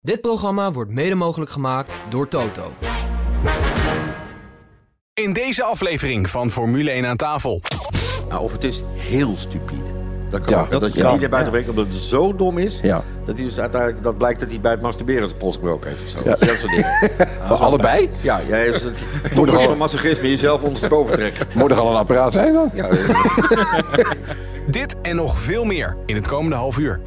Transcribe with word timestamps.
Dit 0.00 0.20
programma 0.20 0.72
wordt 0.72 0.90
mede 0.90 1.14
mogelijk 1.14 1.50
gemaakt 1.50 1.94
door 2.08 2.28
Toto. 2.28 2.72
In 5.14 5.32
deze 5.32 5.62
aflevering 5.62 6.30
van 6.30 6.50
Formule 6.50 6.90
1 6.90 7.06
aan 7.06 7.16
tafel. 7.16 7.62
Nou, 8.28 8.42
of 8.42 8.52
het 8.52 8.64
is 8.64 8.82
heel 8.94 9.36
stupide. 9.36 9.82
Dat 10.30 10.40
kan 10.40 10.50
Ja, 10.50 10.66
dat 10.70 10.80
Dat, 10.80 10.94
je 10.94 11.00
kan, 11.00 11.10
niet 11.12 11.20
naar 11.20 11.30
buiten 11.30 11.52
brengt 11.52 11.68
omdat 11.68 11.86
het 11.86 11.96
zo 11.96 12.36
dom 12.36 12.58
is. 12.58 12.80
Ja. 12.82 13.02
Dat, 13.24 13.36
hij 13.36 13.44
dus 13.44 13.60
uiteindelijk, 13.60 14.02
dat 14.02 14.18
blijkt 14.18 14.40
dat 14.40 14.48
hij 14.48 14.60
bij 14.60 14.70
het 14.70 14.80
masturberen 14.80 15.22
het 15.22 15.38
pols 15.38 15.54
gebroken 15.54 15.90
heeft. 15.90 16.02
Of 16.02 16.08
zo. 16.08 16.18
Ja. 16.24 16.36
Dat 16.36 16.58
soort 16.58 16.70
dingen. 16.70 17.10
Maar 17.48 17.58
allebei? 17.58 18.10
Ja, 18.20 18.40
jij 18.48 18.66
is 18.66 18.82
het 18.82 18.98
toppunt 19.34 19.62
van 19.62 19.76
masochisme 19.78 20.28
jezelf 20.30 20.62
ondersteboven 20.62 21.14
trekken. 21.14 21.46
Moet 21.54 21.70
er 21.70 21.80
al 21.80 21.90
een 21.90 21.96
apparaat 21.96 22.32
zijn 22.32 22.52
dan? 22.52 22.70
Ja, 22.74 22.88
Dit 24.66 24.96
en 25.02 25.16
nog 25.16 25.38
veel 25.38 25.64
meer 25.64 25.96
in 26.06 26.14
het 26.14 26.26
komende 26.26 26.56
half 26.56 26.78
uur. 26.78 27.00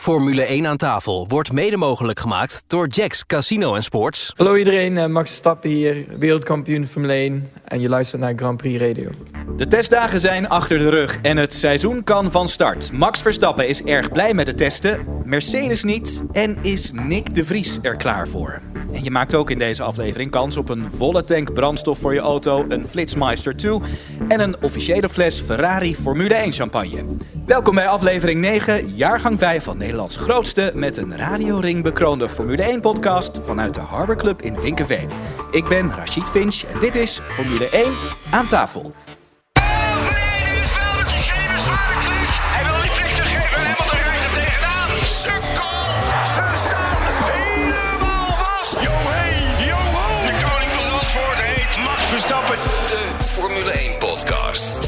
Formule 0.00 0.42
1 0.42 0.66
aan 0.66 0.76
tafel 0.76 1.24
wordt 1.28 1.52
mede 1.52 1.76
mogelijk 1.76 2.20
gemaakt 2.20 2.64
door 2.66 2.88
Jacks 2.88 3.26
Casino 3.26 3.74
en 3.74 3.82
Sports. 3.82 4.32
Hallo 4.36 4.56
iedereen, 4.56 4.98
eh, 4.98 5.06
Max 5.06 5.28
Verstappen 5.28 5.70
hier, 5.70 6.04
wereldkampioen 6.18 6.86
Formule 6.86 7.12
1 7.12 7.50
en 7.64 7.80
je 7.80 7.88
luistert 7.88 8.20
naar 8.20 8.32
Grand 8.36 8.56
Prix 8.56 8.80
Radio. 8.80 9.10
De 9.56 9.66
testdagen 9.66 10.20
zijn 10.20 10.48
achter 10.48 10.78
de 10.78 10.88
rug 10.88 11.18
en 11.22 11.36
het 11.36 11.54
seizoen 11.54 12.04
kan 12.04 12.30
van 12.30 12.48
start. 12.48 12.92
Max 12.92 13.22
Verstappen 13.22 13.68
is 13.68 13.82
erg 13.82 14.12
blij 14.12 14.34
met 14.34 14.46
de 14.46 14.54
testen, 14.54 15.06
Mercedes 15.24 15.84
niet 15.84 16.22
en 16.32 16.56
is 16.62 16.92
Nick 16.92 17.34
de 17.34 17.44
Vries 17.44 17.78
er 17.82 17.96
klaar 17.96 18.28
voor. 18.28 18.60
En 18.92 19.04
je 19.04 19.10
maakt 19.10 19.34
ook 19.34 19.50
in 19.50 19.58
deze 19.58 19.82
aflevering 19.82 20.30
kans 20.30 20.56
op 20.56 20.68
een 20.68 20.88
volle 20.92 21.24
tank 21.24 21.52
brandstof 21.52 21.98
voor 21.98 22.14
je 22.14 22.20
auto, 22.20 22.64
een 22.68 22.86
Flitsmeister 22.86 23.56
2 23.56 23.80
en 24.28 24.40
een 24.40 24.62
officiële 24.62 25.08
fles 25.08 25.40
Ferrari 25.40 25.96
Formule 25.96 26.34
1 26.34 26.52
champagne. 26.52 27.04
Welkom 27.46 27.74
bij 27.74 27.88
aflevering 27.88 28.40
9, 28.40 28.88
jaargang 28.88 29.38
5 29.38 29.64
van 29.64 29.78
Nederlands 29.90 30.16
grootste 30.16 30.72
met 30.74 30.96
een 30.96 31.16
radioring 31.16 31.82
bekroonde 31.82 32.28
Formule 32.28 32.62
1 32.62 32.80
podcast 32.80 33.40
vanuit 33.42 33.74
de 33.74 33.80
Harbor 33.80 34.16
Club 34.16 34.42
in 34.42 34.56
Vinkenveen. 34.56 35.08
Ik 35.50 35.68
ben 35.68 35.90
Rachid 35.90 36.28
Finch 36.28 36.62
en 36.62 36.78
dit 36.78 36.94
is 36.94 37.18
Formule 37.18 37.68
1 37.68 37.92
aan 38.30 38.46
tafel. 38.46 38.94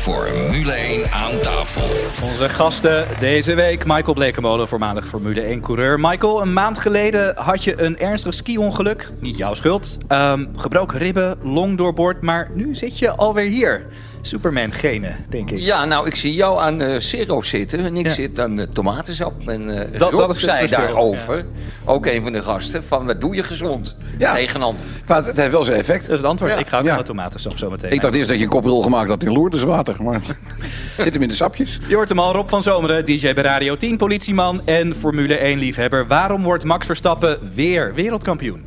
Formule 0.02 0.72
1 0.72 1.10
aan 1.10 1.40
tafel. 1.40 1.82
Onze 2.28 2.48
gasten 2.48 3.06
deze 3.18 3.54
week, 3.54 3.86
Michael 3.86 4.14
Blekemolen, 4.14 4.68
voormalig 4.68 5.06
Formule 5.06 5.56
1-coureur. 5.56 6.00
Michael, 6.00 6.42
een 6.42 6.52
maand 6.52 6.78
geleden 6.78 7.36
had 7.36 7.64
je 7.64 7.82
een 7.82 7.98
ernstig 7.98 8.34
ski-ongeluk. 8.34 9.10
Niet 9.20 9.36
jouw 9.36 9.54
schuld. 9.54 9.98
Ehm, 10.08 10.46
gebroken 10.56 10.98
ribben, 10.98 11.38
long 11.42 11.76
doorboord, 11.76 12.22
maar 12.22 12.50
nu 12.54 12.74
zit 12.74 12.98
je 12.98 13.10
alweer 13.10 13.50
hier. 13.50 13.86
Superman-genen, 14.22 15.16
denk 15.28 15.50
ik. 15.50 15.58
Ja, 15.58 15.84
nou, 15.84 16.06
ik 16.06 16.16
zie 16.16 16.34
jou 16.34 16.60
aan 16.60 16.78
de 16.78 17.00
Zero 17.00 17.42
zitten 17.42 17.78
en 17.84 17.96
ik 17.96 18.06
Ja. 18.06 18.12
zit 18.12 18.40
aan 18.40 18.56
de 18.56 18.68
tomatensap. 18.68 19.48
En 19.48 19.68
uh, 19.68 19.80
Dat- 19.98 20.10
dat 20.10 20.30
is 20.30 20.40
het 20.42 20.50
zei 20.50 20.66
daarover, 20.66 21.44
ook 21.84 22.06
een 22.06 22.22
van 22.22 22.32
de 22.32 22.42
gasten, 22.42 22.84
van 22.84 23.06
wat 23.06 23.20
doe 23.20 23.34
je 23.34 23.42
gezond 23.42 23.96
Ja. 24.18 24.34
tegen 24.34 24.62
ander. 24.62 24.82
Maar 25.06 25.24
het 25.24 25.36
heeft 25.36 25.50
wel 25.50 25.64
zijn 25.64 25.78
effect. 25.78 26.00
Dat 26.02 26.10
is 26.10 26.16
het 26.20 26.26
antwoord. 26.30 26.52
Ja. 26.52 26.58
Ik 26.58 26.68
ga 26.68 26.78
ook 26.78 26.96
de 26.98 27.02
tomatensap 27.02 27.58
zo 27.58 27.70
meteen. 27.70 27.90
Ik 27.90 28.00
dacht 28.00 28.14
eerst 28.14 28.28
dat 28.28 28.38
je 28.38 28.44
een 28.44 28.50
koprol 28.50 28.82
gemaakt 28.82 29.08
had 29.08 29.22
in 29.24 29.32
Loerdeswater. 29.32 30.02
Maar 30.02 30.20
zit 30.98 31.12
hem 31.12 31.22
in 31.22 31.28
de 31.28 31.34
sapjes. 31.34 31.78
Je 31.88 31.94
hoort 31.94 32.08
hem 32.08 32.18
al, 32.18 32.32
Rob 32.32 32.48
van 32.48 32.62
Zomeren, 32.62 33.04
DJ 33.04 33.32
bij 33.32 33.44
Radio 33.44 33.76
10, 33.76 33.96
politieman 33.96 34.66
en 34.66 34.94
Formule 34.94 35.38
1-liefhebber. 35.38 36.06
Waarom 36.06 36.42
wordt 36.42 36.64
Max 36.64 36.86
Verstappen 36.86 37.38
weer 37.54 37.94
wereldkampioen? 37.94 38.64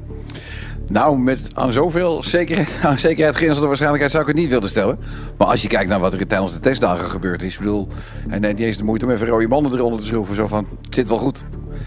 Nou, 0.88 1.18
met 1.20 1.50
aan 1.54 1.72
zoveel 1.72 2.24
zekerheid, 2.24 2.76
aan 2.84 3.00
zekerheid 3.00 3.60
waarschijnlijkheid 3.60 4.12
zou 4.12 4.24
ik 4.24 4.30
het 4.30 4.38
niet 4.38 4.50
willen 4.50 4.70
stellen. 4.70 5.00
Maar 5.38 5.48
als 5.48 5.62
je 5.62 5.68
kijkt 5.68 5.90
naar 5.90 6.00
wat 6.00 6.14
er 6.14 6.28
tijdens 6.28 6.54
de 6.54 6.60
testdagen 6.60 7.10
gebeurd 7.10 7.44
is. 7.44 7.58
Bedoel, 7.58 7.88
hij 8.28 8.40
neemt 8.40 8.58
niet 8.58 8.68
eens 8.68 8.78
de 8.78 8.84
moeite 8.84 9.06
om 9.06 9.12
even 9.12 9.28
rode 9.28 9.48
banden 9.48 9.74
eronder 9.74 10.00
te 10.00 10.06
schroeven. 10.06 10.36
Zo 10.36 10.48
van, 10.48 10.68
het 10.82 10.94
zit 10.94 11.10
wel 11.10 11.18
goed. 11.18 11.44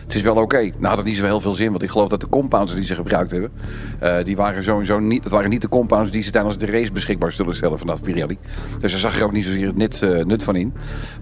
Het 0.09 0.17
is 0.17 0.23
wel 0.23 0.35
oké. 0.35 0.59
Nou 0.59 0.87
had 0.87 0.97
het 0.97 1.07
niet 1.07 1.17
zo 1.17 1.25
heel 1.25 1.41
veel 1.41 1.55
zin, 1.55 1.71
want 1.71 1.83
ik 1.83 1.91
geloof 1.91 2.09
dat 2.09 2.21
de 2.21 2.29
compounds 2.29 2.75
die 2.75 2.85
ze 2.85 2.95
gebruikt 2.95 3.31
hebben... 3.31 3.51
eh, 3.99 4.17
die 4.25 4.37
waren 4.37 4.63
sowieso 4.63 4.99
niet, 4.99 5.23
dat 5.23 5.33
waren 5.33 5.51
niet 5.51 5.61
de 5.61 5.69
compounds 5.69 6.11
die 6.11 6.23
ze 6.23 6.31
tijdens 6.31 6.59
de 6.59 6.67
race 6.67 6.93
beschikbaar 6.93 7.33
zullen 7.33 7.55
stellen 7.55 7.79
vanaf 7.79 8.03
Pirelli. 8.03 8.39
Dus 8.81 8.91
daar 8.91 9.01
zag 9.01 9.19
je 9.19 9.25
ook 9.25 9.33
niet 9.33 9.45
zozeer 9.45 9.67
het 9.67 9.77
nut, 9.77 10.03
eh, 10.03 10.25
nut 10.25 10.43
van 10.43 10.57
in. 10.57 10.73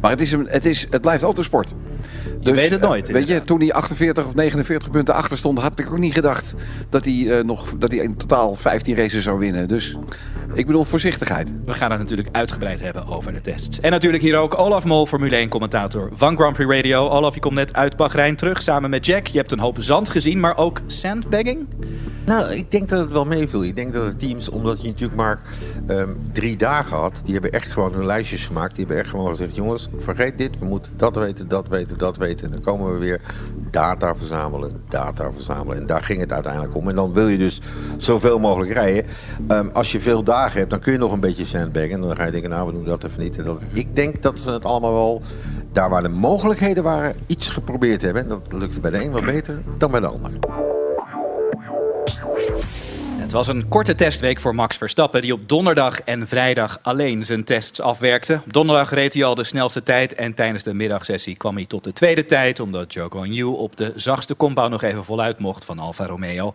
Maar 0.01 0.11
het, 0.11 0.21
is 0.21 0.33
een, 0.33 0.47
het, 0.49 0.65
is, 0.67 0.87
het 0.91 1.01
blijft 1.01 1.23
autosport. 1.23 1.73
Dus, 2.41 2.55
weet 2.55 2.71
het 2.71 2.81
nooit, 2.81 3.09
eh, 3.09 3.15
weet 3.15 3.29
je, 3.29 3.41
toen 3.41 3.61
hij 3.61 3.73
48 3.73 4.27
of 4.27 4.35
49 4.35 4.91
punten 4.91 5.15
achter 5.15 5.39
stond, 5.39 5.59
had 5.59 5.79
ik 5.79 5.91
ook 5.91 5.99
niet 5.99 6.15
gedacht 6.15 6.55
dat 6.91 7.05
hij, 7.05 7.43
nog, 7.43 7.75
dat 7.79 7.91
hij 7.91 8.01
in 8.01 8.17
totaal 8.17 8.55
15 8.55 8.97
races 8.97 9.25
zou 9.25 9.39
winnen. 9.39 9.69
Dus 9.69 9.97
ik 10.55 10.67
bedoel 10.67 10.85
voorzichtigheid. 10.85 11.53
We 11.65 11.75
gaan 11.75 11.91
het 11.91 12.01
natuurlijk 12.01 12.29
uitgebreid 12.33 12.81
hebben 12.81 13.07
over 13.07 13.33
de 13.33 13.41
tests. 13.41 13.81
En 13.81 13.91
natuurlijk 13.91 14.23
hier 14.23 14.37
ook 14.37 14.59
Olaf 14.59 14.85
Mol, 14.85 15.07
Formule 15.07 15.47
1-commentator 15.47 16.11
van 16.13 16.37
Grand 16.37 16.57
Prix 16.57 16.75
Radio. 16.75 17.09
Olaf, 17.09 17.35
je 17.35 17.41
komt 17.41 17.55
net 17.55 17.75
uit 17.75 17.97
Bahrein 17.97 18.37
terug 18.37 18.63
samen 18.63 18.91
met 18.91 19.07
Jack. 19.07 19.27
Je 19.27 19.39
hebt 19.39 19.53
een 19.53 19.59
hoop 19.59 19.77
zand 19.79 20.09
gezien, 20.09 20.41
maar 20.41 20.57
ook 20.57 20.81
sandbagging. 20.87 21.67
Nou, 22.27 22.55
ik 22.55 22.71
denk 22.71 22.89
dat 22.89 23.01
het 23.01 23.13
wel 23.13 23.25
meeviel. 23.25 23.65
Ik 23.65 23.77
denk 23.77 23.93
dat 23.93 24.11
de 24.11 24.27
teams, 24.27 24.49
omdat 24.49 24.81
je 24.81 24.89
natuurlijk 24.89 25.17
maar 25.17 25.41
ehm, 25.87 26.11
drie 26.33 26.57
dagen 26.57 26.97
had, 26.97 27.13
die 27.25 27.33
hebben 27.33 27.53
echt 27.53 27.73
gewoon 27.73 27.93
hun 27.93 28.07
lijstjes 28.07 28.47
gemaakt. 28.47 28.77
Die 28.77 28.85
hebben 28.85 29.03
echt 29.03 29.11
gewoon 29.11 29.29
gezegd: 29.29 29.55
jongens, 29.55 29.89
vergeet 29.97 30.39
dit, 30.39 30.59
we 30.59 30.65
moeten 30.65 30.93
dat 30.97 31.17
weten, 31.17 31.49
dat 31.49 31.69
weten, 31.69 31.99
dat 31.99 32.17
weten. 32.17 32.47
En 32.47 32.53
dan 32.53 32.61
komen 32.61 32.93
we 32.93 32.99
weer 32.99 33.21
data 33.71 34.17
verzamelen, 34.17 34.83
data 34.89 35.33
verzamelen. 35.33 35.77
En 35.77 35.87
daar 35.87 36.03
ging 36.03 36.21
het 36.21 36.33
uiteindelijk 36.33 36.77
om. 36.77 36.89
En 36.89 36.95
dan 36.95 37.13
wil 37.13 37.29
je 37.29 37.39
dus 37.39 37.61
zoveel 37.97 38.39
mogelijk 38.39 38.73
rijden. 38.73 39.05
Ehm, 39.49 39.69
als 39.73 39.93
je 39.93 40.01
veel 40.01 40.23
dagen 40.23 40.59
hebt, 40.59 40.71
dan 40.71 40.81
kun 40.81 40.93
je 40.93 40.99
nog 40.99 41.13
een 41.13 41.21
beetje 41.21 41.47
sandbaggen. 41.47 41.91
En 41.91 42.01
dan 42.01 42.17
ga 42.17 42.25
je 42.25 42.33
denken: 42.33 42.51
nou, 42.51 42.67
we 42.67 42.73
doen 42.73 42.85
dat 42.85 43.05
even 43.05 43.23
niet. 43.23 43.39
En 43.39 43.45
dat, 43.45 43.61
ik 43.73 43.97
denk 43.97 44.23
dat 44.23 44.39
ze 44.39 44.51
het 44.51 44.65
allemaal 44.65 44.93
wel. 44.93 45.23
Daar 45.73 45.91
waar 45.91 46.03
de 46.03 46.09
mogelijkheden 46.09 46.83
waren, 46.83 47.15
iets 47.27 47.49
geprobeerd 47.49 48.03
hebben. 48.03 48.23
En 48.23 48.29
dat 48.29 48.53
lukte 48.53 48.81
bij 48.81 48.91
de 48.91 49.05
een 49.05 49.11
wat 49.11 49.25
beter 49.25 49.63
dan 49.79 49.91
bij 49.91 50.01
de 50.01 50.07
ander. 50.07 50.31
Het 53.27 53.35
was 53.35 53.47
een 53.47 53.69
korte 53.69 53.95
testweek 53.95 54.41
voor 54.41 54.55
Max 54.55 54.77
Verstappen, 54.77 55.23
die 55.23 55.33
op 55.33 55.49
donderdag 55.49 56.03
en 56.03 56.29
vrijdag 56.29 56.79
alleen 56.83 57.25
zijn 57.25 57.45
tests 57.45 57.81
afwerkte. 57.81 58.41
Op 58.45 58.53
donderdag 58.53 58.91
reed 58.91 59.15
hij 59.15 59.25
al 59.25 59.35
de 59.35 59.45
snelste 59.45 59.83
tijd 59.83 60.15
en 60.15 60.35
tijdens 60.35 60.63
de 60.63 60.75
middagsessie 60.75 61.37
kwam 61.37 61.55
hij 61.55 61.67
tot 61.67 61.85
de 61.85 61.93
tweede 61.93 62.25
tijd, 62.25 62.61
omdat 62.61 62.93
Joe 62.93 63.11
Guan 63.11 63.43
op 63.43 63.77
de 63.77 63.93
zachtste 63.95 64.37
compound 64.37 64.71
nog 64.71 64.83
even 64.83 65.05
voluit 65.05 65.39
mocht 65.39 65.65
van 65.65 65.79
Alfa 65.79 66.07
Romeo. 66.07 66.53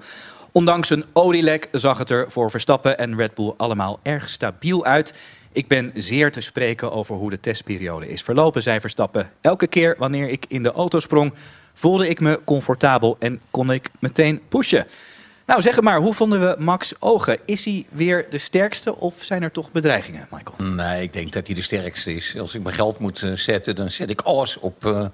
Ondanks 0.51 0.89
een 0.89 1.05
olielek 1.13 1.67
zag 1.71 1.97
het 1.97 2.09
er 2.09 2.31
voor 2.31 2.51
Verstappen 2.51 2.97
en 2.97 3.15
Red 3.15 3.33
Bull 3.33 3.53
allemaal 3.57 3.99
erg 4.03 4.29
stabiel 4.29 4.85
uit. 4.85 5.13
Ik 5.51 5.67
ben 5.67 5.91
zeer 5.95 6.31
te 6.31 6.41
spreken 6.41 6.91
over 6.91 7.15
hoe 7.15 7.29
de 7.29 7.39
testperiode 7.39 8.09
is 8.09 8.21
verlopen, 8.21 8.63
zei 8.63 8.79
Verstappen. 8.79 9.29
Elke 9.41 9.67
keer 9.67 9.95
wanneer 9.97 10.29
ik 10.29 10.45
in 10.47 10.63
de 10.63 10.71
auto 10.71 10.99
sprong, 10.99 11.33
voelde 11.73 12.09
ik 12.09 12.19
me 12.19 12.39
comfortabel 12.45 13.15
en 13.19 13.41
kon 13.49 13.71
ik 13.71 13.89
meteen 13.99 14.41
pushen. 14.49 14.85
Nou, 15.51 15.63
zeg 15.63 15.81
maar, 15.81 15.97
hoe 15.97 16.13
vonden 16.13 16.39
we 16.39 16.55
Max 16.59 16.93
Ogen? 16.99 17.37
Is 17.45 17.65
hij 17.65 17.85
weer 17.89 18.25
de 18.29 18.37
sterkste 18.37 18.95
of 18.95 19.23
zijn 19.23 19.43
er 19.43 19.51
toch 19.51 19.71
bedreigingen, 19.71 20.27
Michael? 20.31 20.71
Nee, 20.71 21.01
ik 21.01 21.13
denk 21.13 21.31
dat 21.31 21.47
hij 21.47 21.55
de 21.55 21.61
sterkste 21.61 22.13
is. 22.13 22.39
Als 22.39 22.55
ik 22.55 22.63
mijn 22.63 22.75
geld 22.75 22.99
moet 22.99 23.23
eh, 23.23 23.33
zetten, 23.33 23.75
dan 23.75 23.89
zet 23.89 24.09
ik 24.09 24.21
alles 24.21 24.59
op, 24.59 24.85
eh, 24.85 25.05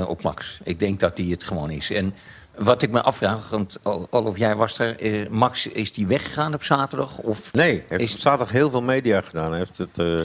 eh, 0.00 0.08
op 0.08 0.22
Max. 0.22 0.58
Ik 0.62 0.78
denk 0.78 1.00
dat 1.00 1.18
hij 1.18 1.26
het 1.26 1.44
gewoon 1.44 1.70
is. 1.70 1.90
En 1.90 2.14
wat 2.58 2.82
ik 2.82 2.90
me 2.90 3.02
afvraag, 3.02 3.48
want 3.50 3.78
Ol- 3.82 4.06
Olaf, 4.10 4.36
jij 4.38 4.54
was 4.56 4.78
er. 4.78 4.98
eh, 5.00 5.28
Max, 5.28 5.66
is 5.66 5.92
die 5.92 6.06
weggegaan 6.06 6.54
op 6.54 6.62
zaterdag? 6.62 7.18
Of 7.18 7.52
Nee, 7.52 7.70
hij 7.72 7.84
heeft 7.88 8.02
Is- 8.02 8.14
op 8.14 8.20
zaterdag 8.20 8.52
heel 8.52 8.70
veel 8.70 8.82
media 8.82 9.20
gedaan. 9.20 9.54
Heeft 9.54 9.78
het, 9.78 9.98
eh, 9.98 10.18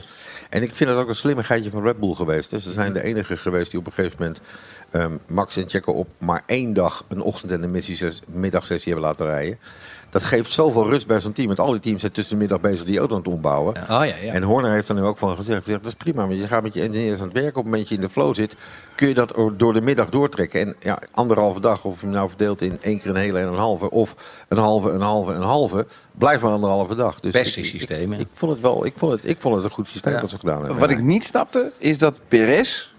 en 0.49 0.63
ik 0.63 0.75
vind 0.75 0.89
het 0.89 0.99
ook 0.99 1.07
een 1.07 1.15
slimmigheidje 1.15 1.69
van 1.69 1.83
Red 1.83 1.99
Bull 1.99 2.13
geweest. 2.13 2.49
Ze 2.49 2.71
zijn 2.71 2.93
de 2.93 3.03
enige 3.03 3.37
geweest 3.37 3.71
die 3.71 3.79
op 3.79 3.85
een 3.85 3.91
gegeven 3.91 4.17
moment 4.19 4.39
ehm, 4.91 5.17
Max 5.27 5.57
en 5.57 5.69
Checo 5.69 5.91
op 5.91 6.07
maar 6.17 6.43
één 6.45 6.73
dag 6.73 7.05
een 7.07 7.21
ochtend- 7.21 7.51
en 7.51 7.63
een 7.63 7.71
middagses- 7.71 8.21
middagsessie 8.25 8.91
hebben 8.91 9.09
laten 9.09 9.25
rijden. 9.25 9.59
Dat 10.11 10.23
geeft 10.23 10.51
zoveel 10.51 10.89
rust 10.89 11.07
bij 11.07 11.19
zo'n 11.19 11.31
team. 11.31 11.47
Want 11.47 11.59
al 11.59 11.71
die 11.71 11.79
teams 11.79 11.99
zijn 11.99 12.11
tussen 12.11 12.33
de 12.35 12.39
middag 12.41 12.59
bezig 12.61 12.85
die 12.85 12.97
auto 12.99 13.13
aan 13.13 13.19
het 13.19 13.29
ombouwen. 13.29 13.75
Oh 13.77 13.87
ja, 13.87 14.03
ja. 14.03 14.33
En 14.33 14.43
Horner 14.43 14.71
heeft 14.71 14.89
er 14.89 14.95
nu 14.95 15.01
ook 15.03 15.17
van 15.17 15.35
gezegd, 15.35 15.63
gezegd, 15.63 15.83
dat 15.83 15.91
is 15.91 15.97
prima, 15.97 16.25
maar 16.25 16.35
je 16.35 16.47
gaat 16.47 16.63
met 16.63 16.73
je 16.73 16.81
engineers 16.81 17.19
aan 17.19 17.25
het 17.27 17.33
werk. 17.33 17.47
Op 17.49 17.55
het 17.55 17.63
moment 17.63 17.81
dat 17.81 17.89
je 17.89 17.95
in 17.95 18.01
de 18.01 18.09
flow 18.09 18.35
zit, 18.35 18.55
kun 18.95 19.07
je 19.07 19.13
dat 19.13 19.33
door 19.57 19.73
de 19.73 19.81
middag 19.81 20.09
doortrekken. 20.09 20.59
En 20.59 20.75
ja, 20.79 20.99
anderhalve 21.11 21.59
dag, 21.59 21.85
of 21.85 21.99
je 21.99 22.05
hem 22.05 22.15
nou 22.15 22.27
verdeelt 22.27 22.61
in 22.61 22.77
één 22.81 22.99
keer 22.99 23.09
een 23.09 23.15
hele 23.15 23.39
en 23.39 23.47
een 23.47 23.53
halve, 23.53 23.89
of 23.89 24.15
een 24.47 24.57
halve, 24.57 24.89
een 24.89 25.01
halve, 25.01 25.31
een 25.31 25.41
halve, 25.41 25.85
blijft 26.11 26.41
maar 26.43 26.51
anderhalve 26.51 26.95
dag. 26.95 27.19
Dus 27.19 27.31
Beste 27.33 27.59
ik- 27.59 27.65
ik- 27.65 27.71
systeem, 27.71 28.11
hè? 28.11 28.19
Ik, 28.19 28.27
vond 28.31 28.51
het 28.51 28.61
wel, 28.61 28.85
ik 28.85 28.93
vond 28.97 29.11
het, 29.11 29.27
ik 29.27 29.39
vond 29.41 29.55
het 29.55 29.63
een 29.63 29.69
goed 29.71 29.87
systeem 29.87 30.13
Ja. 30.13 30.21
wat 30.21 30.29
ze 30.29 30.37
gedaan 30.39 30.59
hebben. 30.59 30.77
Wat 30.79 30.89
ik 30.89 31.01
niet 31.01 31.23
snapte, 31.23 31.71
is 31.77 31.97
dat 31.97 32.19
Perez 32.27 32.89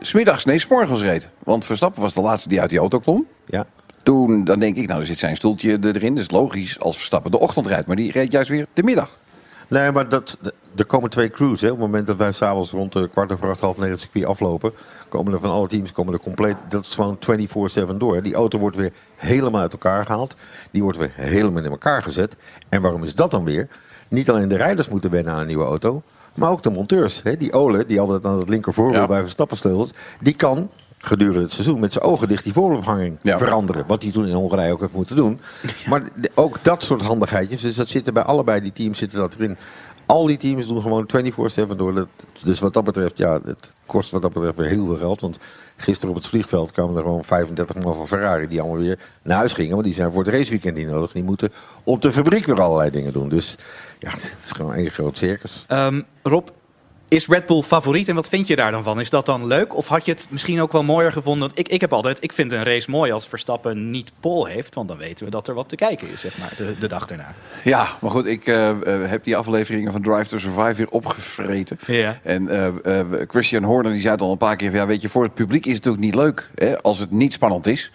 smiddags, 0.00 0.44
nee, 0.44 0.58
's 0.58 0.66
morgens 0.66 1.00
reed. 1.00 1.28
Want 1.38 1.64
Verstappen 1.64 2.02
was 2.02 2.14
de 2.14 2.20
laatste 2.20 2.48
die 2.48 2.60
uit 2.60 2.70
die 2.70 2.78
auto 2.78 2.98
klom. 2.98 3.26
Ja. 3.46 3.66
Toen, 4.02 4.44
dan 4.44 4.58
denk 4.60 4.76
ik, 4.76 4.88
nou, 4.88 5.00
er 5.00 5.06
zit 5.06 5.18
zijn 5.18 5.36
stoeltje 5.36 5.78
erin. 5.82 6.14
Dus 6.14 6.30
logisch 6.30 6.80
als 6.80 6.96
Verstappen 6.96 7.30
de 7.30 7.38
ochtend 7.38 7.66
rijdt. 7.66 7.86
Maar 7.86 7.96
die 7.96 8.12
reed 8.12 8.32
juist 8.32 8.48
weer 8.48 8.66
de 8.74 8.82
middag. 8.82 9.18
Nee, 9.68 9.90
maar 9.92 10.08
dat, 10.08 10.36
er 10.76 10.84
komen 10.84 11.10
twee 11.10 11.30
crews. 11.30 11.60
Hè. 11.60 11.66
Op 11.66 11.72
het 11.72 11.86
moment 11.86 12.06
dat 12.06 12.16
wij 12.16 12.32
s'avonds 12.32 12.70
rond 12.70 12.92
de 12.92 13.08
kwart 13.08 13.32
over 13.32 13.50
acht, 13.50 13.60
half 13.60 13.78
negen 13.78 13.98
circuit 14.00 14.24
aflopen... 14.24 14.72
komen 15.08 15.32
er 15.32 15.38
van 15.40 15.50
alle 15.50 15.68
teams 15.68 15.92
komen 15.92 16.12
er 16.12 16.20
compleet... 16.20 16.56
Dat 16.68 16.84
is 16.84 16.94
gewoon 16.94 17.18
24-7 17.92 17.96
door. 17.96 18.14
hè. 18.14 18.22
Die 18.22 18.34
auto 18.34 18.58
wordt 18.58 18.76
weer 18.76 18.92
helemaal 19.16 19.60
uit 19.60 19.72
elkaar 19.72 20.06
gehaald. 20.06 20.34
Die 20.70 20.82
wordt 20.82 20.98
weer 20.98 21.12
helemaal 21.14 21.64
in 21.64 21.70
elkaar 21.70 22.02
gezet. 22.02 22.36
En 22.68 22.82
waarom 22.82 23.04
is 23.04 23.14
dat 23.14 23.30
dan 23.30 23.44
weer? 23.44 23.68
Niet 24.08 24.30
alleen 24.30 24.48
de 24.48 24.56
rijders 24.56 24.88
moeten 24.88 25.10
wennen 25.10 25.32
aan 25.32 25.40
een 25.40 25.46
nieuwe 25.46 25.64
auto... 25.64 26.02
maar 26.34 26.50
ook 26.50 26.62
de 26.62 26.70
monteurs. 26.70 27.20
Hè. 27.22 27.36
Die 27.36 27.52
Ole, 27.52 27.86
die 27.86 28.00
altijd 28.00 28.24
aan 28.24 28.38
het 28.38 28.48
linker 28.48 28.74
voorwiel 28.74 29.00
Ja. 29.00 29.06
bij 29.06 29.20
Verstappen 29.22 29.56
sleutelt... 29.56 29.94
die 30.20 30.34
kan 30.34 30.70
gedurende 31.04 31.40
het 31.42 31.52
seizoen 31.52 31.80
met 31.80 31.92
zijn 31.92 32.04
ogen 32.04 32.28
dicht 32.28 32.44
die 32.44 32.52
voorophanging 32.52 33.16
Ja. 33.22 33.38
veranderen. 33.38 33.86
Wat 33.86 34.02
hij 34.02 34.12
toen 34.12 34.26
in 34.26 34.34
Hongarije 34.34 34.72
ook 34.72 34.80
heeft 34.80 34.92
moeten 34.92 35.16
doen. 35.16 35.40
Maar 35.88 36.02
de- 36.16 36.30
ook 36.34 36.58
dat 36.62 36.82
soort 36.82 37.02
handigheidjes, 37.02 37.60
dus 37.60 37.76
dat 37.76 37.88
zitten 37.88 38.14
bij 38.14 38.22
allebei 38.22 38.60
die 38.60 38.72
teams 38.72 38.98
zitten 38.98 39.18
dat 39.18 39.34
erin. 39.34 39.56
Al 40.06 40.26
die 40.26 40.36
teams 40.36 40.66
doen 40.66 40.82
gewoon 40.82 41.06
24-7 41.06 41.76
door. 41.76 41.94
Dat- 41.94 42.08
Dus 42.44 42.60
wat 42.60 42.72
dat 42.74 42.84
betreft, 42.84 43.18
ja, 43.18 43.40
het 43.44 43.68
kost 43.86 44.10
wat 44.10 44.22
dat 44.22 44.32
betreft 44.32 44.56
weer 44.56 44.66
heel 44.68 44.86
veel 44.86 44.96
geld. 44.96 45.20
Want 45.20 45.38
gisteren 45.76 46.10
op 46.10 46.16
het 46.20 46.26
vliegveld 46.30 46.72
kwamen 46.72 46.96
er 46.96 47.02
gewoon 47.02 47.24
35 47.24 47.76
man 47.76 47.94
van 47.94 48.08
Ferrari 48.08 48.48
die 48.48 48.60
allemaal 48.60 48.78
weer 48.78 48.98
naar 49.22 49.36
huis 49.36 49.52
gingen. 49.52 49.72
Want 49.72 49.84
die 49.84 49.94
zijn 49.94 50.12
voor 50.12 50.24
het 50.24 50.34
raceweekend 50.34 50.76
niet 50.76 50.88
nodig. 50.88 51.12
Die 51.12 51.22
moeten 51.24 51.52
op 51.84 52.02
de 52.02 52.12
fabriek 52.12 52.46
weer 52.46 52.60
allerlei 52.60 52.90
dingen 52.90 53.12
doen. 53.12 53.28
Dus 53.28 53.56
ja, 53.98 54.10
het 54.10 54.36
is 54.44 54.50
gewoon 54.52 54.74
één 54.74 54.90
groot 54.90 55.18
circus. 55.18 55.64
Ehm, 55.68 56.00
Rob, 56.22 56.48
is 57.12 57.26
Red 57.26 57.46
Bull 57.46 57.62
favoriet 57.62 58.08
en 58.08 58.14
wat 58.14 58.28
vind 58.28 58.46
je 58.46 58.56
daar 58.56 58.70
dan 58.70 58.82
van? 58.82 59.00
Is 59.00 59.10
dat 59.10 59.26
dan 59.26 59.46
leuk? 59.46 59.76
Of 59.76 59.88
had 59.88 60.04
je 60.04 60.12
het 60.12 60.26
misschien 60.30 60.60
ook 60.60 60.72
wel 60.72 60.82
mooier 60.82 61.12
gevonden? 61.12 61.50
Ik, 61.54 61.68
ik 61.68 61.80
heb 61.80 61.92
altijd, 61.92 62.18
ik 62.20 62.32
vind 62.32 62.52
een 62.52 62.62
race 62.62 62.90
mooi 62.90 63.12
als 63.12 63.28
Verstappen 63.28 63.90
niet 63.90 64.12
pole 64.20 64.50
heeft. 64.50 64.74
Want 64.74 64.88
dan 64.88 64.96
weten 64.96 65.24
we 65.24 65.30
dat 65.30 65.48
er 65.48 65.54
wat 65.54 65.68
te 65.68 65.76
kijken 65.76 66.08
is, 66.12 66.20
zeg 66.20 66.38
maar, 66.38 66.52
de, 66.56 66.74
de 66.78 66.86
dag 66.86 67.08
erna. 67.08 67.34
Ja, 67.64 67.88
maar 68.00 68.10
goed, 68.10 68.26
ik 68.26 68.46
eh, 68.46 68.70
eh, 68.70 69.10
heb 69.10 69.24
die 69.24 69.36
afleveringen 69.36 69.92
van 69.92 70.02
Drive 70.02 70.26
to 70.26 70.38
Survive 70.38 70.74
weer 70.74 70.88
opgevreten. 70.88 71.78
Ja. 71.86 72.18
En 72.22 72.48
eh, 72.84 73.04
Christian 73.28 73.62
Horner 73.62 73.92
die 73.92 74.00
zei 74.00 74.12
het 74.12 74.22
al 74.22 74.32
een 74.32 74.38
paar 74.38 74.56
keer 74.56 74.70
van, 74.70 74.78
ja, 74.78 74.86
weet 74.86 75.02
je, 75.02 75.08
voor 75.08 75.22
het 75.22 75.34
publiek 75.34 75.66
is 75.66 75.74
het 75.74 75.84
natuurlijk 75.84 76.14
niet 76.14 76.24
leuk 76.24 76.50
hè, 76.54 76.82
als 76.82 76.98
het 76.98 77.10
niet 77.10 77.32
spannend 77.32 77.66
is. 77.66 77.92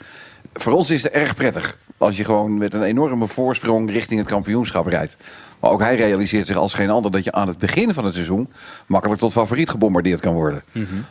Voor 0.53 0.73
ons 0.73 0.89
is 0.89 1.03
het 1.03 1.11
erg 1.11 1.35
prettig 1.35 1.77
als 1.97 2.17
je 2.17 2.23
gewoon 2.23 2.57
met 2.57 2.73
een 2.73 2.83
enorme 2.83 3.27
voorsprong 3.27 3.91
richting 3.91 4.19
het 4.19 4.29
kampioenschap 4.29 4.85
rijdt. 4.85 5.17
Maar 5.59 5.71
ook 5.71 5.79
hij 5.79 5.95
realiseert 5.95 6.47
zich 6.47 6.55
als 6.55 6.73
geen 6.73 6.89
ander 6.89 7.11
dat 7.11 7.23
je 7.23 7.31
aan 7.31 7.47
het 7.47 7.57
begin 7.57 7.93
van 7.93 8.05
het 8.05 8.13
seizoen 8.13 8.49
makkelijk 8.85 9.19
tot 9.19 9.31
favoriet 9.31 9.69
gebombardeerd 9.69 10.19
kan 10.19 10.33
worden. 10.33 10.63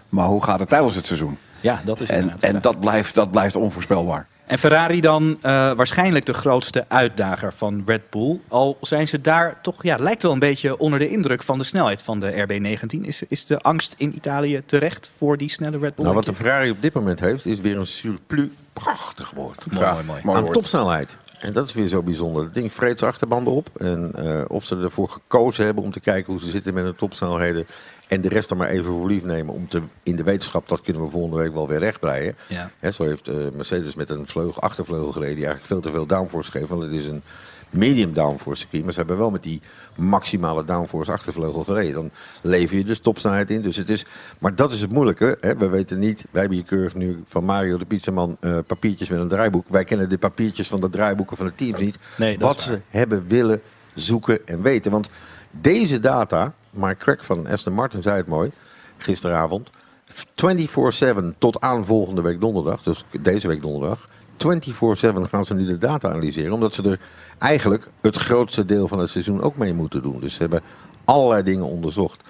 Maar 0.08 0.26
hoe 0.26 0.42
gaat 0.42 0.60
het 0.60 0.68
tijdens 0.68 0.94
het 0.94 1.06
seizoen? 1.06 1.38
Ja, 1.60 1.80
dat 1.84 2.00
is 2.00 2.10
En, 2.10 2.34
en 2.40 2.60
dat, 2.60 2.80
blijft, 2.80 3.14
dat 3.14 3.30
blijft 3.30 3.56
onvoorspelbaar. 3.56 4.26
En 4.46 4.58
Ferrari 4.58 5.00
dan 5.00 5.38
eh, 5.40 5.50
waarschijnlijk 5.72 6.26
de 6.26 6.34
grootste 6.34 6.84
uitdager 6.88 7.52
van 7.52 7.82
Red 7.86 8.10
Bull. 8.10 8.40
Al 8.48 8.76
zijn 8.80 9.08
ze 9.08 9.20
daar 9.20 9.58
toch, 9.62 9.82
ja, 9.82 9.96
lijkt 9.96 10.22
wel 10.22 10.32
een 10.32 10.38
beetje 10.38 10.78
onder 10.78 10.98
de 10.98 11.08
indruk 11.08 11.42
van 11.42 11.58
de 11.58 11.64
snelheid 11.64 12.02
van 12.02 12.20
de 12.20 12.46
RB19. 12.46 13.00
Is, 13.00 13.22
is 13.28 13.46
de 13.46 13.58
angst 13.58 13.94
in 13.98 14.16
Italië 14.16 14.62
terecht 14.66 15.10
voor 15.16 15.36
die 15.36 15.50
snelle 15.50 15.78
Red 15.78 15.94
Bull? 15.94 16.04
Nou, 16.04 16.16
wat 16.16 16.24
de? 16.24 16.34
Ferrari 16.34 16.70
op 16.70 16.82
dit 16.82 16.92
moment 16.92 17.20
heeft, 17.20 17.46
is 17.46 17.60
weer 17.60 17.76
een 17.76 17.86
surplus. 17.86 18.50
Prachtig 18.72 19.30
woord. 19.30 19.72
Mooi, 19.72 19.86
mooi, 20.22 20.36
aan 20.36 20.52
topsnelheid. 20.52 21.18
En 21.46 21.52
dat 21.52 21.66
is 21.66 21.74
weer 21.74 21.86
zo 21.86 22.02
bijzonder. 22.02 22.44
Het 22.44 22.54
ding 22.54 22.72
vreet 22.72 22.98
zijn 22.98 23.10
achterbanden 23.10 23.52
op. 23.52 23.68
En 23.78 24.12
eh, 24.14 24.44
of 24.48 24.64
ze 24.64 24.76
ervoor 24.76 25.08
gekozen 25.08 25.64
hebben 25.64 25.84
om 25.84 25.92
te 25.92 26.00
kijken 26.00 26.32
hoe 26.32 26.42
ze 26.42 26.50
zitten 26.50 26.74
met 26.74 26.84
hun 26.84 26.96
topsnelheden. 26.96 27.66
En 28.08 28.20
de 28.20 28.28
rest 28.28 28.50
er 28.50 28.56
maar 28.56 28.68
even 28.68 28.84
voor 28.84 29.06
lief 29.06 29.24
nemen. 29.24 29.54
Om 29.54 29.68
te, 29.68 29.82
in 30.02 30.16
de 30.16 30.22
wetenschap, 30.22 30.68
dat 30.68 30.80
kunnen 30.80 31.02
we 31.02 31.10
volgende 31.10 31.36
week 31.36 31.52
wel 31.52 31.68
weer 31.68 31.78
rechtbreien. 31.78 32.36
Ja. 32.46 32.70
Hè, 32.78 32.90
zo 32.90 33.04
heeft 33.04 33.28
eh, 33.28 33.36
Mercedes 33.54 33.94
met 33.94 34.10
een 34.10 34.26
vleugel, 34.26 34.62
achtervleugel 34.62 35.12
gereden. 35.12 35.34
Die 35.34 35.46
eigenlijk 35.46 35.72
veel 35.72 35.80
te 35.80 35.90
veel 35.90 36.06
downforce 36.06 36.50
geeft. 36.50 36.68
Want 36.68 36.82
het 36.82 36.92
is 36.92 37.04
een 37.04 37.22
medium 37.70 38.12
downforce 38.12 38.60
circuit. 38.60 38.84
Maar 38.84 38.92
ze 38.92 38.98
hebben 38.98 39.18
wel 39.18 39.30
met 39.30 39.42
die 39.42 39.60
maximale 39.96 40.64
downforce 40.64 41.12
achtervleugel 41.12 41.64
gereden. 41.64 41.94
Dan 41.94 42.10
lever 42.42 42.76
je 42.76 42.84
dus 42.84 43.00
topsnelheid 43.00 43.50
in. 43.50 43.62
Dus 43.62 43.76
het 43.76 43.90
is, 43.90 44.04
maar 44.38 44.54
dat 44.54 44.72
is 44.72 44.80
het 44.80 44.92
moeilijke. 44.92 45.38
Hè. 45.40 45.56
We 45.56 45.68
weten 45.68 45.98
niet, 45.98 46.24
wij 46.30 46.40
hebben 46.40 46.58
hier 46.58 46.66
keurig 46.66 46.94
nu 46.94 47.22
van 47.24 47.44
Mario 47.44 47.78
de 47.78 47.84
Pizzaman 47.84 48.36
eh, 48.40 48.58
papiertjes 48.66 49.08
met 49.08 49.20
een 49.20 49.28
draaiboek. 49.28 49.68
Wij 49.68 49.84
kennen 49.84 50.08
de 50.08 50.18
papiertjes 50.18 50.68
van 50.68 50.80
de 50.80 50.90
draaiboeken 50.90 51.36
van 51.36 51.46
de 51.46 51.54
teams 51.54 51.78
niet. 51.78 51.96
Nee, 52.16 52.38
wat 52.38 52.60
ze 52.60 52.80
hebben 52.88 53.26
willen 53.26 53.62
zoeken 53.94 54.46
en 54.46 54.62
weten. 54.62 54.90
Want 54.90 55.08
deze 55.50 56.00
data, 56.00 56.54
Mike 56.70 56.96
Craig 56.96 57.24
van 57.24 57.46
Aston 57.46 57.72
Martin 57.72 58.02
zei 58.02 58.16
het 58.16 58.26
mooi 58.26 58.50
gisteravond. 58.96 59.70
24-7 60.08 61.38
tot 61.38 61.60
aan 61.60 61.84
volgende 61.84 62.22
week 62.22 62.40
donderdag, 62.40 62.82
dus 62.82 63.04
deze 63.20 63.48
week 63.48 63.62
donderdag. 63.62 64.08
24-7 64.36 65.20
gaan 65.22 65.46
ze 65.46 65.54
nu 65.54 65.66
de 65.66 65.78
data 65.78 66.08
analyseren, 66.08 66.52
omdat 66.52 66.74
ze 66.74 66.82
er 66.82 67.00
eigenlijk 67.38 67.88
het 68.00 68.16
grootste 68.16 68.64
deel 68.64 68.88
van 68.88 68.98
het 68.98 69.10
seizoen 69.10 69.42
ook 69.42 69.56
mee 69.56 69.74
moeten 69.74 70.02
doen. 70.02 70.20
Dus 70.20 70.34
ze 70.34 70.40
hebben 70.40 70.60
allerlei 71.04 71.42
dingen 71.42 71.66
onderzocht. 71.66 72.22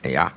En 0.00 0.10
ja, 0.10 0.32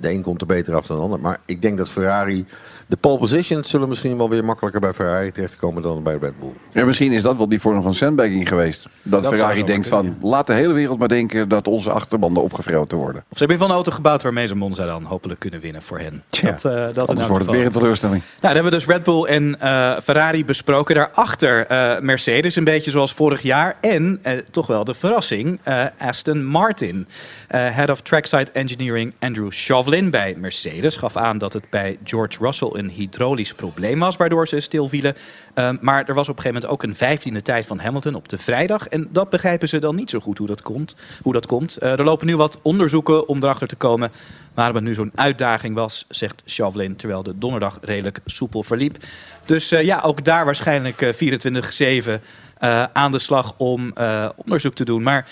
de, 0.00 0.12
een 0.12 0.22
komt 0.22 0.40
er 0.40 0.46
beter 0.46 0.74
af 0.74 0.86
dan 0.86 0.96
de 0.96 1.02
ander. 1.02 1.20
Maar 1.20 1.38
ik 1.46 1.62
denk 1.62 1.78
dat 1.78 1.90
Ferrari. 1.90 2.46
De 2.86 2.96
pole 2.96 3.18
positions 3.18 3.70
zullen 3.70 3.88
misschien 3.88 4.16
wel 4.16 4.28
weer 4.28 4.44
makkelijker 4.44 4.80
bij 4.80 4.92
Ferrari 4.92 5.32
terechtkomen 5.32 5.82
dan 5.82 6.02
bij 6.02 6.16
Red 6.20 6.38
Bull. 6.38 6.52
Ja, 6.72 6.84
misschien 6.84 7.12
is 7.12 7.22
dat 7.22 7.36
wel 7.36 7.48
die 7.48 7.60
vorm 7.60 7.82
van 7.82 7.94
sandbagging 7.94 8.48
geweest. 8.48 8.86
Dat, 9.02 9.26
Ferrari 9.26 9.64
denkt 9.64 9.88
kunnen, 9.88 10.16
van, 10.20 10.28
laat 10.28 10.46
de 10.46 10.52
hele 10.52 10.72
wereld 10.72 10.98
maar 10.98 11.08
denken 11.08 11.48
dat 11.48 11.66
onze 11.66 11.90
achterbanden 11.90 12.42
opgevroten 12.42 12.98
worden. 12.98 13.24
Of 13.28 13.38
ze 13.38 13.44
hebben 13.44 13.56
in 13.56 13.62
ieder 13.62 13.66
geval 13.66 13.68
een 13.68 13.74
auto 13.74 13.92
gebouwd 13.92 14.22
waarmee 14.22 14.46
ze 14.46 14.54
Monza 14.54 14.86
dan 14.86 15.04
hopelijk 15.04 15.40
kunnen 15.40 15.60
winnen 15.60 15.82
voor 15.82 15.98
hen. 15.98 16.22
Dat, 16.42 16.64
eh, 16.64 16.86
dat 16.92 17.08
Anders 17.08 17.28
wordt 17.28 17.44
het 17.44 17.54
weer 17.54 17.66
een 17.66 17.72
teleurstelling. 17.72 18.22
Nou, 18.22 18.40
dan 18.40 18.52
hebben 18.54 18.72
we 18.72 18.78
dus 18.78 18.86
Red 18.86 19.04
Bull 19.04 19.24
en 19.24 19.60
eh, 19.60 19.96
Ferrari 20.02 20.44
besproken. 20.44 20.94
Daarachter 20.94 21.66
eh 21.66 22.00
Mercedes, 22.00 22.56
een 22.56 22.64
beetje 22.64 22.90
zoals 22.90 23.12
vorig 23.12 23.42
jaar. 23.42 23.76
En 23.80 24.18
eh, 24.22 24.38
toch 24.50 24.66
wel 24.66 24.84
de 24.84 24.94
verrassing, 24.94 25.60
eh, 25.62 25.84
Aston 25.98 26.44
Martin. 26.44 27.06
Eh, 27.48 27.74
Head 27.74 27.90
of 27.90 28.00
Trackside 28.00 28.52
Engineering 28.52 29.14
Andrew 29.18 29.50
Chauvelin 29.64 30.10
bij 30.10 30.34
Mercedes 30.38 30.96
gaf 30.96 31.16
aan 31.16 31.38
dat 31.38 31.52
het 31.52 31.70
bij 31.70 31.98
George 32.04 32.38
Russell 32.40 32.70
een 32.72 32.90
hydraulisch 32.90 33.54
probleem 33.54 33.98
was, 33.98 34.16
waardoor 34.16 34.48
ze 34.48 34.60
stilvielen. 34.60 35.16
Eh, 35.54 35.70
maar 35.80 36.04
er 36.04 36.14
was 36.14 36.28
op 36.28 36.36
een 36.36 36.42
gegeven 36.42 36.62
moment 36.62 36.66
ook 36.66 36.82
een 36.82 36.96
vijftiende 36.96 37.42
tijd 37.42 37.66
van 37.66 37.78
Hamilton 37.78 38.14
op 38.14 38.28
de 38.28 38.38
vrijdag. 38.38 38.88
En 38.88 39.08
dat 39.10 39.30
begrijpen 39.30 39.68
ze 39.68 39.78
dan 39.78 39.94
niet 39.94 40.10
zo 40.10 40.20
goed 40.20 40.38
hoe 40.38 40.46
dat 40.46 40.62
komt. 40.62 40.96
Hoe 41.22 41.32
dat 41.32 41.46
komt. 41.46 41.76
Eh, 41.76 41.92
er 41.92 42.04
lopen 42.04 42.26
nu 42.26 42.36
wat 42.36 42.58
onderzoeken 42.62 43.28
om 43.28 43.42
erachter 43.42 43.68
te 43.68 43.76
komen 43.76 44.10
waarom 44.54 44.76
het 44.76 44.84
nu 44.84 44.94
zo'n 44.94 45.12
uitdaging 45.14 45.74
was, 45.74 46.04
zegt 46.08 46.42
Chauvelin, 46.46 46.96
terwijl 46.96 47.22
de 47.22 47.38
donderdag 47.38 47.78
redelijk 47.82 48.20
soepel 48.24 48.62
verliep. 48.62 48.96
Dus 49.44 49.70
eh, 49.70 49.84
ja, 49.84 50.00
ook 50.00 50.24
daar 50.24 50.44
waarschijnlijk 50.44 51.02
eh, 51.02 51.12
24-7 51.12 52.22
eh, 52.58 52.84
aan 52.92 53.12
de 53.12 53.18
slag 53.18 53.54
om 53.56 53.92
onderzoek 54.36 54.74
te 54.74 54.84
doen. 54.84 55.02
Maar 55.02 55.28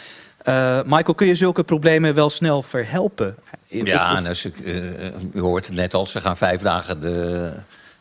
eh, 0.48 0.80
Michael, 0.84 1.14
kun 1.14 1.26
je 1.26 1.34
zulke 1.34 1.64
problemen 1.64 2.14
wel 2.14 2.30
snel 2.30 2.62
verhelpen? 2.62 3.36
Of- 3.70 3.86
Ja, 3.86 4.12
of- 4.12 4.18
en 4.18 4.26
als 4.26 4.44
ik, 4.44 4.58
eh, 4.60 4.74
u 5.34 5.40
hoort 5.40 5.66
het 5.66 5.74
net 5.74 5.94
al, 5.94 6.06
ze 6.06 6.20
gaan 6.20 6.36
vijf 6.36 6.60
dagen 6.60 7.00
de 7.00 7.50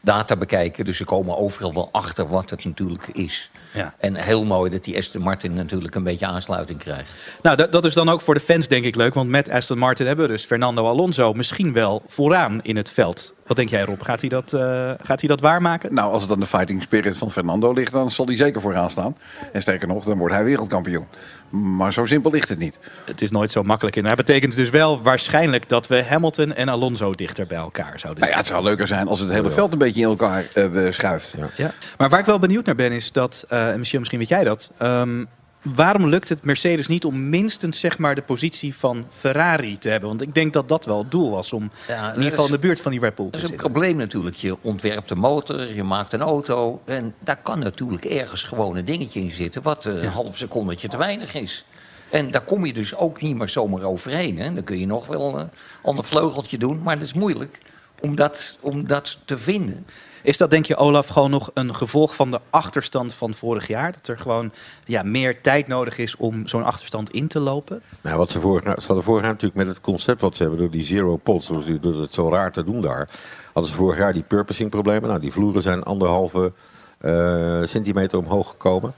data 0.01 0.35
bekijken. 0.35 0.85
Dus 0.85 0.97
ze 0.97 1.05
komen 1.05 1.37
overal 1.37 1.73
wel 1.73 1.89
achter 1.91 2.27
wat 2.27 2.49
het 2.49 2.65
natuurlijk 2.65 3.07
is. 3.07 3.49
Ja. 3.73 3.93
En 3.99 4.15
heel 4.15 4.45
mooi 4.45 4.69
dat 4.71 4.83
die 4.83 4.97
Aston 4.97 5.21
Martin 5.21 5.53
natuurlijk 5.53 5.95
een 5.95 6.03
beetje 6.03 6.25
aansluiting 6.25 6.79
krijgt. 6.79 7.15
Nou, 7.41 7.55
dat, 7.55 7.71
dat 7.71 7.85
is 7.85 7.93
dan 7.93 8.09
ook 8.09 8.21
voor 8.21 8.33
de 8.33 8.39
fans 8.39 8.67
denk 8.67 8.85
ik 8.85 8.95
leuk. 8.95 9.13
Want 9.13 9.29
met 9.29 9.49
Aston 9.49 9.77
Martin 9.77 10.05
hebben 10.05 10.25
we 10.25 10.31
dus 10.31 10.45
Fernando 10.45 10.85
Alonso 10.87 11.33
misschien 11.33 11.73
wel 11.73 12.01
vooraan 12.07 12.59
in 12.61 12.75
het 12.75 12.91
veld. 12.91 13.33
Wat 13.47 13.57
denk 13.57 13.69
jij 13.69 13.81
Rob? 13.83 14.01
Gaat 14.03 14.19
hij 14.21 14.29
dat, 14.29 14.53
eh, 14.53 14.91
gaat 15.01 15.19
hij 15.19 15.29
dat 15.29 15.41
waarmaken? 15.41 15.93
Nou, 15.93 16.11
als 16.11 16.21
het 16.23 16.31
aan 16.31 16.39
de 16.39 16.45
fighting 16.45 16.81
spirit 16.81 17.17
van 17.17 17.31
Fernando 17.31 17.73
ligt, 17.73 17.91
dan 17.91 18.11
zal 18.11 18.25
hij 18.25 18.35
zeker 18.35 18.61
vooraan 18.61 18.89
staan. 18.89 19.17
En 19.53 19.61
sterker 19.61 19.87
nog, 19.87 20.03
dan 20.03 20.17
wordt 20.17 20.33
hij 20.33 20.43
wereldkampioen. 20.43 21.05
Maar 21.49 21.93
zo 21.93 22.05
simpel 22.05 22.31
ligt 22.31 22.49
het 22.49 22.59
niet. 22.59 22.79
Het 23.05 23.21
is 23.21 23.31
nooit 23.31 23.51
zo 23.51 23.63
makkelijk 23.63 23.95
in. 23.95 24.03
Dat 24.03 24.15
betekent 24.15 24.55
dus 24.55 24.69
wel 24.69 25.01
waarschijnlijk 25.01 25.69
dat 25.69 25.87
we 25.87 26.03
Hamilton 26.03 26.53
en 26.53 26.69
Alonso 26.69 27.11
dichter 27.11 27.47
bij 27.47 27.57
elkaar 27.57 27.99
zouden 27.99 28.03
Nou 28.03 28.15
zien. 28.19 28.29
ja, 28.31 28.37
het 28.37 28.47
zou 28.47 28.63
leuker 28.63 28.87
zijn 28.87 29.07
als 29.07 29.19
het 29.19 29.29
hele 29.29 29.49
veld 29.49 29.71
een 29.71 29.77
beetje 29.77 30.01
in 30.01 30.07
elkaar 30.07 30.45
eh, 30.53 30.91
schuift. 30.91 31.35
Ja. 31.55 31.71
Maar 31.97 32.09
waar 32.09 32.19
ik 32.19 32.25
wel 32.25 32.39
benieuwd 32.39 32.65
naar 32.65 32.75
ben 32.75 32.91
is 32.91 33.11
dat, 33.11 33.45
eh, 33.49 33.69
en 33.69 33.77
misschien, 33.77 33.99
misschien 33.99 34.19
weet 34.19 34.29
jij 34.29 34.43
dat, 34.43 34.71
ehm, 34.77 35.23
waarom 35.75 36.07
lukt 36.07 36.29
het 36.29 36.43
Mercedes 36.43 36.87
niet 36.87 37.05
om 37.05 37.29
minstens 37.29 37.79
zeg 37.79 37.97
maar, 37.97 38.15
de 38.15 38.21
positie 38.21 38.75
van 38.75 39.05
Ferrari 39.09 39.77
te 39.77 39.89
hebben? 39.89 40.09
Want 40.09 40.21
ik 40.21 40.33
denk 40.33 40.53
dat 40.53 40.69
dat 40.69 40.85
wel 40.85 40.97
het 40.97 41.11
doel 41.11 41.31
was 41.31 41.53
om 41.53 41.71
Ja, 41.87 41.97
in 41.97 42.05
dat 42.05 42.15
ieder 42.15 42.29
geval 42.29 42.45
in 42.45 42.51
de 42.51 42.59
buurt 42.59 42.81
van 42.81 42.91
die 42.91 42.99
Red 42.99 43.15
Bull 43.15 43.25
Dat 43.25 43.33
te 43.33 43.37
is 43.39 43.43
een 43.43 43.49
zitten. 43.49 43.71
probleem 43.71 43.97
natuurlijk. 43.97 44.35
Je 44.35 44.57
ontwerpt 44.61 45.09
een 45.09 45.17
motor, 45.19 45.73
je 45.73 45.83
maakt 45.83 46.13
een 46.13 46.21
auto. 46.21 46.81
En 46.85 47.13
daar 47.19 47.39
kan 47.43 47.59
natuurlijk 47.59 48.05
ergens 48.05 48.43
gewoon 48.43 48.75
een 48.75 48.85
dingetje 48.85 49.19
in 49.19 49.31
zitten... 49.31 49.61
wat 49.61 49.85
een 49.85 50.05
half 50.07 50.37
secondetje 50.37 50.87
te 50.87 50.97
weinig 50.97 51.33
is. 51.33 51.65
En 52.11 52.31
daar 52.31 52.41
kom 52.43 52.65
je 52.65 52.73
dus 52.73 52.95
ook 52.95 53.21
niet 53.21 53.35
meer 53.35 53.49
zomaar 53.49 53.83
overheen. 53.83 54.37
Hè. 54.39 54.53
Dan 54.53 54.63
kun 54.63 54.79
je 54.79 54.85
nog 54.85 55.07
wel 55.07 55.39
een 55.39 55.49
ander 55.81 56.03
vleugeltje 56.05 56.57
doen. 56.57 56.81
Maar 56.81 56.95
het 56.95 57.03
is 57.03 57.13
moeilijk 57.13 57.57
om 57.99 58.15
dat, 58.15 58.57
om 58.59 58.87
dat 58.87 59.17
te 59.25 59.37
vinden. 59.37 59.85
Is 60.27 60.37
dat 60.37 60.49
denk 60.49 60.65
je 60.65 60.75
Olaf 60.75 61.07
gewoon 61.07 61.29
nog 61.29 61.51
een 61.53 61.75
gevolg 61.75 62.15
van 62.15 62.31
de 62.31 62.39
achterstand 62.49 63.13
van 63.13 63.33
vorig 63.33 63.67
jaar? 63.67 63.91
Dat 63.91 64.07
er 64.07 64.19
gewoon 64.19 64.51
ja, 64.85 65.03
meer 65.03 65.41
tijd 65.41 65.67
nodig 65.67 65.97
is 65.97 66.15
om 66.15 66.47
zo'n 66.47 66.63
achterstand 66.63 67.09
in 67.09 67.27
te 67.27 67.39
lopen? 67.39 67.81
Nou, 68.01 68.17
wat 68.17 68.31
ze, 68.31 68.39
vorig, 68.39 68.63
jaar- 68.63 68.81
ze 68.81 68.85
hadden 68.85 69.03
vorig 69.05 69.21
jaar 69.21 69.31
natuurlijk 69.31 69.59
met 69.59 69.67
het 69.67 69.81
concept 69.81 70.21
wat 70.21 70.35
ze 70.35 70.41
hebben 70.41 70.59
door 70.59 70.69
die 70.69 70.85
zero 70.85 71.17
pots, 71.17 71.47
door, 71.81 72.01
het 72.01 72.13
zo 72.13 72.29
raar 72.29 72.51
te 72.51 72.63
doen 72.63 72.81
daar, 72.81 73.09
hadden 73.53 73.71
ze 73.71 73.77
vorig 73.77 73.97
jaar 73.97 74.13
die 74.13 74.23
purposing 74.23 74.69
problemen. 74.69 75.09
Nou, 75.09 75.21
die 75.21 75.31
vloeren 75.31 75.63
zijn 75.63 75.83
anderhalve 75.83 76.51
eh, 76.97 77.61
centimeter 77.63 78.17
omhoog 78.17 78.49
gekomen. 78.49 78.93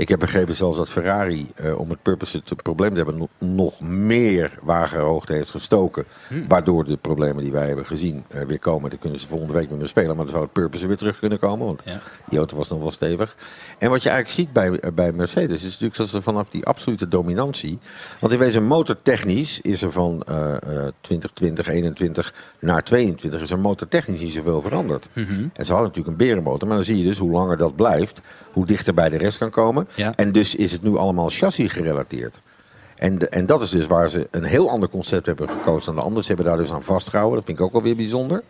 Ik 0.00 0.08
heb 0.08 0.18
begrepen 0.18 0.56
zelfs 0.56 0.76
dat 0.76 0.90
Ferrari, 0.90 1.50
eh, 1.54 1.78
om 1.78 1.90
het 1.90 2.02
purpose 2.02 2.42
het 2.44 2.62
probleem 2.62 2.90
te 2.90 2.96
hebben, 2.96 3.16
no- 3.18 3.28
nog 3.38 3.80
meer 3.80 4.58
wagenhoogte 4.62 5.32
heeft 5.32 5.50
gestoken. 5.50 6.04
Waardoor 6.48 6.84
de 6.84 6.96
problemen 6.96 7.42
die 7.42 7.52
wij 7.52 7.66
hebben 7.66 7.86
gezien 7.86 8.24
eh, 8.28 8.42
weer 8.42 8.58
komen. 8.58 8.90
Dan 8.90 8.98
kunnen 8.98 9.20
ze 9.20 9.26
volgende 9.28 9.52
week 9.52 9.70
met 9.70 9.78
me 9.78 9.86
spelen, 9.86 10.08
maar 10.16 10.24
dan 10.24 10.30
zou 10.30 10.42
het 10.44 10.52
purpose 10.52 10.86
weer 10.86 10.96
terug 10.96 11.18
kunnen 11.18 11.38
komen. 11.38 11.66
Want 11.66 11.82
Ja. 11.84 12.00
die 12.28 12.38
auto 12.38 12.56
was 12.56 12.68
nog 12.68 12.78
wel 12.80 12.90
stevig. 12.90 13.36
En 13.78 13.90
wat 13.90 14.02
je 14.02 14.08
eigenlijk 14.08 14.40
ziet 14.40 14.52
bij, 14.52 14.70
eh, 14.80 14.92
bij 14.92 15.12
Mercedes 15.12 15.56
is 15.56 15.70
natuurlijk 15.72 15.96
dat 15.96 16.08
ze 16.08 16.22
vanaf 16.22 16.48
die 16.48 16.64
absolute 16.66 17.08
dominantie. 17.08 17.78
Want 18.20 18.32
in 18.32 18.38
wezen 18.38 18.64
motortechnisch 18.64 19.60
is 19.60 19.82
er 19.82 19.92
van 19.92 20.22
eh, 20.26 20.52
eh, 20.54 20.58
2020, 21.00 21.66
21 21.68 22.34
naar 22.60 22.84
22 22.84 23.42
is 23.42 23.50
er 23.50 23.58
motortechnisch 23.58 24.20
niet 24.20 24.32
zoveel 24.34 24.62
veranderd. 24.62 25.08
En 25.52 25.64
ze 25.64 25.72
hadden 25.72 25.88
natuurlijk 25.88 26.06
een 26.08 26.26
berenmotor, 26.26 26.68
maar 26.68 26.76
dan 26.76 26.86
zie 26.86 26.98
je 26.98 27.04
dus 27.04 27.18
hoe 27.18 27.30
langer 27.30 27.56
dat 27.56 27.76
blijft, 27.76 28.20
hoe 28.52 28.66
dichter 28.66 28.94
bij 28.94 29.08
de 29.08 29.16
rest 29.18 29.38
kan 29.38 29.50
komen. 29.50 29.88
Ja. 29.94 30.12
En 30.16 30.32
dus 30.32 30.54
is 30.54 30.72
het 30.72 30.82
nu 30.82 30.96
allemaal 30.96 31.30
chassis 31.30 31.72
gerelateerd. 31.72 32.40
En, 32.96 33.30
en 33.30 33.46
dat 33.46 33.62
is 33.62 33.70
dus 33.70 33.86
waar 33.86 34.10
ze 34.10 34.28
een 34.30 34.44
heel 34.44 34.70
ander 34.70 34.88
concept 34.88 35.26
hebben 35.26 35.48
gekozen 35.48 35.86
dan 35.86 35.94
de 35.94 36.00
anderen. 36.00 36.24
Ze 36.24 36.32
hebben 36.32 36.46
daar 36.46 36.56
dus 36.56 36.72
aan 36.72 36.82
vastgehouden. 36.82 37.36
Dat 37.36 37.46
vind 37.46 37.58
ik 37.58 37.64
ook 37.64 37.74
alweer 37.74 37.96
bijzonder. 37.96 38.42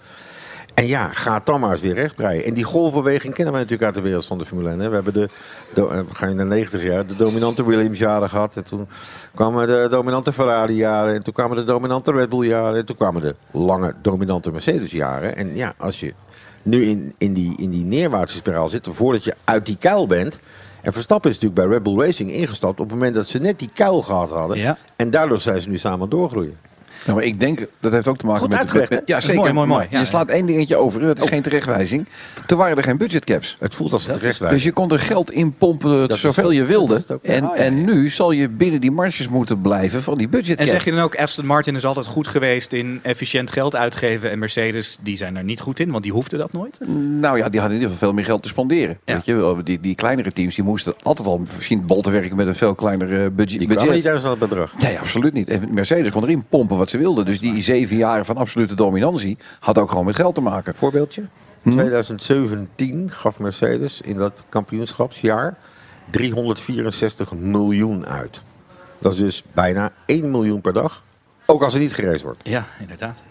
En 0.74 0.86
ja, 0.86 1.08
ga 1.08 1.40
dan 1.44 1.60
maar 1.60 1.72
eens 1.72 1.80
weer 1.80 1.94
rechtbreien. 1.94 2.44
En 2.44 2.54
die 2.54 2.64
golfbeweging 2.64 3.34
kennen 3.34 3.52
we 3.52 3.60
natuurlijk 3.60 3.86
uit 3.86 3.94
de 3.94 4.00
wereld 4.00 4.26
van 4.26 4.38
de 4.38 4.44
Formule 4.44 4.70
1. 4.70 4.78
Hè. 4.78 4.88
We 4.88 4.94
hebben 4.94 5.12
de, 5.12 5.28
eh, 5.74 5.84
we 5.84 6.14
gaan 6.14 6.36
naar 6.36 6.46
90 6.46 6.82
jaar, 6.82 7.06
de 7.06 7.16
dominante 7.16 7.64
Williams-jaren 7.64 8.28
gehad. 8.28 8.56
En 8.56 8.64
toen 8.64 8.88
kwamen 9.34 9.66
de 9.66 9.86
dominante 9.90 10.32
Ferrari-jaren. 10.32 11.14
En 11.14 11.22
toen 11.22 11.32
kwamen 11.32 11.56
de 11.56 11.64
dominante 11.64 12.12
Red 12.12 12.28
Bull-jaren. 12.28 12.76
En 12.76 12.86
toen 12.86 12.96
kwamen 12.96 13.22
de 13.22 13.34
lange 13.50 13.94
dominante 14.02 14.50
Mercedes-jaren. 14.50 15.36
En 15.36 15.56
ja, 15.56 15.74
als 15.76 16.00
je 16.00 16.14
nu 16.62 16.84
in, 16.84 17.14
in, 17.18 17.32
die, 17.32 17.54
in 17.56 17.70
die 17.70 17.84
neerwaartse 17.84 18.36
spiraal 18.36 18.68
zit, 18.68 18.86
voordat 18.90 19.24
je 19.24 19.34
uit 19.44 19.66
die 19.66 19.76
kuil 19.76 20.06
bent. 20.06 20.38
En 20.82 20.92
Verstappen 20.92 21.30
is 21.30 21.38
natuurlijk 21.38 21.68
bij 21.68 21.78
Red 21.78 21.82
Bull 21.82 22.04
Racing 22.06 22.30
ingestapt 22.30 22.80
op 22.80 22.90
het 22.90 22.98
moment 22.98 23.14
dat 23.14 23.28
ze 23.28 23.38
net 23.38 23.58
die 23.58 23.70
kuil 23.74 24.02
gehad 24.02 24.30
hadden. 24.30 24.58
Ja. 24.58 24.76
En 24.96 25.10
daardoor 25.10 25.40
zijn 25.40 25.60
ze 25.60 25.68
nu 25.68 25.78
samen 25.78 26.08
doorgroeien. 26.08 26.56
Ja, 27.06 27.14
maar 27.14 27.22
ik 27.22 27.40
denk, 27.40 27.66
dat 27.80 27.92
heeft 27.92 28.08
ook 28.08 28.16
te 28.18 28.26
maken 28.26 28.40
Goed 28.68 28.72
met... 28.90 29.02
ja, 29.06 29.20
zeker. 29.20 29.36
mooi, 29.36 29.52
mooi, 29.52 29.66
mooi. 29.66 29.82
Ja, 29.82 29.88
je 29.90 29.96
ja. 29.98 30.04
slaat 30.04 30.28
één 30.28 30.46
dingetje 30.46 30.76
over, 30.76 31.00
dat 31.00 31.22
is 31.22 31.28
geen 31.28 31.42
terechtwijzing. 31.42 32.06
Toen 32.46 32.58
waren 32.58 32.76
er 32.76 32.82
geen 32.82 32.96
budgetcaps. 32.96 33.56
Het 33.60 33.74
voelt 33.74 33.92
als 33.92 34.02
een 34.06 34.08
Dus 34.12 34.18
terechtwijzing. 34.20 34.62
je 34.62 34.72
kon 34.72 34.90
er 34.90 34.98
geld 34.98 35.30
in 35.30 35.54
pompen 35.54 36.18
zoveel 36.18 36.50
je 36.50 36.64
wilde. 36.64 37.02
Ook. 37.08 37.22
En, 37.22 37.44
Oh, 37.44 37.56
ja, 37.56 37.62
ja. 37.62 37.68
en 37.68 37.84
nu 37.84 38.08
zal 38.08 38.30
je 38.30 38.48
binnen 38.48 38.80
die 38.80 38.90
marges 38.90 39.28
moeten 39.28 39.60
blijven 39.60 40.02
van 40.02 40.14
die 40.14 40.24
En 40.26 40.30
budgetcaps. 40.30 40.70
zeg 40.70 40.84
je 40.84 40.90
dan 40.90 41.00
ook, 41.00 41.16
Aston 41.16 41.46
Martin 41.46 41.74
is 41.76 41.84
altijd 41.84 42.06
goed 42.06 42.28
geweest 42.28 42.72
in 42.72 43.00
efficiënt 43.02 43.52
geld 43.52 43.76
uitgeven. 43.76 44.30
En 44.30 44.38
Mercedes, 44.38 44.98
die 45.02 45.16
zijn 45.16 45.36
er 45.36 45.44
niet 45.44 45.60
goed 45.60 45.80
in, 45.80 45.90
want 45.90 46.02
die 46.02 46.12
hoefden 46.12 46.38
dat 46.38 46.52
nooit. 46.52 46.80
Nou 47.20 47.38
ja, 47.38 47.48
die 47.48 47.60
hadden 47.60 47.78
in 47.78 47.82
ieder 47.82 47.92
geval 47.92 47.96
veel 48.08 48.12
meer 48.12 48.24
geld 48.24 48.42
te 48.42 48.48
spenderen. 48.48 48.98
Ja. 49.04 49.14
Weet 49.14 49.24
je, 49.24 49.34
wel, 49.34 49.64
die, 49.64 49.80
die 49.80 49.94
kleinere 49.94 50.32
teams 50.32 50.54
die 50.54 50.64
moesten 50.64 50.94
altijd 51.02 51.28
al 51.28 51.38
misschien 51.56 51.86
bol 51.86 52.02
te 52.02 52.10
werken 52.10 52.36
met 52.36 52.46
een 52.46 52.54
veel 52.54 52.74
kleiner 52.74 53.34
budget. 53.34 53.58
Die 53.58 53.68
kwamen 53.68 53.74
budget. 53.84 53.94
niet 53.94 54.06
uit 54.06 54.24
aan 54.24 54.30
het 54.30 54.38
bedrag. 54.38 54.74
Nee, 54.78 54.98
absoluut 54.98 55.32
niet. 55.32 55.48
En 55.48 55.68
Mercedes 55.74 56.10
kon 56.10 56.22
erin 56.22 56.44
pompen 56.48 56.76
wat 56.76 56.89
ze 56.90 56.98
wilden. 56.98 57.24
Dus 57.24 57.40
die 57.40 57.62
zeven 57.62 57.96
jaren 57.96 58.24
van 58.24 58.36
absolute 58.36 58.74
dominantie 58.74 59.38
had 59.58 59.78
ook 59.78 59.90
gewoon 59.90 60.04
met 60.04 60.16
geld 60.16 60.34
te 60.34 60.40
maken. 60.40 60.74
Voorbeeldje. 60.74 61.22
Hm? 61.62 61.70
2017 61.70 63.10
gaf 63.10 63.38
Mercedes 63.38 64.00
in 64.00 64.16
dat 64.16 64.42
kampioenschapsjaar 64.48 65.56
364 66.10 67.34
miljoen 67.34 68.06
uit. 68.06 68.42
Dat 68.98 69.12
is 69.12 69.18
dus 69.18 69.42
bijna 69.52 69.92
1 70.06 70.30
miljoen 70.30 70.60
per 70.60 70.72
dag. 70.72 71.04
Ook 71.46 71.62
als 71.62 71.74
er 71.74 71.80
niet 71.80 71.94
gereisd 71.94 72.22
wordt. 72.22 72.40
Ja, 72.42 72.66
inderdaad. 72.80 73.22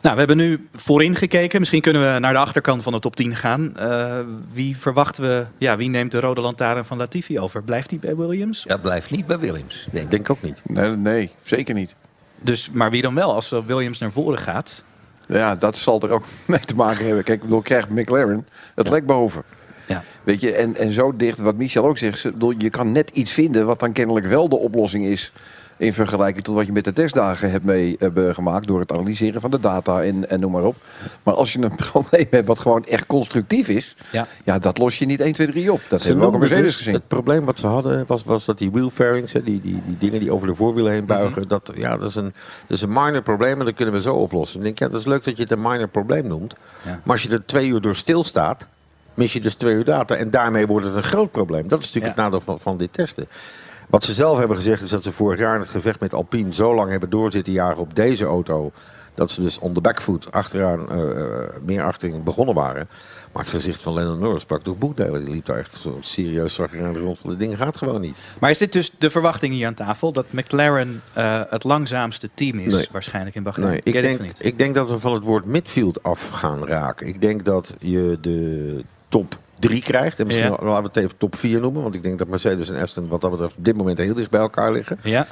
Nou, 0.00 0.18
we 0.18 0.24
hebben 0.24 0.46
nu 0.46 0.68
voorin 0.74 1.16
gekeken. 1.16 1.58
Misschien 1.58 1.80
kunnen 1.80 2.12
we 2.12 2.18
naar 2.18 2.32
de 2.32 2.38
achterkant 2.38 2.82
van 2.82 2.92
de 2.92 2.98
top 2.98 3.16
10 3.16 3.36
gaan. 3.36 3.76
Eh, 3.76 4.18
wie 4.52 4.76
verwachten 4.76 5.22
we, 5.22 5.44
ja, 5.58 5.76
wie 5.76 5.88
neemt 5.88 6.10
de 6.10 6.20
rode 6.20 6.40
lantaarn 6.40 6.84
van 6.84 6.98
Latifi 6.98 7.40
over? 7.40 7.62
Blijft 7.62 7.90
hij 7.90 7.98
bij 7.98 8.16
Williams? 8.16 8.62
Dat 8.62 8.82
blijft 8.82 9.10
niet 9.10 9.26
bij 9.26 9.38
Williams. 9.38 9.88
Nee, 9.90 10.08
denk 10.08 10.22
ik 10.22 10.30
ook 10.30 10.42
niet. 10.42 10.60
Nee, 10.62 10.90
nee, 10.90 11.30
zeker 11.42 11.74
niet. 11.74 11.94
Dus, 12.40 12.70
maar 12.70 12.90
wie 12.90 13.02
dan 13.02 13.14
wel? 13.14 13.34
Als 13.34 13.50
Williams 13.66 13.98
naar 13.98 14.12
voren 14.12 14.38
gaat. 14.38 14.84
Ja, 15.26 15.54
dat 15.54 15.76
zal 15.76 16.00
er 16.00 16.10
ook 16.10 16.24
mee 16.46 16.60
te 16.60 16.74
maken 16.74 17.04
hebben. 17.04 17.24
Kijk, 17.24 17.36
ik 17.36 17.44
bedoel, 17.44 17.62
krijgt 17.62 17.88
McLaren 17.88 18.46
het 18.74 18.90
lek 18.90 19.06
boven. 19.06 19.42
Ja. 19.86 20.02
Weet 20.22 20.40
je, 20.40 20.52
en, 20.52 20.76
en 20.76 20.92
zo 20.92 21.16
dicht, 21.16 21.38
wat 21.38 21.56
Michel 21.56 21.86
ook 21.86 21.98
zegt, 21.98 22.22
bedoel, 22.22 22.54
je 22.58 22.70
kan 22.70 22.92
net 22.92 23.10
iets 23.10 23.32
vinden 23.32 23.66
wat 23.66 23.80
dan 23.80 23.92
kennelijk 23.92 24.26
wel 24.26 24.48
de 24.48 24.56
oplossing 24.56 25.04
is. 25.04 25.32
In 25.78 25.92
vergelijking 25.92 26.44
tot 26.44 26.54
wat 26.54 26.66
je 26.66 26.72
met 26.72 26.84
de 26.84 26.92
testdagen 26.92 27.50
hebt 27.50 27.64
meegemaakt 27.64 28.66
door 28.66 28.80
het 28.80 28.92
analyseren 28.92 29.40
van 29.40 29.50
de 29.50 29.60
data 29.60 30.02
en, 30.02 30.30
en 30.30 30.40
noem 30.40 30.52
maar 30.52 30.62
op. 30.64 30.76
Maar 31.22 31.34
als 31.34 31.52
je 31.52 31.62
een 31.62 31.74
probleem 31.90 32.26
hebt 32.30 32.46
wat 32.46 32.58
gewoon 32.60 32.84
echt 32.84 33.06
constructief 33.06 33.68
is, 33.68 33.96
Ja. 34.12 34.26
ja, 34.44 34.58
dat 34.58 34.78
los 34.78 34.98
je 34.98 35.06
niet 35.06 35.20
1, 35.20 35.32
2, 35.32 35.46
3 35.46 35.72
op. 35.72 35.80
Dat 35.88 36.00
Ze 36.00 36.06
hebben 36.08 36.26
we 36.28 36.32
ook 36.34 36.40
Mercedes 36.40 36.64
dus- 36.64 36.76
gezien. 36.76 36.94
Het 36.94 37.08
probleem 37.08 37.44
wat 37.44 37.60
ze 37.60 37.66
hadden 37.66 38.04
was, 38.06 38.24
was 38.24 38.44
dat 38.44 38.58
die 38.58 38.70
wheel 38.70 38.90
fairings, 38.90 39.32
die, 39.32 39.42
die, 39.44 39.60
die 39.60 39.96
dingen 39.98 40.20
die 40.20 40.32
over 40.32 40.46
de 40.46 40.54
voorwielen 40.54 40.92
heen 40.92 41.06
buigen, 41.06 41.48
dat, 41.48 41.70
ja, 41.74 41.96
dat, 41.96 42.08
is 42.08 42.14
een, 42.14 42.32
dat 42.66 42.76
is 42.76 42.82
een 42.82 42.92
minor 42.92 43.22
probleem 43.22 43.58
en 43.58 43.64
dat 43.64 43.74
kunnen 43.74 43.94
we 43.94 44.02
zo 44.02 44.14
oplossen. 44.14 44.58
Ik 44.58 44.64
denk, 44.64 44.78
ja, 44.78 44.88
dat 44.88 45.00
is 45.00 45.06
leuk 45.06 45.24
dat 45.24 45.36
je 45.36 45.42
het 45.42 45.52
een 45.52 45.62
minor 45.62 45.88
probleem 45.88 46.26
noemt. 46.26 46.54
Ja. 46.82 46.90
Maar 46.90 47.12
als 47.14 47.22
je 47.22 47.28
er 47.28 47.46
twee 47.46 47.68
uur 47.68 47.80
door 47.80 47.96
stilstaat, 47.96 48.66
mis 49.14 49.32
je 49.32 49.40
dus 49.40 49.54
twee 49.54 49.74
uur 49.74 49.84
data. 49.84 50.14
En 50.14 50.30
daarmee 50.30 50.66
wordt 50.66 50.86
het 50.86 50.94
een 50.94 51.02
groot 51.02 51.30
probleem. 51.30 51.68
Dat 51.68 51.80
is 51.80 51.86
natuurlijk 51.86 52.16
Ja. 52.16 52.22
het 52.22 52.32
nadeel 52.32 52.44
van, 52.46 52.60
van 52.60 52.76
dit 52.76 52.92
testen. 52.92 53.26
Wat 53.86 54.04
ze 54.04 54.12
zelf 54.14 54.38
hebben 54.38 54.56
gezegd 54.56 54.82
is 54.82 54.90
dat 54.90 55.02
ze 55.02 55.12
vorig 55.12 55.38
jaar 55.38 55.54
in 55.54 55.60
het 55.60 55.68
gevecht 55.70 56.00
met 56.00 56.14
Alpine 56.14 56.54
zo 56.54 56.74
lang 56.74 56.90
hebben 56.90 57.10
doorzitten 57.10 57.52
jagen 57.52 57.80
op 57.80 57.94
deze 57.96 58.24
auto. 58.24 58.72
Dat 59.14 59.30
ze 59.30 59.42
dus 59.42 59.58
on 59.58 59.72
the 59.74 59.80
back 59.80 60.02
foot 60.02 60.32
achteraan, 60.32 60.90
eh, 60.90 61.10
eh, 61.20 61.48
meer 61.64 61.82
achterin 61.82 62.22
begonnen 62.22 62.54
waren. 62.54 62.88
Maar 63.32 63.42
het 63.42 63.52
gezicht 63.52 63.82
van 63.82 63.92
Lennon 63.94 64.18
Norris 64.18 64.42
sprak 64.42 64.64
door 64.64 64.76
boekdelen. 64.76 65.24
Die 65.24 65.34
liep 65.34 65.46
daar 65.46 65.58
echt 65.58 65.74
zo 65.80 65.98
serieus 66.00 66.54
zag 66.54 66.76
aan 66.76 66.92
de 66.92 66.98
rond 66.98 67.18
van 67.18 67.30
de 67.30 67.36
dingen 67.36 67.56
gaat 67.56 67.76
gewoon 67.76 68.00
niet. 68.00 68.16
Maar 68.40 68.50
is 68.50 68.58
dit 68.58 68.72
dus 68.72 68.90
de 68.98 69.10
verwachting 69.10 69.54
hier 69.54 69.66
aan 69.66 69.74
tafel? 69.74 70.12
Dat 70.12 70.26
McLaren 70.30 71.02
eh, 71.12 71.40
het 71.50 71.64
langzaamste 71.64 72.30
team 72.34 72.58
is 72.58 72.74
Nee. 72.74 72.88
waarschijnlijk 72.92 73.36
in 73.36 73.42
Bahrein? 73.42 73.68
Nee, 73.68 73.80
ik, 73.84 73.92
dit 73.92 74.02
denk, 74.02 74.32
ik 74.38 74.58
denk 74.58 74.74
dat 74.74 74.90
we 74.90 74.98
van 74.98 75.12
het 75.12 75.22
woord 75.22 75.44
midfield 75.44 76.02
af 76.02 76.28
gaan 76.28 76.66
raken. 76.66 77.06
Ik 77.06 77.20
denk 77.20 77.44
dat 77.44 77.74
je 77.78 78.18
de 78.20 78.84
top 79.08 79.38
3 79.58 79.82
krijgt. 79.82 80.18
En 80.18 80.26
misschien 80.26 80.50
Ja. 80.50 80.58
laten 80.60 80.82
we 80.82 80.88
het 80.92 80.96
even 80.96 81.16
top 81.16 81.36
4 81.36 81.60
noemen. 81.60 81.82
Want 81.82 81.94
ik 81.94 82.02
denk 82.02 82.18
dat 82.18 82.28
Mercedes 82.28 82.68
en 82.68 82.80
Aston 82.82 83.08
wat 83.08 83.20
dat 83.20 83.30
betreft 83.30 83.54
op 83.56 83.64
dit 83.64 83.76
moment 83.76 83.98
heel 83.98 84.14
dicht 84.14 84.30
bij 84.30 84.40
elkaar 84.40 84.72
liggen. 84.72 84.98
Ja, 85.02 85.26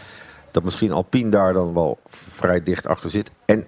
Dat 0.50 0.64
misschien 0.64 0.92
Alpine 0.92 1.30
daar 1.30 1.52
dan 1.52 1.74
wel 1.74 1.98
vrij 2.06 2.62
dicht 2.62 2.86
achter 2.86 3.10
zit. 3.10 3.30
En 3.44 3.64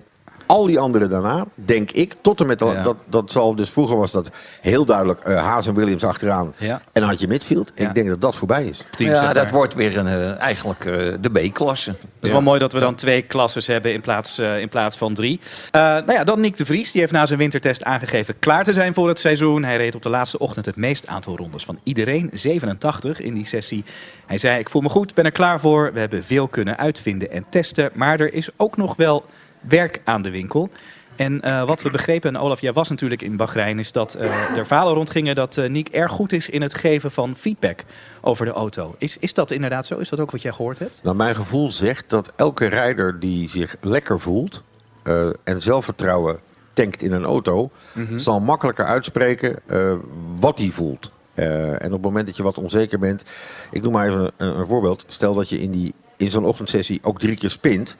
al 0.46 0.66
die 0.66 0.78
anderen 0.78 1.08
daarna, 1.08 1.44
denk 1.54 1.90
ik, 1.90 2.14
tot 2.20 2.40
en 2.40 2.46
met... 2.46 2.60
Ja. 2.60 2.82
Dat, 2.82 2.96
dat 3.04 3.30
zal 3.30 3.54
dus 3.54 3.70
vroeger 3.70 3.96
was 3.96 4.12
dat 4.12 4.30
heel 4.60 4.84
duidelijk 4.84 5.20
eh, 5.20 5.42
Haas 5.42 5.66
en 5.66 5.74
Williams 5.74 6.04
achteraan. 6.04 6.54
Ja. 6.56 6.82
En 6.92 7.00
dan 7.00 7.10
had 7.10 7.20
je 7.20 7.28
midfield. 7.28 7.72
Ja. 7.74 7.88
Ik 7.88 7.94
denk 7.94 8.08
dat 8.08 8.20
dat 8.20 8.36
voorbij 8.36 8.64
is. 8.64 8.84
team, 8.94 9.10
ja, 9.10 9.32
dat 9.32 9.50
wordt 9.50 9.74
weer 9.74 9.98
een, 9.98 10.06
eh, 10.06 10.38
eigenlijk 10.38 10.84
eh, 10.84 10.94
de 11.20 11.30
B-klasse. 11.30 11.90
Het 11.90 12.00
is 12.20 12.30
wel 12.30 12.42
mooi 12.42 12.58
dat 12.58 12.72
we 12.72 12.80
dan 12.80 12.94
twee 12.94 13.22
klasses 13.22 13.66
hebben 13.66 13.92
in 13.92 14.00
plaats, 14.00 14.38
eh, 14.38 14.60
in 14.60 14.68
plaats 14.68 14.96
van 14.96 15.14
drie. 15.14 15.40
Eh, 15.70 15.80
nou 15.80 16.12
ja, 16.12 16.24
dan 16.24 16.40
Nick 16.40 16.56
de 16.56 16.64
Vries. 16.64 16.92
Die 16.92 17.00
heeft 17.00 17.12
na 17.12 17.26
zijn 17.26 17.38
wintertest 17.38 17.84
aangegeven 17.84 18.38
klaar 18.38 18.64
te 18.64 18.72
zijn 18.72 18.94
voor 18.94 19.08
het 19.08 19.18
seizoen. 19.18 19.64
Hij 19.64 19.76
reed 19.76 19.94
op 19.94 20.02
de 20.02 20.08
laatste 20.08 20.38
ochtend 20.38 20.66
het 20.66 20.76
meest 20.76 21.06
aantal 21.06 21.36
rondes 21.36 21.64
van 21.64 21.78
iedereen. 21.82 22.30
87 22.32 23.20
in 23.20 23.32
die 23.32 23.46
sessie. 23.46 23.84
Hij 24.26 24.38
zei, 24.38 24.58
ik 24.58 24.70
voel 24.70 24.82
me 24.82 24.88
goed, 24.88 25.14
ben 25.14 25.24
er 25.24 25.32
klaar 25.32 25.60
voor. 25.60 25.92
We 25.92 26.00
hebben 26.00 26.24
veel 26.24 26.48
kunnen 26.48 26.78
uitvinden 26.78 27.30
en 27.30 27.44
testen. 27.50 27.90
Maar 27.94 28.20
er 28.20 28.34
is 28.34 28.48
ook 28.56 28.76
nog 28.76 28.96
wel 28.96 29.24
werk 29.60 30.00
aan 30.04 30.22
de 30.22 30.30
winkel. 30.30 30.70
En 31.16 31.40
eh, 31.40 31.66
wat 31.66 31.82
we 31.82 31.90
begrepen, 31.90 32.34
en 32.34 32.40
Olaf, 32.40 32.60
jij 32.60 32.72
was 32.72 32.88
natuurlijk 32.88 33.22
in 33.22 33.36
Bahrein... 33.36 33.78
is 33.78 33.92
dat 33.92 34.14
eh, 34.14 34.56
er 34.56 34.66
verhalen 34.66 34.94
rondgingen 34.94 35.34
dat 35.34 35.56
eh 35.56 35.68
Nick 35.68 35.88
erg 35.88 36.12
goed 36.12 36.32
is 36.32 36.48
in 36.48 36.62
het 36.62 36.74
geven 36.74 37.10
van 37.10 37.36
feedback 37.36 37.84
over 38.20 38.46
de 38.46 38.52
auto. 38.52 38.94
Is, 38.98 39.18
is 39.18 39.34
dat 39.34 39.50
inderdaad 39.50 39.86
zo? 39.86 39.98
Is 39.98 40.08
dat 40.08 40.20
ook 40.20 40.30
wat 40.30 40.42
jij 40.42 40.52
gehoord 40.52 40.78
hebt? 40.78 41.00
Nou, 41.02 41.16
mijn 41.16 41.34
gevoel 41.34 41.70
zegt 41.70 42.10
dat 42.10 42.32
elke 42.36 42.66
rijder 42.66 43.20
die 43.20 43.50
zich 43.50 43.76
lekker 43.80 44.20
voelt 44.20 44.62
en 45.44 45.62
zelfvertrouwen 45.62 46.38
tankt 46.72 47.02
in 47.02 47.12
een 47.12 47.24
auto, 47.24 47.70
zal 48.16 48.40
makkelijker 48.40 48.84
uitspreken 48.84 49.58
wat 50.38 50.58
hij 50.58 50.68
voelt. 50.68 51.10
En 51.34 51.84
op 51.86 51.92
het 51.92 52.00
moment 52.00 52.26
dat 52.26 52.36
je 52.36 52.42
wat 52.42 52.58
onzeker 52.58 52.98
bent, 52.98 53.22
ik 53.70 53.82
noem 53.82 53.92
maar 53.92 54.08
even 54.08 54.30
een, 54.36 54.58
een 54.58 54.66
voorbeeld. 54.66 55.04
Stel 55.06 55.34
dat 55.34 55.48
je 55.48 55.60
in, 55.60 55.70
die, 55.70 55.94
in 56.16 56.30
zo'n 56.30 56.44
ochtendsessie 56.44 57.00
ook 57.02 57.20
drie 57.20 57.36
keer 57.36 57.50
spint, 57.50 57.96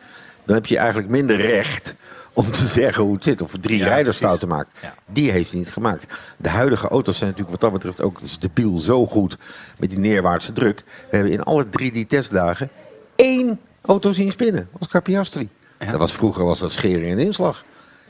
dan 0.47 0.55
heb 0.55 0.67
je 0.67 0.79
eigenlijk 0.79 1.09
minder 1.09 1.37
recht 1.37 1.95
om 2.33 2.51
te 2.51 2.67
zeggen 2.67 3.03
hoe 3.03 3.15
het 3.15 3.25
zit. 3.25 3.43
Of 3.43 3.53
drie 3.61 3.79
Ja, 3.79 3.87
rijdersfouten 3.87 4.49
precies. 4.49 4.65
maakt. 4.65 4.79
Ja. 4.83 4.95
Die 5.13 5.31
heeft 5.31 5.51
hij 5.51 5.59
niet 5.59 5.73
gemaakt. 5.73 6.07
De 6.37 6.49
huidige 6.49 6.89
auto's 6.89 7.19
zijn 7.19 7.31
natuurlijk 7.31 7.61
wat 7.61 7.71
dat 7.73 7.81
betreft 7.81 8.03
ook 8.03 8.21
stabiel 8.25 8.79
zo 8.79 9.07
goed 9.07 9.37
met 9.79 9.91
die 9.91 9.99
neerwaartse 9.99 10.53
druk. 10.53 10.83
We 11.11 11.17
hebben 11.17 11.33
in 11.33 11.43
alle 11.43 11.69
drie 11.69 11.93
die 11.93 12.07
testdagen 12.07 12.71
één 13.17 13.61
auto 13.81 14.13
zien 14.13 14.31
spinnen. 14.33 14.69
Was 14.79 14.89
Carpiastri. 14.89 15.49
Ja. 15.79 15.91
Dat 15.91 16.01
was, 16.01 16.13
vroeger 16.13 16.45
was 16.45 16.59
dat 16.59 16.73
scheren 16.73 17.09
en 17.11 17.19
inslag. 17.19 17.65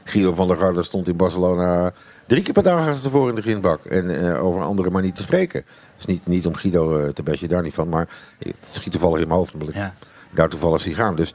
Guido 0.05 0.33
van 0.35 0.49
der 0.49 0.57
Garde 0.57 0.83
stond 0.83 1.09
in 1.09 1.16
Barcelona 1.16 1.93
drie 2.26 2.43
keer 2.43 2.52
per 2.52 2.62
dag 2.62 2.78
achterstevoren 2.81 3.28
in 3.28 3.35
de 3.35 3.43
grindbak. 3.43 3.85
En 3.85 4.26
eh, 4.35 4.45
over 4.45 4.62
anderen 4.62 4.93
maar 4.93 5.02
niet 5.02 5.16
te 5.16 5.23
spreken. 5.23 5.64
Is 5.99 6.05
niet, 6.05 6.26
niet 6.26 6.47
om 6.47 6.55
Guido 6.55 6.99
eh, 6.99 7.09
te 7.09 7.23
bestje 7.23 7.49
daar 7.49 7.62
niet 7.62 7.75
van. 7.75 7.88
Maar 7.88 8.09
het 8.38 8.55
schiet 8.71 8.93
toevallig 8.93 9.21
in 9.21 9.26
mijn 9.26 9.38
hoofd. 9.38 9.52
Omdat 9.52 9.69
ik 9.69 9.75
Ja. 9.75 9.95
daar 10.31 10.49
toevallig 10.49 10.81
zie 10.81 10.95
gaan. 10.95 11.16
Dus 11.16 11.35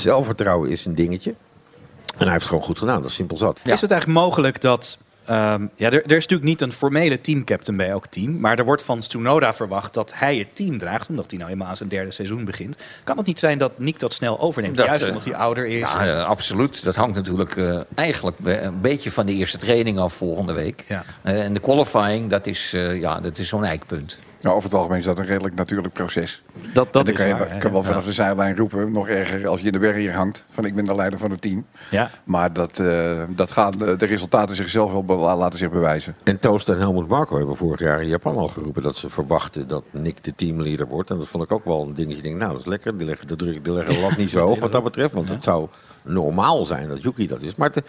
zelfvertrouwen 0.00 0.70
is 0.70 0.84
een 0.84 0.94
dingetje. 0.94 1.30
En 1.30 2.22
hij 2.22 2.30
heeft 2.30 2.40
het 2.40 2.48
gewoon 2.48 2.64
goed 2.64 2.78
gedaan. 2.78 3.00
Dat 3.00 3.10
is 3.10 3.16
simpel 3.16 3.36
zat. 3.36 3.60
Is 3.64 3.80
het 3.80 3.90
eigenlijk 3.90 4.20
mogelijk 4.20 4.60
dat 4.60 4.98
Ehm, 5.26 5.66
ja, 5.76 5.86
er, 5.86 6.04
er 6.04 6.16
is 6.16 6.26
natuurlijk 6.26 6.42
niet 6.42 6.60
een 6.60 6.72
formele 6.72 7.20
teamcaptain 7.20 7.76
bij 7.76 7.88
elk 7.88 8.06
team. 8.06 8.40
Maar 8.40 8.58
er 8.58 8.64
wordt 8.64 8.82
van 8.82 9.00
Tsunoda 9.00 9.54
verwacht 9.54 9.94
dat 9.94 10.12
hij 10.14 10.36
het 10.36 10.56
team 10.56 10.78
draagt. 10.78 11.08
Omdat 11.08 11.30
hij 11.30 11.38
nou 11.38 11.50
eenmaal 11.50 11.68
aan 11.68 11.76
zijn 11.76 11.88
derde 11.88 12.10
seizoen 12.10 12.44
begint. 12.44 12.76
Kan 13.04 13.16
het 13.16 13.26
niet 13.26 13.38
zijn 13.38 13.58
dat 13.58 13.78
Nick 13.78 13.98
dat 13.98 14.12
snel 14.12 14.40
overneemt? 14.40 14.76
Dat, 14.76 14.86
Juist 14.86 15.02
eh, 15.02 15.08
omdat 15.08 15.24
hij 15.24 15.34
ouder 15.34 15.66
is. 15.66 15.92
Ja, 15.92 16.22
absoluut. 16.22 16.84
Dat 16.84 16.96
hangt 16.96 17.14
natuurlijk 17.14 17.56
eh, 17.56 17.80
eigenlijk 17.94 18.36
een 18.42 18.80
beetje 18.80 19.10
van 19.10 19.26
de 19.26 19.32
eerste 19.32 19.58
training 19.58 19.98
af 19.98 20.14
volgende 20.14 20.52
week. 20.52 20.84
Ja. 20.88 21.04
Eh, 21.22 21.44
en 21.44 21.52
de 21.52 21.60
qualifying, 21.60 22.30
dat 22.30 22.46
is, 22.46 22.72
eh, 22.72 23.00
ja, 23.00 23.20
dat 23.20 23.38
is 23.38 23.48
zo'n 23.48 23.64
eikpunt. 23.64 24.18
Ja, 24.46 24.52
over 24.52 24.68
het 24.68 24.78
algemeen 24.78 24.98
is 24.98 25.04
dat 25.04 25.18
een 25.18 25.26
redelijk 25.26 25.54
natuurlijk 25.54 25.92
proces. 25.92 26.42
dat 26.54 26.62
En 26.64 26.72
dat 26.72 26.92
dan 26.92 27.14
is 27.14 27.20
kan 27.20 27.28
je, 27.28 27.36
waar, 27.36 27.58
kan 27.58 27.70
wel 27.72 27.80
ja. 27.80 27.86
vanaf 27.86 28.04
de 28.04 28.12
zijlijn 28.12 28.56
roepen, 28.56 28.92
nog 28.92 29.08
erger 29.08 29.48
als 29.48 29.60
je 29.60 29.66
in 29.66 29.72
de 29.72 29.78
berg 29.78 29.96
hier 29.96 30.14
hangt. 30.14 30.44
Van 30.48 30.64
ik 30.64 30.74
ben 30.74 30.84
de 30.84 30.94
leider 30.94 31.18
van 31.18 31.30
het 31.30 31.40
team. 31.40 31.66
Ja. 31.90 32.10
Maar 32.24 32.52
dat, 32.52 32.78
eh, 32.78 33.22
dat 33.28 33.52
gaat, 33.52 33.78
de 33.78 34.06
resultaten 34.06 34.56
zichzelf 34.56 34.92
wel 34.92 35.04
be- 35.04 35.14
laten 35.14 35.58
zich 35.58 35.70
bewijzen. 35.70 36.16
En 36.24 36.38
Toost 36.38 36.68
en 36.68 36.78
Helmut 36.78 37.08
Marko 37.08 37.36
hebben 37.36 37.56
vorig 37.56 37.80
jaar 37.80 38.02
in 38.02 38.08
Japan 38.08 38.36
al 38.36 38.48
geroepen 38.48 38.82
dat 38.82 38.96
ze 38.96 39.08
verwachten 39.08 39.68
dat 39.68 39.84
Nick 39.90 40.24
de 40.24 40.34
teamleader 40.36 40.86
wordt. 40.86 41.10
En 41.10 41.16
dat 41.18 41.28
vond 41.28 41.44
ik 41.44 41.52
ook 41.52 41.64
wel 41.64 41.82
een 41.82 41.94
dingetje. 41.94 42.22
Denk, 42.22 42.36
nou, 42.36 42.50
dat 42.50 42.60
is 42.60 42.66
lekker. 42.66 42.96
Die 42.98 43.06
leggen 43.06 43.28
de 43.28 43.36
druk, 43.36 43.64
die 43.64 43.72
leggen 43.72 43.94
de 43.94 44.00
lat 44.00 44.16
niet 44.16 44.30
zo 44.30 44.46
hoog 44.46 44.58
wat 44.58 44.72
dat 44.72 44.84
betreft. 44.84 45.14
Want 45.14 45.28
het 45.28 45.44
zou 45.44 45.68
normaal 46.02 46.66
zijn 46.66 46.88
dat 46.88 47.02
Yuki 47.02 47.26
dat 47.26 47.42
is. 47.42 47.54
Maar 47.54 47.70
te- 47.70 47.82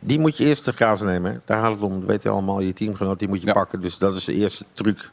die 0.00 0.18
moet 0.18 0.36
je 0.36 0.44
eerst 0.44 0.64
te 0.64 0.72
grazen 0.72 1.06
nemen. 1.06 1.32
hè. 1.32 1.38
Daar 1.44 1.62
gaat 1.62 1.72
het 1.72 1.80
om. 1.80 1.98
Dat 2.00 2.08
weet 2.08 2.22
je 2.22 2.28
allemaal. 2.28 2.60
Je 2.60 2.72
teamgenoot, 2.72 3.18
die 3.18 3.28
moet 3.28 3.40
je 3.40 3.46
Ja. 3.46 3.52
pakken. 3.52 3.80
Dus 3.80 3.98
dat 3.98 4.16
is 4.16 4.24
de 4.24 4.34
eerste 4.34 4.64
truc 4.72 5.10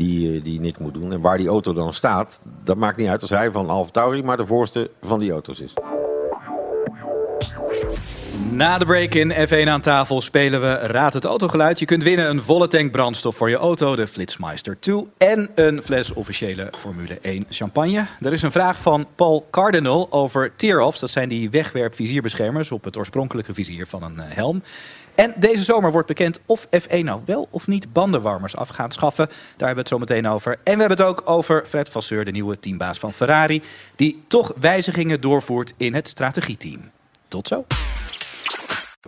die, 0.00 0.36
eh, 0.36 0.44
die 0.44 0.60
Nick 0.60 0.78
moet 0.78 0.94
doen. 0.94 1.12
En 1.12 1.20
waar 1.20 1.38
die 1.38 1.48
auto 1.48 1.72
dan 1.72 1.92
staat, 1.92 2.40
dat 2.64 2.76
maakt 2.76 2.96
niet 2.96 3.08
uit 3.08 3.20
als 3.20 3.30
hij 3.30 3.50
van 3.50 3.68
Alfa 3.68 3.90
Tauri 3.90 4.22
maar 4.22 4.36
de 4.36 4.46
voorste 4.46 4.90
van 5.00 5.20
die 5.20 5.32
auto's 5.32 5.60
is. 5.60 5.74
Na 8.52 8.78
de 8.78 8.84
break 8.84 9.14
in 9.14 9.32
F1 9.48 9.68
aan 9.68 9.80
tafel 9.80 10.20
spelen 10.20 10.60
we 10.60 10.72
Raad 10.72 11.12
het 11.12 11.24
autogeluid. 11.24 11.78
Je 11.78 11.84
kunt 11.84 12.02
winnen 12.02 12.30
een 12.30 12.42
volle 12.42 12.68
tank 12.68 12.90
brandstof 12.90 13.36
voor 13.36 13.50
je 13.50 13.56
auto, 13.56 13.96
de 13.96 14.06
Flitsmeister 14.06 14.80
2... 14.80 15.06
en 15.18 15.50
een 15.54 15.82
fles 15.82 16.12
officiële 16.12 16.68
Formule 16.78 17.18
1 17.22 17.44
champagne. 17.50 18.06
Er 18.20 18.32
is 18.32 18.42
een 18.42 18.52
vraag 18.52 18.80
van 18.80 19.06
Paul 19.14 19.46
Cardinal 19.50 20.06
over 20.12 20.52
tear-offs. 20.56 21.00
Dat 21.00 21.10
zijn 21.10 21.28
die 21.28 21.50
wegwerp-vizierbeschermers 21.50 22.72
op 22.72 22.84
het 22.84 22.96
oorspronkelijke 22.96 23.54
vizier 23.54 23.86
van 23.86 24.02
een 24.02 24.20
eh, 24.20 24.34
helm. 24.34 24.62
En 25.14 25.34
deze 25.36 25.62
zomer 25.62 25.92
wordt 25.92 26.08
bekend 26.08 26.40
of 26.46 26.66
F1 26.66 27.00
nou 27.02 27.20
wel 27.24 27.48
of 27.50 27.66
niet 27.66 27.92
bandenwarmers 27.92 28.56
af 28.56 28.68
gaat 28.68 28.92
schaffen. 28.92 29.26
Daar 29.26 29.68
hebben 29.68 29.74
we 29.74 29.80
het 29.80 29.88
zo 29.88 29.98
meteen 29.98 30.28
over. 30.28 30.52
En 30.52 30.74
we 30.74 30.80
hebben 30.80 30.98
het 30.98 31.06
ook 31.06 31.22
over 31.24 31.66
Fred 31.66 31.88
Vasseur, 31.88 32.24
de 32.24 32.30
nieuwe 32.30 32.60
teambaas 32.60 32.98
van 32.98 33.12
Ferrari... 33.12 33.62
die 33.96 34.22
toch 34.28 34.52
wijzigingen 34.60 35.20
doorvoert 35.20 35.72
in 35.76 35.94
het 35.94 36.08
strategieteam. 36.08 36.90
Tot 37.28 37.48
zo. 37.48 37.64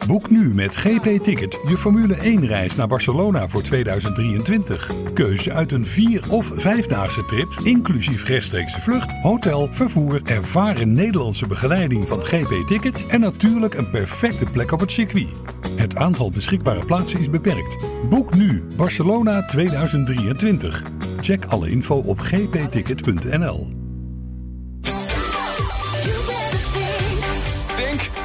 Boek 0.06 0.30
nu 0.30 0.54
met 0.54 0.76
GP 0.76 1.22
Ticket 1.22 1.58
je 1.68 1.76
Formule 1.76 2.14
1 2.14 2.46
reis 2.46 2.74
naar 2.74 2.86
Barcelona 2.86 3.48
voor 3.48 3.62
2023. 3.62 4.90
Keuze 5.14 5.52
uit 5.52 5.72
een 5.72 5.86
4 5.86 6.24
of 6.30 6.50
5-daagse 6.50 7.24
trip, 7.24 7.52
inclusief 7.62 8.24
rechtstreekse 8.24 8.80
vlucht, 8.80 9.12
hotel, 9.22 9.68
vervoer, 9.72 10.20
ervaren 10.24 10.92
Nederlandse 10.92 11.46
begeleiding 11.46 12.08
van 12.08 12.22
GP 12.22 12.66
Ticket 12.66 13.06
en 13.06 13.20
natuurlijk 13.20 13.74
een 13.74 13.90
perfecte 13.90 14.44
plek 14.52 14.72
op 14.72 14.80
het 14.80 14.90
circuit. 14.90 15.28
Het 15.76 15.96
aantal 15.96 16.30
beschikbare 16.30 16.84
plaatsen 16.84 17.18
is 17.18 17.30
beperkt. 17.30 17.76
Boek 18.08 18.34
nu 18.34 18.62
Barcelona 18.76 19.42
2023. 19.46 20.82
Check 21.20 21.44
alle 21.44 21.70
info 21.70 21.96
op 21.96 22.18
gpticket.nl. 22.18 23.81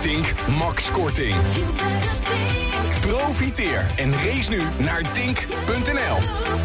Tink, 0.07 0.33
Max 0.57 0.91
Korting. 0.91 1.35
Profiteer 3.01 3.85
en 3.95 4.11
race 4.11 4.49
nu 4.49 4.61
naar 4.77 5.11
tink.nl. 5.11 6.56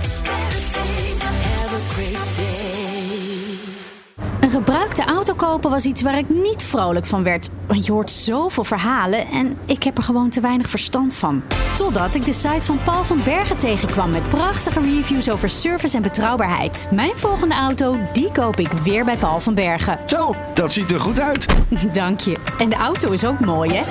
gebruikte 4.52 5.04
auto 5.04 5.34
kopen 5.34 5.70
was 5.70 5.84
iets 5.84 6.02
waar 6.02 6.18
ik 6.18 6.28
niet 6.28 6.62
vrolijk 6.62 7.06
van 7.06 7.22
werd. 7.22 7.48
Want 7.66 7.86
je 7.86 7.92
hoort 7.92 8.10
zoveel 8.10 8.64
verhalen 8.64 9.26
en 9.26 9.58
ik 9.64 9.82
heb 9.82 9.96
er 9.96 10.02
gewoon 10.02 10.30
te 10.30 10.40
weinig 10.40 10.68
verstand 10.68 11.16
van. 11.16 11.42
Totdat 11.76 12.14
ik 12.14 12.24
de 12.24 12.32
site 12.32 12.60
van 12.60 12.78
Paul 12.84 13.04
van 13.04 13.20
Bergen 13.24 13.58
tegenkwam 13.58 14.10
met 14.10 14.28
prachtige 14.28 14.80
reviews 14.80 15.30
over 15.30 15.48
service 15.48 15.96
en 15.96 16.02
betrouwbaarheid. 16.02 16.88
Mijn 16.90 17.16
volgende 17.16 17.54
auto, 17.54 17.96
die 18.12 18.32
koop 18.32 18.58
ik 18.58 18.72
weer 18.72 19.04
bij 19.04 19.16
Paul 19.16 19.40
van 19.40 19.54
Bergen. 19.54 19.98
Zo, 20.06 20.34
dat 20.54 20.72
ziet 20.72 20.90
er 20.90 21.00
goed 21.00 21.20
uit. 21.20 21.46
Dank 21.92 22.20
je. 22.20 22.36
En 22.58 22.68
de 22.68 22.76
auto 22.76 23.10
is 23.10 23.24
ook 23.24 23.40
mooi, 23.40 23.70
hè? 23.74 23.82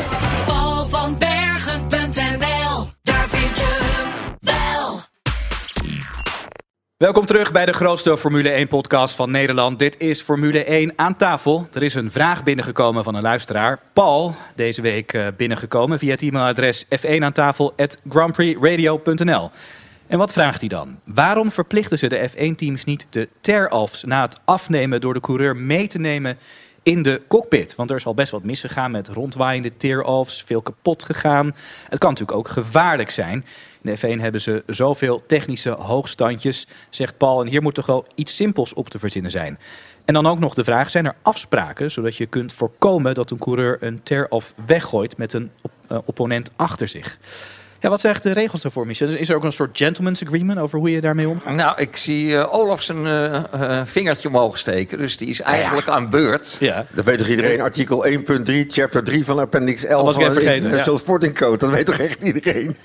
Welkom 7.01 7.25
terug 7.25 7.51
bij 7.51 7.65
de 7.65 7.73
grootste 7.73 8.17
Formule 8.17 8.67
1-podcast 8.67 9.15
van 9.15 9.31
Nederland. 9.31 9.79
Dit 9.79 9.99
is 9.99 10.21
Formule 10.21 10.63
1 10.63 10.93
aan 10.95 11.15
tafel. 11.15 11.67
Er 11.73 11.83
is 11.83 11.93
een 11.93 12.11
vraag 12.11 12.43
binnengekomen 12.43 13.03
van 13.03 13.15
een 13.15 13.21
luisteraar. 13.21 13.79
Paul, 13.93 14.35
deze 14.55 14.81
week 14.81 15.13
eh, 15.13 15.27
binnengekomen 15.37 15.99
via 15.99 16.11
het 16.11 16.21
e-mailadres 16.21 16.85
f1 16.85 17.33
aan. 17.33 17.53
En 20.07 20.17
wat 20.17 20.33
vraagt 20.33 20.59
hij 20.59 20.69
dan? 20.69 20.99
Waarom 21.05 21.51
verplichten 21.51 21.97
ze 21.97 22.07
de 22.07 22.29
F1-teams 22.29 22.83
niet 22.83 23.07
de 23.09 23.27
tear-offs 23.41 24.03
na 24.03 24.21
het 24.21 24.39
afnemen 24.45 25.01
door 25.01 25.13
de 25.13 25.19
coureur 25.19 25.55
mee 25.55 25.87
te 25.87 25.99
nemen 25.99 26.37
in 26.83 27.03
de 27.03 27.21
cockpit? 27.27 27.75
Want 27.75 27.89
er 27.89 27.95
is 27.95 28.05
al 28.05 28.13
best 28.13 28.31
wat 28.31 28.43
misgegaan 28.43 28.91
met 28.91 29.07
rondwaaiende 29.07 29.77
tear-offs, 29.77 30.43
veel 30.43 30.61
kapot 30.61 31.03
gegaan. 31.03 31.55
Het 31.89 31.99
kan 31.99 32.09
natuurlijk 32.09 32.37
ook 32.37 32.49
gevaarlijk 32.49 33.09
zijn. 33.09 33.45
In 33.81 33.95
de 33.95 33.97
F1 33.97 34.21
hebben 34.21 34.41
ze 34.41 34.63
zoveel 34.67 35.25
technische 35.25 35.69
hoogstandjes, 35.69 36.67
zegt 36.89 37.17
Paul. 37.17 37.41
En 37.41 37.47
hier 37.47 37.61
moet 37.61 37.75
toch 37.75 37.85
wel 37.85 38.05
iets 38.15 38.35
simpels 38.35 38.73
op 38.73 38.89
te 38.89 38.99
verzinnen 38.99 39.31
zijn. 39.31 39.57
En 40.05 40.13
dan 40.13 40.27
ook 40.27 40.39
nog 40.39 40.53
de 40.53 40.63
vraag, 40.63 40.89
zijn 40.89 41.05
er 41.05 41.15
afspraken 41.21 41.91
zodat 41.91 42.15
je 42.15 42.25
kunt 42.25 42.53
voorkomen 42.53 43.13
dat 43.13 43.31
een 43.31 43.37
coureur 43.37 43.77
een 43.79 44.03
tear-off 44.03 44.53
weggooit 44.65 45.17
met 45.17 45.33
een 45.33 45.51
eh, 45.87 45.97
opponent 46.05 46.51
achter 46.55 46.87
zich? 46.87 47.17
Ja, 47.81 47.89
wat 47.89 47.99
zijn 47.99 48.13
echt 48.13 48.23
de 48.23 48.31
regels 48.31 48.61
daarvoor, 48.61 48.87
Michel? 48.87 49.07
Is 49.07 49.29
er 49.29 49.35
ook 49.35 49.43
een 49.43 49.51
soort 49.51 49.77
gentleman's 49.77 50.23
agreement 50.23 50.59
over 50.59 50.79
hoe 50.79 50.91
je 50.91 51.01
daarmee 51.01 51.27
omgaat? 51.27 51.55
Nou, 51.55 51.81
ik 51.81 51.97
zie 51.97 52.37
eh, 52.37 52.53
Olaf 52.53 52.81
zijn 52.81 53.05
eh, 53.05 53.35
eh, 53.35 53.85
vingertje 53.85 54.27
omhoog 54.27 54.57
steken. 54.57 54.97
Dus 54.97 55.17
die 55.17 55.27
is 55.27 55.41
eigenlijk 55.41 55.87
aan 55.87 56.09
beurt. 56.09 56.55
Ja. 56.59 56.85
Dat 56.91 57.05
weet 57.05 57.17
toch 57.17 57.27
iedereen? 57.27 57.61
Artikel 57.61 58.05
1.3, 58.07 58.15
chapter 58.67 59.03
3 59.03 59.25
van 59.25 59.39
appendix 59.39 59.85
11 59.85 60.05
Dat 60.05 60.15
was 60.15 60.25
ik 60.25 60.33
van 60.33 60.43
de 60.43 60.53
International 60.55 60.93
ja. 60.93 60.99
Sporting 60.99 61.37
Code. 61.37 61.57
Dat 61.57 61.69
weet 61.69 61.85
toch 61.85 61.97
echt 61.97 62.23
iedereen? 62.23 62.65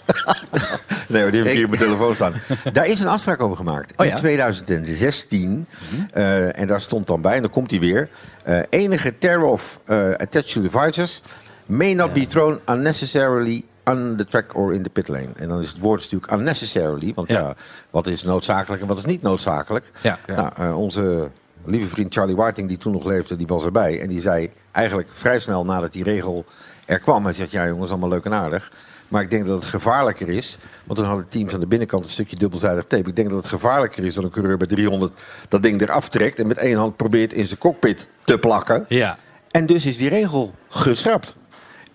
nee, 1.09 1.23
maar 1.23 1.31
die 1.31 1.41
heb 1.41 1.51
ik 1.51 1.57
hier 1.57 1.65
op 1.65 1.71
mijn 1.71 1.83
telefoon 1.83 2.15
staan. 2.15 2.33
Daar 2.73 2.87
is 2.87 3.01
een 3.01 3.09
afspraak 3.09 3.43
over 3.43 3.57
gemaakt. 3.57 3.93
Oh 3.97 4.07
ja? 4.07 4.13
In 4.13 4.19
2016. 4.19 5.67
eh, 6.13 6.59
en 6.59 6.67
daar 6.67 6.81
stond 6.81 7.07
dan 7.07 7.21
bij, 7.21 7.35
en 7.35 7.43
dan 7.43 7.51
komt 7.51 7.71
hij 7.71 7.81
weer. 7.81 8.09
eh, 8.43 8.59
enige 8.71 9.19
tear-off 9.19 9.81
eh, 9.85 10.09
attached 10.11 10.53
to 10.53 10.61
devices 10.61 11.23
may 11.67 11.95
not 11.95 12.13
be 12.13 12.27
thrown 12.27 12.61
unnecessarily 12.67 13.65
on 13.91 14.15
the 14.17 14.25
track 14.25 14.57
or 14.57 14.75
in 14.75 14.83
the 14.83 14.91
pit 14.91 15.09
lane. 15.09 15.29
En 15.37 15.49
dan 15.49 15.61
is 15.61 15.69
het 15.69 15.79
woord 15.79 16.01
natuurlijk 16.01 16.33
unnecessarily. 16.33 17.13
Want 17.15 17.29
ja, 17.29 17.39
Ja. 17.41 17.55
wat 17.91 18.07
is 18.07 18.23
noodzakelijk 18.23 18.83
en 18.83 18.89
wat 18.89 18.99
is 18.99 19.05
niet 19.05 19.23
noodzakelijk? 19.23 19.91
Ja. 20.03 20.19
Nou, 20.27 20.51
eh, 20.57 20.79
onze 20.79 21.31
lieve 21.65 21.89
vriend 21.89 22.15
Charlie 22.15 22.37
Whiting, 22.37 22.69
die 22.69 22.79
toen 22.79 22.93
nog 22.93 23.05
leefde, 23.05 23.37
die 23.37 23.47
was 23.47 23.65
erbij. 23.65 24.01
En 24.01 24.09
die 24.09 24.21
zei 24.21 24.51
eigenlijk 24.73 25.09
vrij 25.13 25.41
snel 25.41 25.65
nadat 25.65 25.93
die 25.93 26.03
regel 26.05 26.45
er 26.85 26.99
kwam... 27.01 27.25
hij 27.25 27.35
zegt, 27.35 27.51
ja 27.51 27.67
jongens, 27.67 27.91
allemaal 27.91 28.09
leuk 28.09 28.25
en 28.25 28.35
aardig... 28.35 28.71
Maar 29.09 29.23
ik 29.23 29.31
denk 29.31 29.47
dat 29.47 29.61
het 29.61 29.69
gevaarlijker 29.71 30.29
is. 30.29 30.59
Want 30.85 30.99
toen 30.99 31.09
hadden 31.09 31.29
teams 31.29 31.55
aan 31.55 31.61
de 31.61 31.67
binnenkant 31.67 32.05
een 32.05 32.11
stukje 32.11 32.37
dubbelzijdig 32.37 32.85
tape. 32.87 33.09
Ik 33.09 33.17
denk 33.17 33.29
dat 33.29 33.39
het 33.39 33.47
gevaarlijker 33.49 34.05
is 34.05 34.15
dat 34.15 34.25
een 34.25 34.31
coureur 34.31 34.57
bij 34.57 34.67
300 34.67 35.13
dat 35.49 35.63
ding 35.63 35.81
eraf 35.81 36.09
trekt. 36.09 36.39
En 36.39 36.47
met 36.47 36.57
één 36.57 36.77
hand 36.77 36.97
probeert 36.97 37.33
in 37.33 37.47
zijn 37.47 37.59
cockpit 37.59 38.09
te 38.25 38.39
plakken. 38.39 38.85
Ja. 38.89 39.19
En 39.51 39.67
dus 39.67 39.87
is 39.87 39.97
die 39.97 40.09
regel 40.09 40.55
geschrapt. 40.69 41.35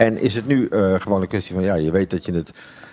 En 0.01 0.21
is 0.21 0.35
het 0.35 0.45
nu 0.45 0.67
eh, 0.67 0.93
gewoon 0.99 1.21
een 1.21 1.27
kwestie 1.27 1.55
van, 1.55 1.63
ja, 1.63 1.75
je 1.75 1.91
weet 1.91 2.09
dat 2.09 2.25
je 2.25 2.33
het, 2.33 2.51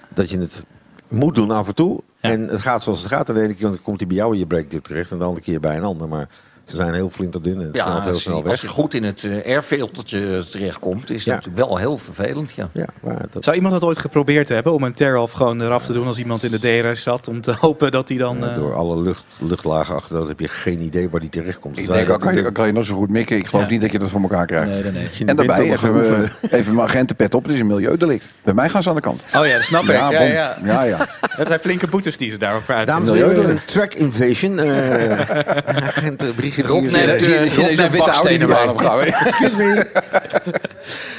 dat 0.08 0.30
je 0.30 0.38
het 0.38 0.64
moet 1.08 1.34
doen 1.34 1.50
af 1.50 1.68
en 1.68 1.74
toe. 1.74 2.00
Ja. 2.20 2.30
En 2.30 2.48
het 2.48 2.60
gaat 2.60 2.82
zoals 2.82 3.00
het 3.02 3.12
gaat. 3.12 3.28
En 3.28 3.34
de 3.34 3.40
ene 3.40 3.54
keer 3.54 3.78
komt 3.82 3.98
hij 3.98 4.08
bij 4.08 4.16
jou 4.16 4.32
in 4.32 4.38
je 4.38 4.46
breakdip 4.46 4.84
terecht. 4.84 5.10
En 5.10 5.18
de 5.18 5.24
andere 5.24 5.44
keer 5.44 5.60
bij 5.60 5.76
een 5.76 5.82
ander. 5.82 6.08
Maar 6.08 6.28
ze 6.68 6.76
zijn 6.76 6.94
heel 6.94 7.10
flinterdun 7.10 7.60
en 7.60 7.66
het 7.66 7.74
Ja, 7.74 7.82
snelt 7.84 8.02
heel 8.04 8.12
als, 8.12 8.22
snel 8.22 8.42
weg. 8.42 8.50
als 8.50 8.60
hij 8.60 8.70
goed 8.70 8.94
in 8.94 9.04
het 9.04 9.22
uh, 9.22 9.46
airfiltertje 9.46 10.44
terechtkomt, 10.50 11.10
is 11.10 11.16
dat 11.16 11.24
Ja. 11.24 11.34
natuurlijk 11.34 11.66
wel 11.66 11.76
heel 11.76 11.96
vervelend. 11.98 12.52
Ja. 12.52 12.68
Ja, 12.72 12.86
maar 13.02 13.16
dat, 13.30 13.44
Zou 13.44 13.56
iemand 13.56 13.74
dat 13.74 13.82
ooit 13.84 13.98
geprobeerd 13.98 14.48
hebben 14.48 14.72
om 14.72 14.82
een 14.82 14.92
tear-off 14.92 15.32
gewoon 15.32 15.60
eraf 15.60 15.84
te 15.84 15.92
doen 15.92 16.06
als 16.06 16.18
iemand 16.18 16.42
in 16.42 16.50
de 16.50 16.58
DRS 16.90 17.02
zat? 17.02 17.28
Om 17.28 17.40
te 17.40 17.54
hopen 17.60 17.90
dat 17.90 18.08
hij 18.08 18.18
dan... 18.18 18.44
eh, 18.44 18.50
eh, 18.50 18.56
door 18.56 18.74
alle 18.74 19.02
lucht, 19.02 19.24
luchtlagen 19.38 19.94
achter, 19.94 20.16
dat 20.18 20.28
heb 20.28 20.40
je 20.40 20.48
geen 20.48 20.80
idee 20.80 21.08
waar 21.10 21.20
die 21.20 21.28
terecht 21.28 21.58
komt. 21.58 21.78
Ik 21.78 21.86
Dus 21.86 21.94
denk, 21.96 22.08
al 22.08 22.18
kan, 22.18 22.34
je, 22.34 22.52
kan 22.52 22.66
je 22.66 22.72
nog 22.72 22.84
zo 22.84 22.94
goed 22.94 23.10
mikken. 23.10 23.36
Ik 23.36 23.46
geloof 23.46 23.64
Ja. 23.64 23.70
niet 23.70 23.80
dat 23.80 23.92
je 23.92 23.98
dat 23.98 24.08
voor 24.10 24.20
elkaar 24.20 24.46
krijgt. 24.46 24.70
Nee, 24.70 24.82
nee, 24.82 24.92
nee. 24.92 25.08
je 25.12 25.24
En 25.24 25.36
daarbij 25.36 25.70
even, 25.72 26.22
eh, 26.22 26.58
even 26.58 26.74
mijn 26.74 26.86
agentenpet 26.88 27.34
op. 27.34 27.44
Het 27.44 27.52
is 27.52 27.60
een 27.60 27.66
milieudelict. 27.66 28.24
Bij 28.42 28.54
mij 28.54 28.68
gaan 28.68 28.82
ze 28.82 28.88
aan 28.88 28.94
de 28.94 29.00
kant. 29.00 29.22
Oh 29.36 29.46
ja, 29.46 29.52
dat 29.54 29.62
snap 29.62 29.82
ik. 29.82 29.90
Ja, 29.90 30.10
ja. 30.22 30.56
ja, 30.64 30.82
ja. 30.82 30.96
Dat 31.36 31.46
zijn 31.46 31.60
flinke 31.60 31.86
boetes 31.86 32.16
die 32.16 32.30
ze 32.30 32.36
daarover 32.36 32.74
uit. 32.74 32.86
Dames 32.88 33.08
en 33.08 33.14
heren, 33.14 33.50
een 33.50 33.60
track 33.64 33.94
invasion. 33.94 34.58
eh 34.58 35.20
eh, 36.62 36.70
Rob 36.70 36.80
neemt, 36.82 36.92
zit. 37.24 37.56
eh, 37.56 37.76
neemt 37.76 37.90
witte 37.92 38.10
Audi 38.10 38.46
baan 38.46 38.68
opgaan? 38.68 39.00
Excuse 39.04 39.56
me. 39.56 39.86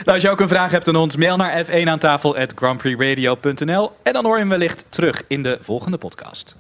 Nou, 0.06 0.14
als 0.18 0.22
je 0.22 0.30
ook 0.30 0.40
een 0.40 0.48
vraag 0.48 0.72
hebt 0.72 0.88
aan 0.88 0.96
ons, 0.96 1.16
mail 1.16 1.38
naar 1.38 1.66
f1 1.66 1.84
aan 1.88 2.00
tafel 2.00 2.38
at 2.38 2.54
grandprixradio.nl 2.56 3.92
en 4.04 4.14
dan 4.14 4.24
hoor 4.26 4.34
je 4.34 4.40
hem 4.40 4.50
wellicht 4.50 4.86
terug 4.90 5.24
in 5.28 5.44
de 5.44 5.58
volgende 5.62 5.98
podcast. 5.98 6.56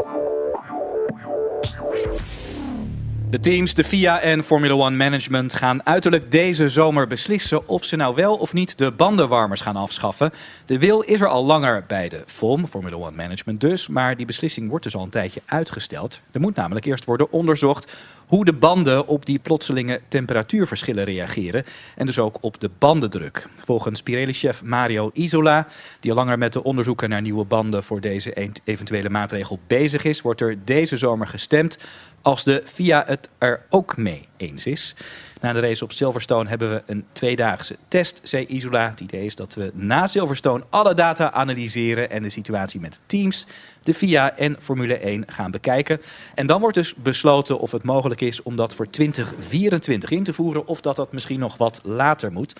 De 3.30 3.39
teams, 3.39 3.74
de 3.74 3.84
FIA 3.84 4.20
en 4.22 4.44
Formula 4.44 4.74
One 4.74 4.96
Management 4.96 5.54
gaan 5.54 5.86
uiterlijk 5.86 6.32
deze 6.32 6.70
zomer 6.70 7.08
beslissen 7.08 7.68
of 7.68 7.84
ze 7.84 7.96
nou 7.96 8.15
wel 8.15 8.36
of 8.36 8.54
niet 8.54 8.78
de 8.78 8.92
bandenwarmers 8.92 9.62
gaan 9.62 9.76
afschaffen. 9.76 10.32
De 10.65 10.80
wil 10.80 11.02
is 11.02 11.22
er 11.22 11.28
al 11.28 11.46
langer 11.46 11.84
bij 11.88 12.10
de 12.10 12.24
FOM, 12.26 12.68
Formula 12.68 12.96
One 12.96 13.15
Management 13.15 13.62
dus, 13.62 13.88
maar 13.88 14.18
die 14.18 14.26
beslissing 14.26 14.70
wordt 14.70 14.84
dus 14.84 14.96
al 14.96 15.04
een 15.04 15.10
tijdje 15.10 15.42
uitgesteld. 15.46 16.20
Er 16.32 16.39
moet 16.39 16.56
namelijk 16.56 16.86
eerst 16.86 17.06
worden 17.06 17.32
onderzocht 17.32 17.94
hoe 18.30 18.46
de 18.46 18.54
banden 18.54 19.08
op 19.08 19.26
die 19.26 19.39
plotselinge 19.39 20.02
temperatuurverschillen 20.08 21.04
reageren 21.04 21.63
en 21.96 22.06
dus 22.06 22.20
ook 22.20 22.38
op 22.42 22.60
de 22.60 22.70
bandendruk. 22.78 23.48
Volgens 23.65 24.04
Pirelli-chef 24.04 24.63
Mario 24.63 25.12
Isola, 25.13 25.68
die 26.00 26.12
al 26.12 26.18
langer 26.18 26.38
met 26.38 26.54
de 26.54 26.63
onderzoeken 26.63 27.10
naar 27.10 27.22
nieuwe 27.22 27.46
banden 27.46 27.84
voor 27.84 28.02
deze 28.02 28.42
e- 28.42 28.50
eventuele 28.63 29.10
maatregel 29.10 29.60
bezig 29.68 30.04
is, 30.04 30.22
wordt 30.22 30.42
er 30.42 30.58
deze 30.65 30.98
zomer 30.98 31.28
gestemd 31.28 31.78
als 32.22 32.44
de 32.44 32.62
FIA 32.65 33.04
het 33.08 33.30
er 33.38 33.65
ook 33.70 33.98
mee 33.98 34.29
eens. 34.39 34.95
Na 35.41 35.54
de 35.54 35.60
race 35.60 35.84
op 35.84 35.91
Silverstone 35.91 36.49
hebben 36.49 36.69
we 36.69 36.82
een 36.86 37.06
tweedaagse 37.12 37.75
test, 37.88 38.19
zei 38.23 38.45
Isola. 38.45 38.89
Het 38.89 38.99
idee 38.99 39.25
is 39.25 39.36
dat 39.36 39.54
we 39.54 39.71
na 39.73 40.08
Silverstone 40.08 40.63
alle 40.69 40.93
data 40.93 41.32
analyseren 41.32 42.10
en 42.10 42.21
de 42.21 42.30
situatie 42.30 42.80
met 42.80 42.99
teams, 43.06 43.47
de 43.84 43.93
FIA 43.93 44.38
en 44.38 44.56
Formule 44.60 44.97
1 44.97 45.23
gaan 45.28 45.52
bekijken. 45.52 46.02
En 46.36 46.47
dan 46.47 46.60
wordt 46.60 46.75
dus 46.75 46.95
besloten 46.95 47.60
of 47.60 47.71
het 47.71 47.84
mogelijk 47.84 48.21
is 48.21 48.43
om 48.43 48.56
dat 48.56 48.75
voor 48.75 48.89
2024 48.89 50.12
in 50.12 50.23
te 50.23 50.34
voeren 50.34 50.67
of 50.67 50.82
dat 50.82 50.95
dat 50.95 51.12
misschien 51.12 51.39
nog 51.39 51.58
wat 51.58 51.82
later 51.84 52.32
moet. 52.32 52.56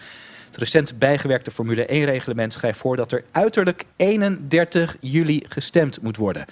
Het 0.46 0.58
recent 0.58 1.00
bijgewerkte 1.00 1.52
Formule 1.52 1.88
1-reglement 1.88 2.54
schrijft 2.54 2.80
voor 2.80 2.96
dat 2.96 3.12
er 3.12 3.24
uiterlijk 3.32 3.86
31 3.96 4.98
juli 5.00 5.44
gestemd 5.48 6.02
moet 6.02 6.18
worden. 6.18 6.46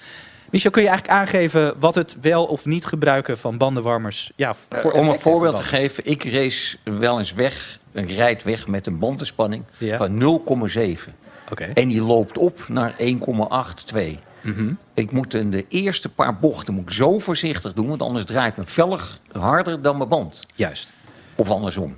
Michel, 0.50 0.70
kun 0.70 0.82
je 0.82 0.88
eigenlijk 0.88 1.18
aangeven 1.18 1.74
wat 1.78 1.94
het 1.94 2.16
wel 2.20 2.44
of 2.44 2.64
niet 2.64 2.86
gebruiken 2.86 3.38
van 3.38 3.56
bandenwarmers... 3.58 4.32
Ja, 4.36 4.54
voor 4.54 4.92
Eh, 4.92 5.00
om 5.00 5.08
een 5.08 5.18
voorbeeld 5.18 5.56
te 5.56 5.62
geven, 5.62 6.06
ik 6.06 6.24
race 6.24 6.76
wel 6.84 7.18
eens 7.18 7.32
weg, 7.32 7.78
ik 7.92 8.10
rijd 8.10 8.42
weg 8.42 8.66
met 8.68 8.86
een 8.86 8.98
bandenspanning 8.98 9.64
Ja. 9.78 9.96
van 9.96 10.18
0,7. 10.18 11.14
Oké. 11.50 11.64
En 11.64 11.88
die 11.88 12.02
loopt 12.02 12.38
op 12.38 12.64
naar 12.68 12.94
1,82. 12.98 14.18
Mhm. 14.40 14.72
Ik 14.94 15.10
moet 15.10 15.34
in 15.34 15.50
de 15.50 15.64
eerste 15.68 16.08
paar 16.08 16.38
bochten 16.38 16.74
moet 16.74 16.82
ik 16.82 16.90
zo 16.90 17.18
voorzichtig 17.18 17.72
doen, 17.72 17.88
want 17.88 18.02
anders 18.02 18.24
draait 18.24 18.56
mijn 18.56 18.68
velg 18.68 19.18
harder 19.32 19.82
dan 19.82 19.96
mijn 19.96 20.08
band. 20.08 20.40
Juist. 20.54 20.92
Of 21.34 21.50
andersom. 21.50 21.96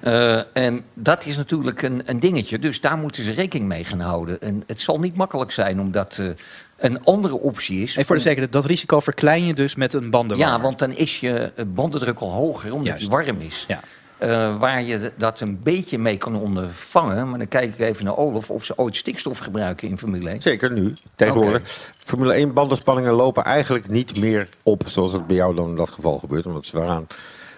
Eh, 0.00 0.56
en 0.56 0.84
dat 0.94 1.26
is 1.26 1.36
natuurlijk 1.36 1.82
een, 1.82 2.02
een 2.04 2.20
dingetje, 2.20 2.58
dus 2.58 2.80
daar 2.80 2.98
moeten 2.98 3.24
ze 3.24 3.30
rekening 3.30 3.68
mee 3.68 3.84
gaan 3.84 4.00
houden. 4.00 4.40
En 4.40 4.62
het 4.66 4.80
zal 4.80 4.98
niet 4.98 5.16
makkelijk 5.16 5.50
zijn, 5.50 5.80
omdat 5.80 6.16
eh, 6.18 6.26
een 6.80 7.04
andere 7.04 7.38
optie 7.38 7.82
is. 7.82 7.96
En 7.96 8.04
voor 8.04 8.16
de 8.16 8.22
zekerheid, 8.22 8.52
dat 8.52 8.64
risico 8.64 9.00
verklein 9.00 9.44
je 9.44 9.54
dus 9.54 9.74
met 9.74 9.94
een 9.94 10.10
bandenwarmer. 10.10 10.56
ja, 10.56 10.62
want 10.62 10.78
dan 10.78 10.92
is 10.92 11.20
je 11.20 11.52
bandendruk 11.66 12.18
al 12.18 12.32
hoger, 12.32 12.72
omdat 12.72 12.86
Juist. 12.86 13.00
die 13.00 13.10
warm 13.10 13.40
is. 13.40 13.64
Ja. 13.68 13.80
Eh, 14.18 14.58
waar 14.58 14.82
je 14.82 15.12
dat 15.16 15.40
een 15.40 15.60
beetje 15.62 15.98
mee 15.98 16.16
kan 16.16 16.36
ondervangen. 16.36 17.28
Maar 17.28 17.38
dan 17.38 17.48
kijk 17.48 17.72
ik 17.72 17.78
even 17.78 18.04
naar 18.04 18.16
Olaf 18.16 18.50
of 18.50 18.64
ze 18.64 18.78
ooit 18.78 18.96
stikstof 18.96 19.38
gebruiken 19.38 19.88
in 19.88 19.98
Formule 19.98 20.30
1. 20.30 20.40
Zeker 20.40 20.72
nu, 20.72 20.94
tegenwoordig. 21.16 21.92
Formule 21.96 22.32
1 22.32 22.52
bandenspanningen 22.52 23.12
lopen 23.12 23.44
eigenlijk 23.44 23.88
niet 23.88 24.20
meer 24.20 24.48
op 24.62 24.82
zoals 24.86 25.12
het 25.12 25.26
bij 25.26 25.36
jou 25.36 25.54
dan 25.54 25.68
in 25.68 25.76
dat 25.76 25.90
geval 25.90 26.18
gebeurt. 26.18 26.46
Omdat 26.46 26.66
ze 26.66 26.78
waren 26.78 27.06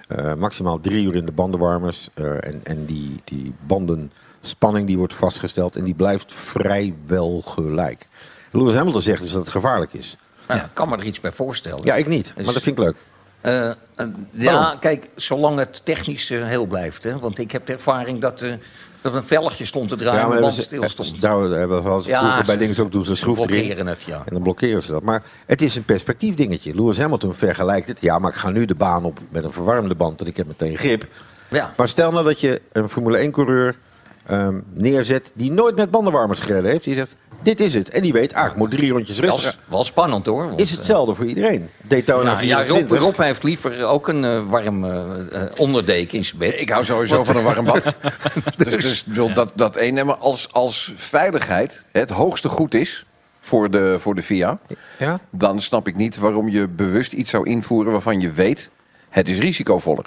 eh, 0.09 0.35
maximaal 0.35 0.81
drie 0.81 1.05
uur 1.07 1.17
in 1.17 1.27
de 1.27 1.33
bandenwarmers. 1.33 2.09
eh, 2.15 2.31
en 2.31 2.61
en 2.65 2.85
die, 2.85 3.15
die 3.25 3.55
bandenspanning 3.67 4.87
die 4.87 4.99
wordt 4.99 5.15
vastgesteld 5.15 5.77
en 5.77 5.85
die 5.85 5.95
blijft 5.95 6.35
vrijwel 6.35 7.41
gelijk. 7.41 8.07
Lewis 8.53 8.75
Hamilton 8.75 9.03
zegt 9.03 9.21
dus 9.21 9.33
dat 9.33 9.41
het 9.41 9.51
gevaarlijk 9.51 9.93
is. 9.93 10.17
Nou, 10.49 10.61
Ik 10.61 10.67
kan 10.73 10.89
me 10.89 10.97
er 10.97 11.05
iets 11.05 11.21
bij 11.21 11.33
voorstellen. 11.33 11.81
Ja, 11.85 11.95
ik 11.95 12.07
niet, 12.07 12.33
Dus- 12.37 12.45
maar 12.45 12.55
dat 12.55 12.63
vind 12.63 12.79
ik 12.79 12.85
leuk. 12.85 12.97
Eh, 13.41 13.69
eh, 13.69 13.75
ja, 14.31 14.77
kijk, 14.81 15.09
zolang 15.17 15.59
het 15.59 15.81
technisch 15.85 16.31
eh, 16.31 16.45
heel 16.47 16.67
blijft. 16.67 17.03
Hè? 17.03 17.19
Want 17.19 17.39
ik 17.39 17.51
heb 17.53 17.67
de 17.67 17.73
ervaring 17.73 18.21
dat, 18.21 18.43
eh, 18.43 18.53
dat 19.01 19.15
een 19.15 19.25
velgje 19.25 19.65
stond 19.65 19.89
te 19.89 19.97
draaien 19.97 20.21
en 20.21 20.27
de 20.27 20.33
maar 20.33 20.41
band 20.41 20.57
hebben 20.57 20.91
stil 20.91 21.05
stond. 21.05 21.21
Daar 21.21 21.41
hebben 21.41 21.83
we 21.83 21.91
Ja, 22.07 22.21
vroeger 22.21 22.47
bij 22.47 22.57
dingen 22.57 22.81
ook 22.83 22.93
doen 22.93 23.05
ze 23.05 23.15
schroef 23.15 23.39
erin. 23.39 23.51
blokkeren 23.51 23.87
het, 23.87 24.03
ja. 24.03 24.17
En 24.17 24.33
dan 24.33 24.43
blokkeren 24.43 24.83
ze 24.83 24.91
dat. 24.93 25.03
Maar 25.03 25.23
het 25.47 25.63
is 25.63 25.77
een 25.77 25.85
perspectief 25.85 26.35
dingetje. 26.35 26.75
Lewis 26.75 26.99
Hamilton 26.99 27.35
vergelijkt 27.35 27.89
het. 27.89 28.01
Ja, 28.01 28.19
maar 28.19 28.31
ik 28.31 28.37
ga 28.37 28.51
nu 28.51 28.65
de 28.65 28.75
baan 28.75 29.05
op 29.05 29.19
met 29.31 29.45
een 29.45 29.53
verwarmde 29.53 29.95
band 29.95 30.21
en 30.21 30.27
ik 30.27 30.37
heb 30.37 30.47
meteen 30.47 30.77
grip. 30.77 31.07
Ja. 31.49 31.75
Maar 31.77 31.89
stel 31.89 32.13
nou 32.13 32.25
dat 32.25 32.41
je 32.41 32.61
een 32.73 32.89
Formule 32.89 33.19
1-coureur 33.29 33.77
neerzet 34.73 35.31
die 35.35 35.51
nooit 35.53 35.77
met 35.77 35.91
bandenwarmers 35.91 36.41
gereden 36.41 36.71
heeft. 36.71 36.85
Die 36.85 36.95
zegt, 36.95 37.11
dit 37.43 37.61
is 37.61 37.75
het. 37.75 37.89
En 37.89 38.03
die 38.03 38.13
weet, 38.13 38.35
ah, 38.35 38.47
ik 38.47 38.57
moet 38.57 38.71
drie 38.71 38.93
rondjes 38.93 39.21
rusten. 39.21 39.53
wel 39.69 39.85
spannend 39.85 40.27
hoor. 40.27 40.47
want, 40.47 40.61
Is 40.61 40.71
hetzelfde 40.71 41.15
voor 41.15 41.27
iedereen. 41.27 41.71
Daytona 41.83 42.31
Ja, 42.31 42.41
ja, 42.41 42.57
Rob, 42.57 42.69
24. 42.69 42.99
Rob 42.99 43.17
heeft 43.17 43.43
liever 43.43 43.85
ook 43.85 44.09
een 44.09 44.25
eh, 44.25 44.49
warm 44.49 44.85
eh, 44.85 45.43
eh, 45.43 45.51
onderdeken 45.57 46.19
in 46.19 46.25
zijn 46.25 46.39
bed. 46.39 46.61
Ik 46.61 46.69
hou 46.69 46.85
sowieso 46.85 47.25
van 47.25 47.37
een 47.37 47.43
warm 47.43 47.65
bad. 47.65 47.85
dus 48.57 49.05
dus 49.07 49.35
dat, 49.35 49.53
dat 49.55 49.77
één. 49.77 50.07
Maar 50.07 50.17
als, 50.17 50.49
als 50.53 50.93
veiligheid 50.97 51.85
het 51.93 52.11
hoogste 52.11 52.49
goed 52.49 52.75
is 52.75 53.07
voor 53.41 53.71
de, 53.71 53.97
voor 53.99 54.15
de 54.15 54.23
VIA... 54.23 54.59
Ja? 54.99 55.21
dan 55.31 55.61
snap 55.61 55.89
ik 55.89 55.97
niet 55.97 56.17
waarom 56.17 56.49
je 56.49 56.69
bewust 56.69 57.13
iets 57.13 57.31
zou 57.31 57.47
invoeren... 57.49 57.93
waarvan 57.93 58.21
je 58.21 58.31
weet, 58.31 58.71
het 59.09 59.29
is 59.29 59.39
risicovoller. 59.39 60.07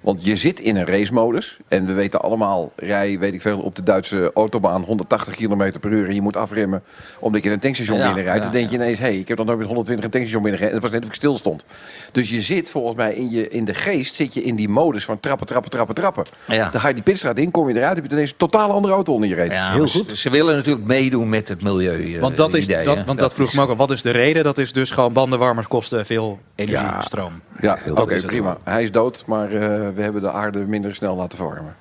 Want 0.00 0.24
je 0.24 0.36
zit 0.36 0.60
in 0.60 0.76
een 0.76 0.86
racemodus. 0.86 1.56
En 1.68 1.86
we 1.86 1.92
weten 1.92 2.20
allemaal, 2.20 2.72
rij 2.76 3.18
weet 3.18 3.32
ik 3.34 3.40
veel, 3.40 3.58
op 3.58 3.76
de 3.76 3.82
Duitse 3.82 4.30
autobaan 4.34 4.82
180 4.82 5.34
km 5.34 5.72
per 5.80 5.90
uur. 5.90 6.08
En 6.08 6.14
je 6.14 6.20
moet 6.22 6.36
afremmen 6.36 6.82
omdat 7.18 7.44
je 7.44 7.50
een 7.50 7.58
tankstation 7.58 7.98
Ja, 7.98 8.04
binnenrijdt. 8.06 8.38
ja, 8.38 8.44
dan 8.44 8.52
denk 8.58 8.70
je 8.70 8.76
ineens, 8.76 8.98
hé, 8.98 9.04
hey, 9.04 9.18
ik 9.18 9.28
heb 9.28 9.36
dan 9.36 9.46
nooit 9.46 9.58
met 9.58 9.66
120 9.66 10.04
een 10.04 10.10
tankstation 10.10 10.42
binnengereden. 10.42 10.78
En 10.80 10.82
het 10.84 10.92
was 10.92 11.00
net 11.00 11.08
of 11.10 11.14
ik 11.14 11.20
stil 11.22 11.36
stond. 11.36 11.64
Dus 12.12 12.30
je 12.30 12.40
zit 12.40 12.70
volgens 12.70 12.96
mij 12.96 13.14
in, 13.14 13.30
je, 13.30 13.48
in 13.48 13.64
de 13.64 13.74
geest, 13.74 14.14
zit 14.14 14.34
je 14.34 14.42
in 14.44 14.56
die 14.56 14.68
modus 14.68 15.04
van 15.04 15.20
trappen, 15.20 15.46
trappen, 15.46 15.70
trappen, 15.70 15.94
trappen. 15.94 16.24
Ja. 16.46 16.68
Dan 16.70 16.80
ga 16.80 16.88
je 16.88 16.94
die 16.94 17.02
pitstraat 17.02 17.38
in, 17.38 17.50
kom 17.50 17.68
je 17.68 17.76
eruit, 17.76 17.96
heb 17.96 18.04
je 18.06 18.12
ineens 18.12 18.30
een 18.30 18.36
totaal 18.36 18.70
andere 18.72 18.94
auto 18.94 19.12
onder 19.12 19.28
je 19.28 19.34
reet. 19.34 19.50
Ja, 19.52 19.72
Heel 19.72 19.86
goed. 19.86 20.18
Ze, 20.18 20.30
willen 20.30 20.56
natuurlijk 20.56 20.86
meedoen 20.86 21.28
met 21.28 21.48
het 21.48 21.62
milieu. 21.62 22.14
eh, 22.14 22.20
Want 22.20 22.36
dat, 22.36 22.54
is, 22.54 22.64
idee, 22.64 22.84
dat, 22.84 23.04
want 23.04 23.18
dat 23.18 23.34
vroeg 23.34 23.48
is- 23.48 23.54
me 23.54 23.62
ook 23.62 23.68
al. 23.68 23.76
Wat 23.76 23.90
is 23.90 24.02
de 24.02 24.10
reden? 24.10 24.42
Dat 24.44 24.58
is 24.58 24.72
dus 24.72 24.90
gewoon 24.90 25.12
bandenwarmers 25.12 25.68
kosten 25.68 26.06
veel 26.06 26.38
energie, 26.54 26.86
Ja. 26.86 27.00
stroom. 27.00 27.40
Ja, 27.60 27.76
Heel 27.80 27.94
oké, 27.94 28.20
prima. 28.26 28.56
Hij 28.64 28.82
is 28.82 28.90
dood, 28.92 29.22
maar 29.26 29.52
eh, 29.52 29.87
we 29.94 30.02
hebben 30.02 30.22
de 30.22 30.30
aarde 30.30 30.58
minder 30.58 30.94
snel 30.94 31.16
laten 31.16 31.38
verwarmen. 31.38 31.76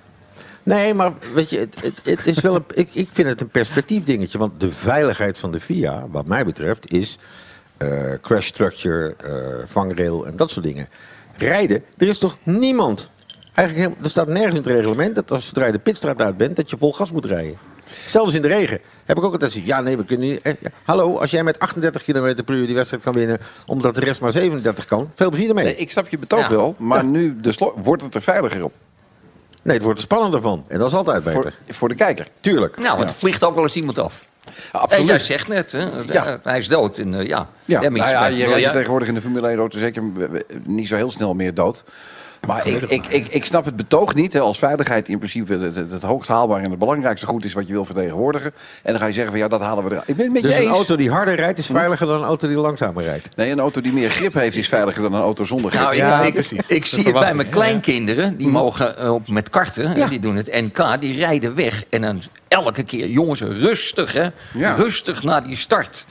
Nee, 0.64 0.94
maar 0.94 1.14
weet 1.34 1.50
je, 1.50 1.60
het, 1.60 1.82
het, 1.82 2.00
het 2.04 2.26
is 2.26 2.40
wel 2.40 2.56
een, 2.56 2.64
ik, 2.84 2.90
ik 2.94 3.10
vind 3.12 3.28
het 3.28 3.42
een 3.42 3.50
perspectief 3.50 4.04
dingetje. 4.04 4.38
Want 4.38 4.60
de 4.60 4.72
veiligheid 4.72 5.40
van 5.40 5.52
de 5.52 5.60
VIA, 5.60 6.08
wat 6.12 6.26
mij 6.26 6.46
betreft, 6.46 6.94
is 6.94 7.18
eh, 7.78 8.14
crash 8.22 8.46
structure, 8.46 9.16
eh, 9.16 9.66
vangrail 9.66 10.28
en 10.28 10.36
dat 10.36 10.52
soort 10.52 10.66
dingen. 10.66 10.88
Rijden, 11.38 11.84
er 11.98 12.08
is 12.08 12.18
toch 12.18 12.38
niemand. 12.44 13.10
Eigenlijk, 13.54 13.96
er 14.04 14.10
staat 14.10 14.28
nergens 14.28 14.56
in 14.56 14.62
het 14.62 14.72
reglement 14.72 15.16
dat 15.16 15.32
als 15.32 15.46
zodra 15.46 15.66
je 15.66 15.72
de 15.72 15.80
pitstraat 15.80 16.22
uit 16.22 16.38
bent, 16.38 16.56
dat 16.56 16.70
je 16.70 16.78
vol 16.78 16.94
gas 16.94 17.12
moet 17.12 17.26
rijden. 17.26 17.58
Zelfs 18.06 18.34
in 18.34 18.42
de 18.42 18.48
regen. 18.48 18.80
Heb 19.06 19.18
ik 19.18 19.24
ook 19.24 19.32
altijd 19.34 19.52
gezegd, 19.52 19.70
ja 19.70 19.82
nee, 19.82 19.98
we 19.98 20.06
kunnen 20.06 20.28
niet. 20.28 20.42
eh, 20.42 20.54
ja. 20.60 20.70
Hallo, 20.84 21.18
als 21.18 21.32
jij 21.32 21.44
met 21.44 21.60
38 21.60 22.04
km 22.04 22.44
per 22.46 22.56
uur 22.56 22.66
die 22.66 22.76
wedstrijd 22.76 23.04
kan 23.04 23.14
winnen, 23.14 23.38
omdat 23.66 23.96
de 23.96 24.02
rest 24.02 24.22
maar 24.22 24.32
37 24.32 24.86
kan, 24.86 25.10
veel 25.14 25.30
plezier 25.30 25.50
ermee. 25.50 25.66
Nee, 25.66 25.76
ik 25.76 25.92
snap 25.92 26.08
je 26.08 26.18
betoog 26.18 26.40
Ja. 26.42 26.50
wel, 26.50 26.76
maar 26.78 27.04
nu 27.04 27.40
de 27.42 27.72
wordt 27.76 28.02
het 28.02 28.16
er 28.16 28.22
veiliger 28.22 28.64
op. 28.64 28.74
Nee, 29.62 29.76
het 29.76 29.84
wordt 29.86 30.00
er 30.00 30.06
spannender 30.06 30.42
van. 30.42 30.64
En 30.68 30.80
dat 30.80 30.88
is 30.88 30.94
altijd 30.94 31.24
beter. 31.24 31.42
Voor, 31.42 31.76
voor 31.76 31.90
de 31.90 31.96
kijker. 31.96 32.28
Tuurlijk. 32.40 32.78
Nou, 32.78 32.98
want 32.98 33.10
er 33.10 33.16
vliegt 33.16 33.44
ook 33.44 33.54
wel 33.54 33.64
eens 33.64 33.76
iemand 33.76 34.00
af. 34.00 34.26
En 34.72 34.80
absoluut. 34.80 35.08
jij 35.08 35.20
zegt 35.20 35.48
net, 35.48 35.72
hè, 35.72 35.80
Ja. 36.08 36.26
eh, 36.26 36.34
hij 36.44 36.58
is 36.58 36.68
dood. 36.68 36.98
En, 36.98 37.14
eh, 37.14 37.26
ja, 37.28 37.50
Ja, 37.66 37.80
nou 37.82 37.84
ja, 37.84 37.90
met 38.22 38.38
je 38.38 38.46
rijdt 38.46 38.72
tegenwoordig 38.72 39.08
in 39.08 39.14
de 39.14 39.22
Formule 39.22 39.48
1 39.50 39.58
auto 39.58 39.78
zeker 39.78 40.04
niet 40.64 40.88
zo 40.88 40.96
heel 40.96 41.12
snel 41.12 41.34
meer 41.34 41.54
dood. 41.54 41.84
Maar 42.48 42.68
ik, 42.68 42.82
ik, 42.82 43.08
ik, 43.08 43.28
ik 43.28 43.46
snap 43.46 43.66
het 43.66 43.76
betoog 43.76 44.14
niet. 44.16 44.34
Hè, 44.34 44.40
als 44.40 44.58
veiligheid 44.60 45.08
in 45.10 45.18
principe 45.18 45.54
het, 45.54 45.76
het, 45.76 45.92
het 45.92 46.02
hoogst 46.02 46.28
haalbaar 46.30 46.64
en 46.64 46.70
het 46.70 46.80
belangrijkste 46.80 47.26
goed 47.28 47.46
is 47.46 47.54
wat 47.54 47.68
je 47.68 47.74
wil 47.74 47.86
vertegenwoordigen. 47.86 48.52
En 48.84 48.92
dan 48.92 49.00
ga 49.00 49.06
je 49.06 49.14
zeggen 49.14 49.32
van 49.32 49.42
ja, 49.42 49.48
dat 49.48 49.62
halen 49.62 49.84
we 49.84 49.90
eruit. 49.90 50.08
Ik 50.08 50.16
ben 50.16 50.26
het 50.26 50.34
met 50.34 50.42
Dus 50.44 50.52
je 50.52 50.58
een 50.58 50.64
eens. 50.68 50.76
auto 50.78 50.96
die 50.96 51.12
harder 51.12 51.36
rijdt 51.36 51.60
is 51.60 51.66
veiliger 51.66 52.08
dan 52.08 52.18
een 52.18 52.24
auto 52.28 52.48
die 52.48 52.58
langzamer 52.58 53.04
rijdt. 53.04 53.30
Nee, 53.36 53.52
een 53.52 53.60
auto 53.60 53.82
die 53.82 53.94
meer 53.94 54.10
grip 54.10 54.34
heeft 54.34 54.56
is 54.56 54.68
veiliger 54.68 55.02
dan 55.02 55.14
een 55.14 55.22
auto 55.22 55.44
zonder 55.44 55.70
grip. 55.72 55.82
Nou, 55.84 55.94
ik, 55.94 56.00
Ja, 56.02 56.22
ik, 56.22 56.34
precies. 56.34 56.68
ik 56.68 56.86
zie 56.86 57.04
het 57.04 57.14
bij 57.14 57.34
mijn 57.36 57.50
kleinkinderen. 57.50 58.38
Die 58.38 58.48
mogen 58.48 58.98
eh, 58.98 59.14
op, 59.14 59.28
met 59.28 59.50
karten, 59.50 59.96
Ja. 59.98 60.08
die 60.08 60.20
doen 60.20 60.36
het 60.36 60.48
NK. 60.62 61.02
Die 61.02 61.18
rijden 61.20 61.56
weg. 61.56 61.84
En 61.90 62.02
dan 62.02 62.22
elke 62.48 62.84
keer, 62.84 63.08
jongens, 63.08 63.42
rustig 63.42 64.14
hè. 64.14 64.28
Ja. 64.54 64.74
Rustig 64.76 65.24
naar 65.24 65.44
die 65.44 65.56
start. 65.56 66.06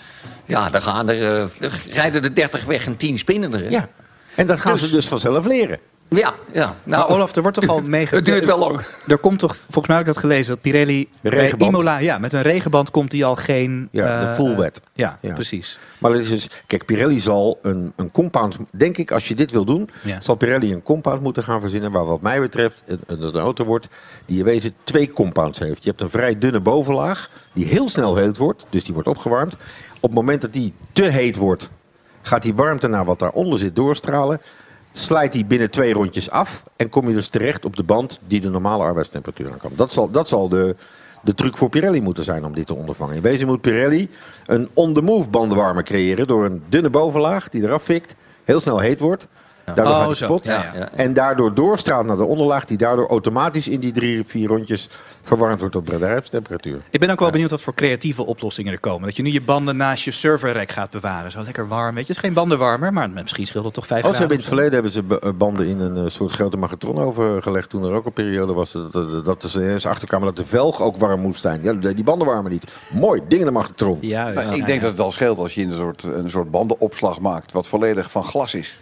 Ja, 0.44 0.70
dan, 0.70 0.82
gaan 0.82 1.08
er, 1.10 1.40
eh, 1.60 1.70
rijden 1.92 2.22
er 2.22 2.34
30 2.34 2.64
weg 2.64 2.86
en 2.86 2.96
10 2.96 3.18
spinnen 3.18 3.52
er. 3.54 3.60
hè. 3.60 3.68
Ja. 3.68 3.88
En 4.34 4.46
dat 4.46 4.60
gaan 4.60 4.72
Dus- 4.72 4.80
ze 4.82 4.90
dus 4.90 5.06
vanzelf 5.08 5.46
leren. 5.46 5.78
Ja, 6.08 6.34
ja. 6.52 6.76
Nou, 6.82 7.10
Olaf, 7.10 7.36
er 7.36 7.42
wordt 7.42 7.60
toch 7.60 7.68
al 7.68 7.80
mee... 7.80 8.06
Het 8.10 8.24
duurt 8.24 8.44
wel 8.44 8.58
lang. 8.58 8.80
Er 9.06 9.18
komt 9.18 9.38
toch, 9.38 9.56
volgens 9.56 9.86
mij 9.86 9.96
heb 9.96 10.06
ik 10.06 10.12
dat 10.12 10.22
gelezen, 10.22 10.52
dat 10.54 10.60
Pirelli 10.62 11.08
bij 11.22 11.32
Regenband. 11.32 11.70
Imola, 11.70 11.98
ja, 11.98 12.18
met 12.18 12.32
een 12.32 12.42
regenband 12.42 12.90
komt 12.90 13.10
die 13.10 13.24
al 13.24 13.36
geen... 13.36 13.88
Ja, 13.90 14.20
de 14.20 14.26
eh, 14.26 14.34
full 14.34 14.56
wet. 14.56 14.80
Ja, 14.92 15.18
Ja. 15.20 15.34
precies. 15.34 15.78
Maar 15.98 16.12
dat 16.12 16.20
is 16.20 16.28
dus, 16.28 16.50
kijk, 16.66 16.84
Pirelli 16.84 17.20
zal 17.20 17.58
een, 17.62 17.92
een 17.96 18.10
compound, 18.10 18.56
denk 18.70 18.96
ik, 18.96 19.10
als 19.10 19.28
je 19.28 19.34
dit 19.34 19.50
wil 19.50 19.64
doen, 19.64 19.90
Ja. 20.02 20.20
zal 20.20 20.34
Pirelli 20.34 20.72
een 20.72 20.82
compound 20.82 21.22
moeten 21.22 21.42
gaan 21.42 21.60
verzinnen 21.60 21.92
waar 21.92 22.04
wat 22.04 22.20
mij 22.20 22.40
betreft 22.40 22.82
een, 22.86 23.00
een, 23.06 23.22
een 23.22 23.34
auto 23.36 23.64
wordt 23.64 23.88
die 24.26 24.38
in 24.38 24.44
wezen 24.44 24.74
twee 24.84 25.10
compounds 25.12 25.58
heeft. 25.58 25.82
Je 25.82 25.88
hebt 25.88 26.00
een 26.00 26.10
vrij 26.10 26.38
dunne 26.38 26.60
bovenlaag 26.60 27.30
die 27.52 27.66
heel 27.66 27.88
snel 27.88 28.16
heet 28.16 28.36
wordt, 28.36 28.64
dus 28.70 28.84
die 28.84 28.94
wordt 28.94 29.08
opgewarmd. 29.08 29.54
Op 29.96 30.02
het 30.02 30.14
moment 30.14 30.40
dat 30.40 30.52
die 30.52 30.72
te 30.92 31.04
heet 31.04 31.36
wordt, 31.36 31.68
gaat 32.22 32.42
die 32.42 32.54
warmte 32.54 32.88
naar 32.88 33.04
wat 33.04 33.18
daaronder 33.18 33.58
zit 33.58 33.76
doorstralen. 33.76 34.40
Slijt 34.98 35.32
die 35.32 35.44
binnen 35.44 35.70
twee 35.70 35.92
rondjes 35.92 36.30
af 36.30 36.64
en 36.76 36.88
kom 36.88 37.08
je 37.08 37.14
dus 37.14 37.28
terecht 37.28 37.64
op 37.64 37.76
de 37.76 37.82
band 37.82 38.18
die 38.26 38.40
de 38.40 38.48
normale 38.48 38.82
arbeidstemperatuur 38.82 39.52
aan 39.52 39.58
kan. 39.58 39.72
Dat 39.74 39.92
zal, 39.92 40.10
dat 40.10 40.28
zal 40.28 40.48
de, 40.48 40.76
de 41.22 41.34
truc 41.34 41.56
voor 41.56 41.68
Pirelli 41.68 42.00
moeten 42.00 42.24
zijn 42.24 42.44
om 42.44 42.54
dit 42.54 42.66
te 42.66 42.74
ondervangen. 42.74 43.16
In 43.16 43.22
wezen 43.22 43.46
moet 43.46 43.60
Pirelli 43.60 44.08
een 44.46 44.68
on-the-move 44.74 45.28
bandenwarmer 45.28 45.82
creëren 45.82 46.26
door 46.26 46.44
een 46.44 46.62
dunne 46.68 46.90
bovenlaag 46.90 47.48
die 47.48 47.62
eraf 47.62 47.82
fikt, 47.82 48.14
heel 48.44 48.60
snel 48.60 48.78
heet 48.78 49.00
wordt. 49.00 49.26
Daardoor 49.74 49.86
Oh, 49.94 49.98
gaat 50.00 50.08
het 50.08 50.18
kapot. 50.18 50.44
Ja, 50.44 50.72
ja. 50.74 50.88
En 50.92 51.12
daardoor 51.12 51.54
doorstraalt 51.54 52.06
naar 52.06 52.16
de 52.16 52.24
onderlaag 52.24 52.64
die 52.64 52.76
daardoor 52.76 53.08
automatisch 53.08 53.68
in 53.68 53.80
die 53.80 53.92
drie, 53.92 54.24
vier 54.26 54.48
rondjes 54.48 54.88
verwarmd 55.22 55.60
wordt 55.60 55.76
op 55.76 55.84
bedrijfstemperatuur. 55.86 56.80
Ik 56.90 57.00
ben 57.00 57.10
ook 57.10 57.20
wel 57.20 57.30
benieuwd 57.30 57.50
wat 57.50 57.60
voor 57.60 57.74
creatieve 57.74 58.26
oplossingen 58.26 58.72
er 58.72 58.80
komen. 58.80 59.02
Dat 59.06 59.16
je 59.16 59.22
nu 59.22 59.30
je 59.30 59.40
banden 59.40 59.76
naast 59.76 60.04
je 60.04 60.10
serverrek 60.10 60.70
gaat 60.72 60.90
bewaren. 60.90 61.30
Zo 61.30 61.42
lekker 61.42 61.68
warm. 61.68 61.94
Weet 61.94 62.06
je, 62.06 62.12
het 62.12 62.22
is 62.22 62.28
geen 62.28 62.32
bandenwarmer, 62.34 62.92
maar 62.92 63.10
misschien 63.10 63.46
scheelt 63.46 63.64
het 63.64 63.74
toch 63.74 63.86
vijf 63.86 64.04
Oh, 64.04 64.12
ze 64.12 64.18
hebben 64.18 64.38
graden. 64.38 64.60
in 64.60 64.70
het 64.70 64.72
verleden 64.82 65.02
hebben 65.02 65.20
ze 65.22 65.30
b- 65.32 65.38
banden 65.38 65.66
in 65.66 65.80
een 65.80 66.04
eh, 66.04 66.10
soort 66.10 66.32
grote 66.32 66.56
magnetron 66.56 66.98
overgelegd. 66.98 67.70
Toen 67.70 67.84
er 67.84 67.92
ook 67.94 68.06
een 68.06 68.12
periode 68.12 68.52
was 68.52 68.72
dat, 68.72 68.92
dat, 68.92 69.24
dat 69.24 69.86
achterkwamen 69.86 70.26
dat 70.26 70.36
de 70.36 70.44
velg 70.44 70.82
ook 70.82 70.96
warm 70.96 71.20
moest 71.20 71.40
zijn. 71.40 71.62
Ja, 71.62 71.72
die 71.72 72.04
banden 72.04 72.26
warmen 72.26 72.50
niet. 72.50 72.64
Mooi, 72.88 73.20
ding 73.28 73.40
in 73.40 73.46
de 73.46 73.52
magnetron. 73.52 73.98
Ja, 74.00 74.28
Nou, 74.28 74.54
ik 74.56 74.66
denk 74.66 74.80
dat 74.80 74.90
het 74.90 75.00
al 75.00 75.10
scheelt 75.12 75.38
als 75.38 75.54
je 75.54 75.62
een 75.62 75.72
soort, 75.72 76.02
een 76.02 76.30
soort 76.30 76.50
bandenopslag 76.50 77.20
maakt, 77.20 77.52
wat 77.52 77.68
volledig 77.68 78.10
van 78.10 78.24
glas 78.24 78.54
is. 78.54 78.78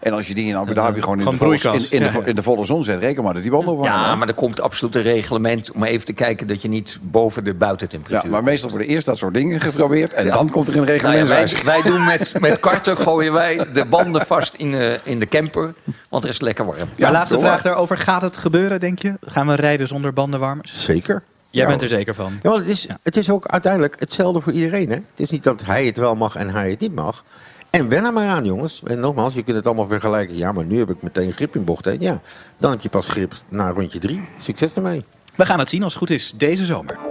En 0.00 0.12
als 0.12 0.26
je 0.26 0.34
die 0.34 0.46
in 0.48 0.56
Abu 0.56 0.74
Dhabi 0.74 1.02
gewoon, 1.02 1.18
in, 1.20 1.24
de 1.30 1.36
volle, 1.36 1.54
in, 1.56 1.86
in, 1.90 1.98
Ja, 1.98 2.04
de, 2.06 2.10
vo- 2.10 2.20
ja. 2.20 2.26
in 2.26 2.34
de 2.34 2.42
volle 2.42 2.64
zon 2.64 2.84
zet, 2.84 3.00
reken 3.00 3.22
maar 3.22 3.32
dat 3.34 3.42
die 3.42 3.50
banden 3.50 3.74
op 3.76 3.84
Ja, 3.84 4.14
maar 4.14 4.28
er 4.28 4.34
komt 4.34 4.60
absoluut 4.60 4.94
een 4.94 5.02
reglement 5.02 5.72
om 5.72 5.84
even 5.84 6.06
te 6.06 6.12
kijken 6.12 6.46
dat 6.46 6.62
je 6.62 6.68
niet 6.68 6.98
boven 7.02 7.44
de 7.44 7.50
ja, 7.50 7.56
buitentemperatuur 7.56 8.30
maar 8.30 8.42
meestal 8.44 8.70
worden 8.70 8.88
eerst 8.88 9.06
dat 9.06 9.18
soort 9.18 9.34
dingen 9.34 9.60
geprobeerd 9.60 10.12
en 10.12 10.24
Ja. 10.24 10.32
dan 10.34 10.50
komt 10.50 10.68
er 10.68 10.76
een 10.76 10.84
Nou 10.84 10.92
ja, 10.96 11.02
wij, 11.02 11.12
reglementswijziging. 11.12 11.66
wij 11.66 11.82
doen 11.82 12.04
met, 12.04 12.34
met 12.40 12.60
karten 12.60 12.96
gooien 12.96 13.32
wij 13.32 13.66
de 13.72 13.84
banden 13.84 14.26
vast 14.26 14.54
in 14.54 14.70
de, 14.70 14.98
in 15.02 15.18
de 15.18 15.26
camper, 15.26 15.74
want 16.08 16.24
er 16.24 16.30
is 16.30 16.40
lekker 16.40 16.64
warm. 16.64 16.78
Maar 16.78 16.88
Ja, 16.96 17.10
laatste 17.10 17.34
door 17.34 17.42
vraag 17.44 17.54
maar. 17.54 17.62
daarover. 17.72 17.98
Gaat 17.98 18.22
het 18.22 18.36
gebeuren, 18.36 18.80
denk 18.80 18.98
je? 18.98 19.14
Gaan 19.26 19.46
we 19.46 19.54
rijden 19.54 19.88
zonder 19.88 20.12
bandenwarmers? 20.12 20.84
Zeker. 20.84 21.22
Jij 21.50 21.62
Ja, 21.62 21.68
bent 21.68 21.82
er 21.82 21.88
zeker 21.88 22.14
van. 22.14 22.32
Ja, 22.42 22.48
want 22.48 22.60
het 22.60 22.70
is, 22.70 22.82
Ja. 22.82 22.98
het 23.02 23.16
is 23.16 23.30
ook 23.30 23.46
uiteindelijk 23.46 23.94
hetzelfde 24.00 24.40
voor 24.40 24.52
iedereen. 24.52 24.88
Hè? 24.88 24.94
Het 24.94 25.04
is 25.16 25.30
niet 25.30 25.42
dat 25.42 25.62
hij 25.64 25.84
het 25.86 25.96
wel 25.96 26.14
mag 26.14 26.36
en 26.36 26.50
hij 26.50 26.70
het 26.70 26.80
niet 26.80 26.94
mag. 26.94 27.24
En 27.70 27.88
wen 27.88 28.04
er 28.04 28.12
maar 28.12 28.28
aan, 28.28 28.44
jongens. 28.44 28.82
En 28.84 29.00
nogmaals, 29.00 29.34
je 29.34 29.42
kunt 29.42 29.56
het 29.56 29.66
allemaal 29.66 29.86
vergelijken. 29.86 30.36
Ja, 30.36 30.52
maar 30.52 30.64
nu 30.64 30.78
heb 30.78 30.90
ik 30.90 31.02
meteen 31.02 31.32
grip 31.32 31.54
in 31.54 31.64
bocht 31.64 31.86
1. 31.86 32.00
Ja, 32.00 32.20
dan 32.58 32.70
heb 32.70 32.80
je 32.80 32.88
pas 32.88 33.08
grip 33.08 33.32
na 33.48 33.70
rondje 33.70 33.98
3. 33.98 34.28
Succes 34.40 34.74
ermee. 34.74 35.04
We 35.36 35.46
gaan 35.46 35.58
het 35.58 35.68
zien 35.68 35.82
als 35.82 35.92
het 35.92 36.02
goed 36.02 36.10
is 36.10 36.32
deze 36.36 36.64
zomer. 36.64 37.07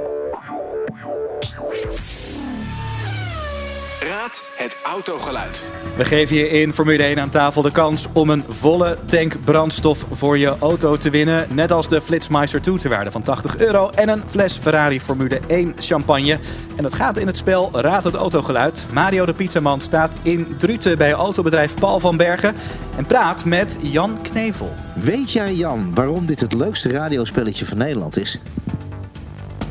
Raad 4.28 4.50
het 4.56 4.78
autogeluid. 4.84 5.64
We 5.98 6.06
geven 6.06 6.36
je 6.36 6.50
in 6.50 6.74
Formule 6.74 7.04
1 7.04 7.20
aan 7.20 7.30
tafel 7.30 7.62
de 7.62 7.72
kans 7.72 8.08
om 8.14 8.30
een 8.30 8.44
volle 8.48 8.98
tank 9.06 9.44
brandstof 9.44 10.06
voor 10.12 10.38
je 10.38 10.56
auto 10.60 10.98
te 10.98 11.10
winnen. 11.10 11.48
Net 11.50 11.72
als 11.72 11.88
de 11.88 12.02
Flitsmeister 12.02 12.62
2 12.62 12.78
ter 12.78 12.90
waarde 12.90 13.12
van 13.12 13.22
80 13.22 13.58
euro 13.58 13.90
en 13.90 14.10
een 14.10 14.24
fles 14.30 14.58
Ferrari 14.58 15.02
Formule 15.02 15.40
1 15.48 15.74
champagne. 15.80 16.40
En 16.76 16.84
dat 16.84 16.94
gaat 16.94 17.18
in 17.18 17.28
het 17.28 17.38
spel 17.38 17.70
Raad 17.72 18.04
het 18.04 18.14
autogeluid. 18.14 18.86
Mario 18.94 19.26
de 19.26 19.34
Pizzaman 19.34 19.82
staat 19.82 20.16
in 20.22 20.56
Druten 20.58 20.98
bij 20.98 21.14
autobedrijf 21.14 21.74
Paul 21.74 22.00
van 22.00 22.18
Bergen 22.18 22.56
en 22.98 23.06
praat 23.06 23.46
met 23.46 23.78
Jan 23.82 24.22
Knevel. 24.22 24.74
Weet 24.96 25.32
jij, 25.32 25.54
Jan, 25.54 25.94
waarom 25.94 26.26
dit 26.26 26.40
het 26.40 26.54
leukste 26.54 26.90
radiospelletje 26.90 27.66
van 27.66 27.78
Nederland 27.78 28.18
is? 28.18 28.40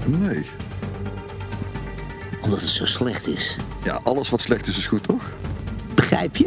Nee. 0.05 0.47
Omdat 2.40 2.61
het 2.61 2.71
zo 2.71 2.87
slecht 2.87 3.27
is. 3.27 3.57
Ja, 3.87 4.01
alles 4.03 4.31
wat 4.31 4.40
slecht 4.40 4.66
is, 4.66 4.79
is 4.79 4.87
goed, 4.87 5.03
toch? 5.03 5.22
Begrijp 5.94 6.37
je? 6.37 6.46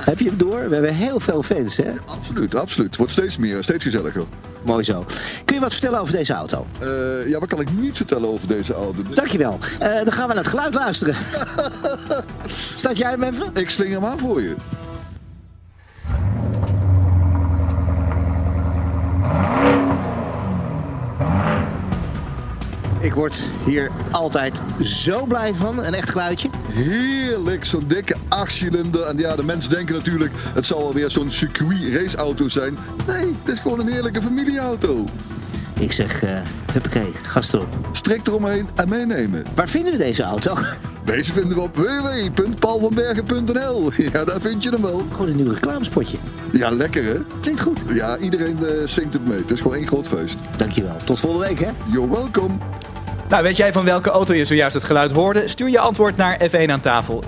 Heb 0.00 0.18
je 0.18 0.24
hem 0.28 0.36
door? 0.36 0.68
We 0.68 0.74
hebben 0.74 0.94
heel 0.94 1.20
veel 1.20 1.42
fans, 1.42 1.76
hè? 1.76 1.92
Absoluut, 2.04 2.54
absoluut. 2.54 2.86
Het 2.86 2.96
wordt 2.96 3.12
steeds 3.12 3.36
meer, 3.36 3.62
steeds 3.62 3.84
gezelliger. 3.84 4.24
Mooi 4.62 4.84
zo. 4.84 5.04
Kun 5.44 5.54
je 5.54 5.60
wat 5.60 5.72
vertellen 5.72 6.00
over 6.00 6.14
deze 6.14 6.32
auto? 6.32 6.66
Eh, 6.78 7.28
ja, 7.28 7.38
wat 7.38 7.48
kan 7.48 7.60
ik 7.60 7.72
niet 7.72 7.96
vertellen 7.96 8.28
over 8.28 8.48
deze 8.48 8.74
auto? 8.74 9.02
Dankjewel. 9.14 9.58
Eh 9.78 9.94
dan 9.94 10.12
gaan 10.12 10.28
we 10.28 10.34
naar 10.34 10.44
het 10.44 10.46
geluid 10.46 10.74
luisteren. 10.74 11.16
Start 12.74 12.96
jij 12.96 13.10
hem 13.10 13.22
even? 13.22 13.50
Ik 13.54 13.70
sling 13.70 13.90
hem 13.92 14.04
aan 14.04 14.18
voor 14.18 14.42
je. 14.42 14.56
Word 23.16 23.44
hier 23.64 23.90
altijd 24.10 24.60
zo 24.80 25.26
blij 25.26 25.54
van. 25.54 25.84
Een 25.84 25.94
echt 25.94 26.10
geluidje. 26.10 26.48
Heerlijk, 26.72 27.64
zo'n 27.64 27.84
dikke 27.86 28.16
achtcilinder. 28.28 29.02
En 29.02 29.18
ja, 29.18 29.36
de 29.36 29.44
mensen 29.44 29.70
denken 29.70 29.94
natuurlijk, 29.94 30.32
het 30.54 30.66
zal 30.66 30.78
wel 30.78 30.92
weer 30.92 31.10
zo'n 31.10 31.30
circuit 31.30 31.80
raceauto 31.92 32.48
zijn. 32.48 32.78
Nee, 33.06 33.36
het 33.42 33.52
is 33.54 33.60
gewoon 33.60 33.80
een 33.80 33.88
heerlijke 33.88 34.22
familieauto. 34.22 35.04
Ik 35.80 35.92
zeg, 35.92 36.22
eh 36.22 36.38
huppakee, 36.72 37.12
gas 37.22 37.52
erop. 37.52 37.76
Strik 37.92 38.26
eromheen 38.26 38.68
en 38.74 38.88
meenemen. 38.88 39.44
Waar 39.54 39.68
vinden 39.68 39.92
we 39.92 39.98
deze 39.98 40.22
auto? 40.22 40.56
Deze 41.04 41.32
vinden 41.32 41.56
we 41.56 41.62
op 41.62 41.76
www.paulvanbergen.nl. 41.76 43.90
Ja, 44.12 44.24
daar 44.24 44.40
vind 44.40 44.62
je 44.62 44.70
hem 44.70 44.82
wel. 44.82 45.06
Gewoon 45.10 45.28
een 45.28 45.36
nieuw 45.36 45.52
reclamespotje. 45.52 46.18
Ja, 46.52 46.70
lekker 46.70 47.04
hè? 47.04 47.14
Klinkt 47.40 47.60
goed. 47.60 47.80
Ja, 47.94 48.18
iedereen 48.18 48.66
eh, 48.66 48.86
zingt 48.86 49.12
het 49.12 49.26
mee. 49.26 49.38
Het 49.38 49.50
is 49.50 49.60
gewoon 49.60 49.76
één 49.76 49.86
groot 49.86 50.08
feest. 50.08 50.36
Dankjewel. 50.56 50.96
Tot 51.04 51.20
volgende 51.20 51.46
week, 51.46 51.58
hè? 51.58 51.70
You're 51.86 52.10
welcome. 52.10 52.54
Nou, 53.28 53.42
weet 53.42 53.56
jij 53.56 53.72
van 53.72 53.84
welke 53.84 54.10
auto 54.10 54.34
je 54.34 54.44
zojuist 54.44 54.74
het 54.74 54.84
geluid 54.84 55.12
hoorde? 55.12 55.48
Stuur 55.48 55.68
je 55.68 55.78
antwoord 55.78 56.16
naar 56.16 56.40
F1 56.50 56.70
aan 56.70 56.80
tafel. 56.80 57.22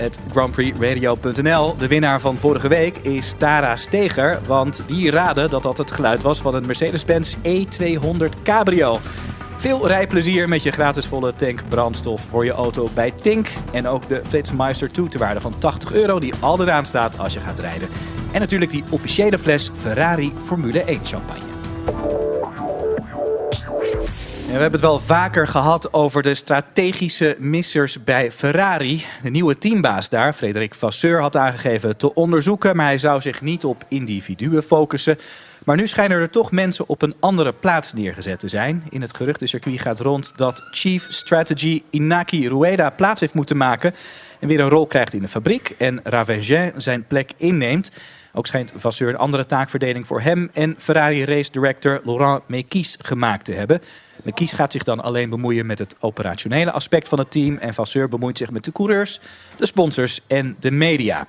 De 1.78 1.86
winnaar 1.88 2.20
van 2.20 2.36
vorige 2.36 2.68
week 2.68 2.98
is 2.98 3.34
Tara 3.38 3.76
Steger, 3.76 4.38
want 4.46 4.82
die 4.86 5.10
raadde 5.10 5.48
dat 5.48 5.62
dat 5.62 5.78
het 5.78 5.90
geluid 5.90 6.22
was 6.22 6.40
van 6.40 6.54
een 6.54 6.66
Mercedes-Benz 6.66 7.36
E200 7.36 8.42
Cabrio. 8.42 9.00
Veel 9.56 9.86
rijplezier 9.86 10.48
met 10.48 10.62
je 10.62 10.70
gratis 10.70 11.06
volle 11.06 11.34
tank 11.34 11.68
brandstof 11.68 12.22
voor 12.30 12.44
je 12.44 12.52
auto 12.52 12.88
bij 12.94 13.10
Tink. 13.10 13.48
En 13.72 13.86
ook 13.86 14.08
de 14.08 14.20
Flitsmeister 14.24 14.92
2 14.92 15.08
te 15.08 15.18
waarde 15.18 15.40
van 15.40 15.58
80 15.58 15.92
euro 15.92 16.18
die 16.18 16.34
altijd 16.40 16.68
aanstaat 16.68 17.18
als 17.18 17.34
je 17.34 17.40
gaat 17.40 17.58
rijden. 17.58 17.88
En 18.32 18.40
natuurlijk 18.40 18.70
die 18.70 18.84
officiële 18.90 19.38
fles 19.38 19.70
Ferrari 19.74 20.32
Formule 20.44 20.82
1 20.82 21.00
champagne. 21.04 21.47
We 24.48 24.54
hebben 24.54 24.80
het 24.80 24.88
wel 24.88 24.98
vaker 24.98 25.48
gehad 25.48 25.92
over 25.92 26.22
de 26.22 26.34
strategische 26.34 27.36
missers 27.38 28.04
bij 28.04 28.32
Ferrari. 28.32 29.04
De 29.22 29.30
nieuwe 29.30 29.58
teambaas 29.58 30.08
daar, 30.08 30.32
Frederik 30.32 30.74
Vasseur, 30.74 31.20
had 31.20 31.36
aangegeven 31.36 31.96
te 31.96 32.14
onderzoeken, 32.14 32.76
maar 32.76 32.86
hij 32.86 32.98
zou 32.98 33.20
zich 33.20 33.40
niet 33.40 33.64
op 33.64 33.84
individuen 33.88 34.62
focussen. 34.62 35.18
Maar 35.64 35.76
nu 35.76 35.86
schijnen 35.86 36.18
er 36.18 36.30
toch 36.30 36.52
mensen 36.52 36.88
op 36.88 37.02
een 37.02 37.14
andere 37.20 37.52
plaats 37.52 37.92
neergezet 37.92 38.38
te 38.38 38.48
zijn. 38.48 38.84
In 38.90 39.00
het 39.00 39.16
geruchtencircuit 39.16 39.80
gaat 39.80 40.00
rond 40.00 40.32
dat 40.36 40.62
Chief 40.70 41.06
Strategy 41.08 41.82
Inaki 41.90 42.48
Rueda 42.48 42.90
plaats 42.90 43.20
heeft 43.20 43.34
moeten 43.34 43.56
maken 43.56 43.94
en 44.40 44.48
weer 44.48 44.60
een 44.60 44.68
rol 44.68 44.86
krijgt 44.86 45.14
in 45.14 45.22
de 45.22 45.28
fabriek 45.28 45.74
en 45.78 46.00
Ravengin 46.02 46.72
zijn 46.76 47.06
plek 47.06 47.30
inneemt. 47.36 47.90
Ook 48.32 48.46
schijnt 48.46 48.72
Vasseur 48.76 49.08
een 49.08 49.16
andere 49.16 49.46
taakverdeling 49.46 50.06
voor 50.06 50.20
hem 50.20 50.50
en 50.52 50.74
Ferrari 50.78 51.24
Race 51.24 51.50
Director 51.50 52.00
Laurent 52.04 52.48
Mekies 52.48 52.96
gemaakt 53.00 53.44
te 53.44 53.52
hebben. 53.52 53.80
Mekies 54.28 54.52
gaat 54.52 54.72
zich 54.72 54.82
dan 54.82 55.00
alleen 55.00 55.30
bemoeien 55.30 55.66
met 55.66 55.78
het 55.78 55.96
operationele 56.00 56.70
aspect 56.70 57.08
van 57.08 57.18
het 57.18 57.30
team 57.30 57.56
en 57.56 57.74
Vasseur 57.74 58.08
bemoeit 58.08 58.38
zich 58.38 58.50
met 58.50 58.64
de 58.64 58.72
coureurs, 58.72 59.20
de 59.56 59.66
sponsors 59.66 60.20
en 60.26 60.56
de 60.60 60.70
media. 60.70 61.26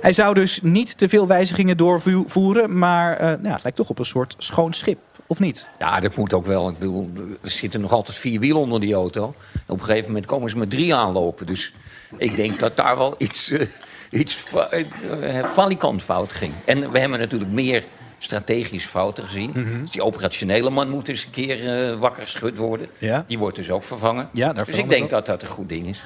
Hij 0.00 0.12
zou 0.12 0.34
dus 0.34 0.60
niet 0.62 0.98
te 0.98 1.08
veel 1.08 1.26
wijzigingen 1.26 1.76
doorvoeren, 1.76 2.78
maar 2.78 3.22
ja, 3.22 3.52
het 3.52 3.62
lijkt 3.62 3.76
toch 3.76 3.88
op 3.88 3.98
een 3.98 4.04
soort 4.04 4.34
schoon 4.38 4.72
schip, 4.72 4.98
of 5.26 5.38
niet? 5.38 5.68
Ja, 5.78 6.00
dat 6.00 6.16
moet 6.16 6.32
ook 6.32 6.46
wel. 6.46 6.68
Ik 6.68 6.78
bedoel, 6.78 7.10
er 7.42 7.50
zitten 7.50 7.80
nog 7.80 7.92
altijd 7.92 8.16
vier 8.16 8.40
wielen 8.40 8.60
onder 8.62 8.80
die 8.80 8.94
auto. 8.94 9.34
Op 9.66 9.78
een 9.78 9.84
gegeven 9.84 10.06
moment 10.06 10.26
komen 10.26 10.50
ze 10.50 10.58
met 10.58 10.70
drie 10.70 10.94
aanlopen. 10.94 11.46
Dus 11.46 11.74
ik 12.16 12.36
denk 12.36 12.58
dat 12.60 12.76
daar 12.76 12.96
wel 12.96 13.14
iets, 13.18 13.50
eh, 13.50 13.66
iets 14.10 14.34
fa- 14.34 14.68
eh, 14.70 15.44
valikant 15.44 16.02
fout 16.02 16.32
ging. 16.32 16.52
En 16.64 16.90
we 16.90 16.98
hebben 16.98 17.18
natuurlijk 17.18 17.50
meer 17.50 17.84
strategische 18.24 18.88
fouten 18.88 19.24
gezien. 19.24 19.50
Mhm. 19.54 19.80
Dus 19.80 19.90
die 19.90 20.02
operationele 20.02 20.70
man 20.70 20.88
moet 20.88 21.08
eens 21.08 21.24
een 21.24 21.30
keer 21.30 21.88
eh, 21.90 21.98
wakker 21.98 22.22
geschud 22.22 22.56
worden. 22.56 22.88
Ja. 22.98 23.24
Die 23.28 23.38
wordt 23.38 23.56
dus 23.56 23.70
ook 23.70 23.82
vervangen. 23.82 24.28
Ja, 24.32 24.52
dus 24.52 24.68
ik 24.68 24.88
denk 24.88 25.10
dat 25.10 25.26
dat 25.26 25.42
een 25.42 25.48
goed 25.48 25.68
ding 25.68 25.86
is. 25.86 26.04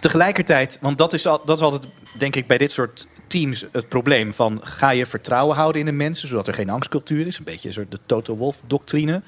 Tegelijkertijd, 0.00 0.78
want 0.80 0.98
dat 0.98 1.12
is, 1.12 1.26
al, 1.26 1.42
dat 1.44 1.56
is 1.56 1.62
altijd, 1.62 1.86
denk 2.18 2.36
ik, 2.36 2.46
bij 2.46 2.58
dit 2.58 2.72
soort 2.72 3.06
teams 3.26 3.64
het 3.72 3.88
probleem 3.88 4.34
van... 4.34 4.60
ga 4.64 4.90
je 4.90 5.06
vertrouwen 5.06 5.56
houden 5.56 5.80
in 5.80 5.86
de 5.86 5.92
mensen, 5.92 6.28
zodat 6.28 6.46
er 6.46 6.54
geen 6.54 6.70
angstcultuur 6.70 7.26
is? 7.26 7.38
Een 7.38 7.44
beetje 7.44 7.68
een 7.68 7.74
soort 7.74 7.90
de 7.90 7.98
Toto 8.06 8.36
Wolff-doctrine. 8.36 9.22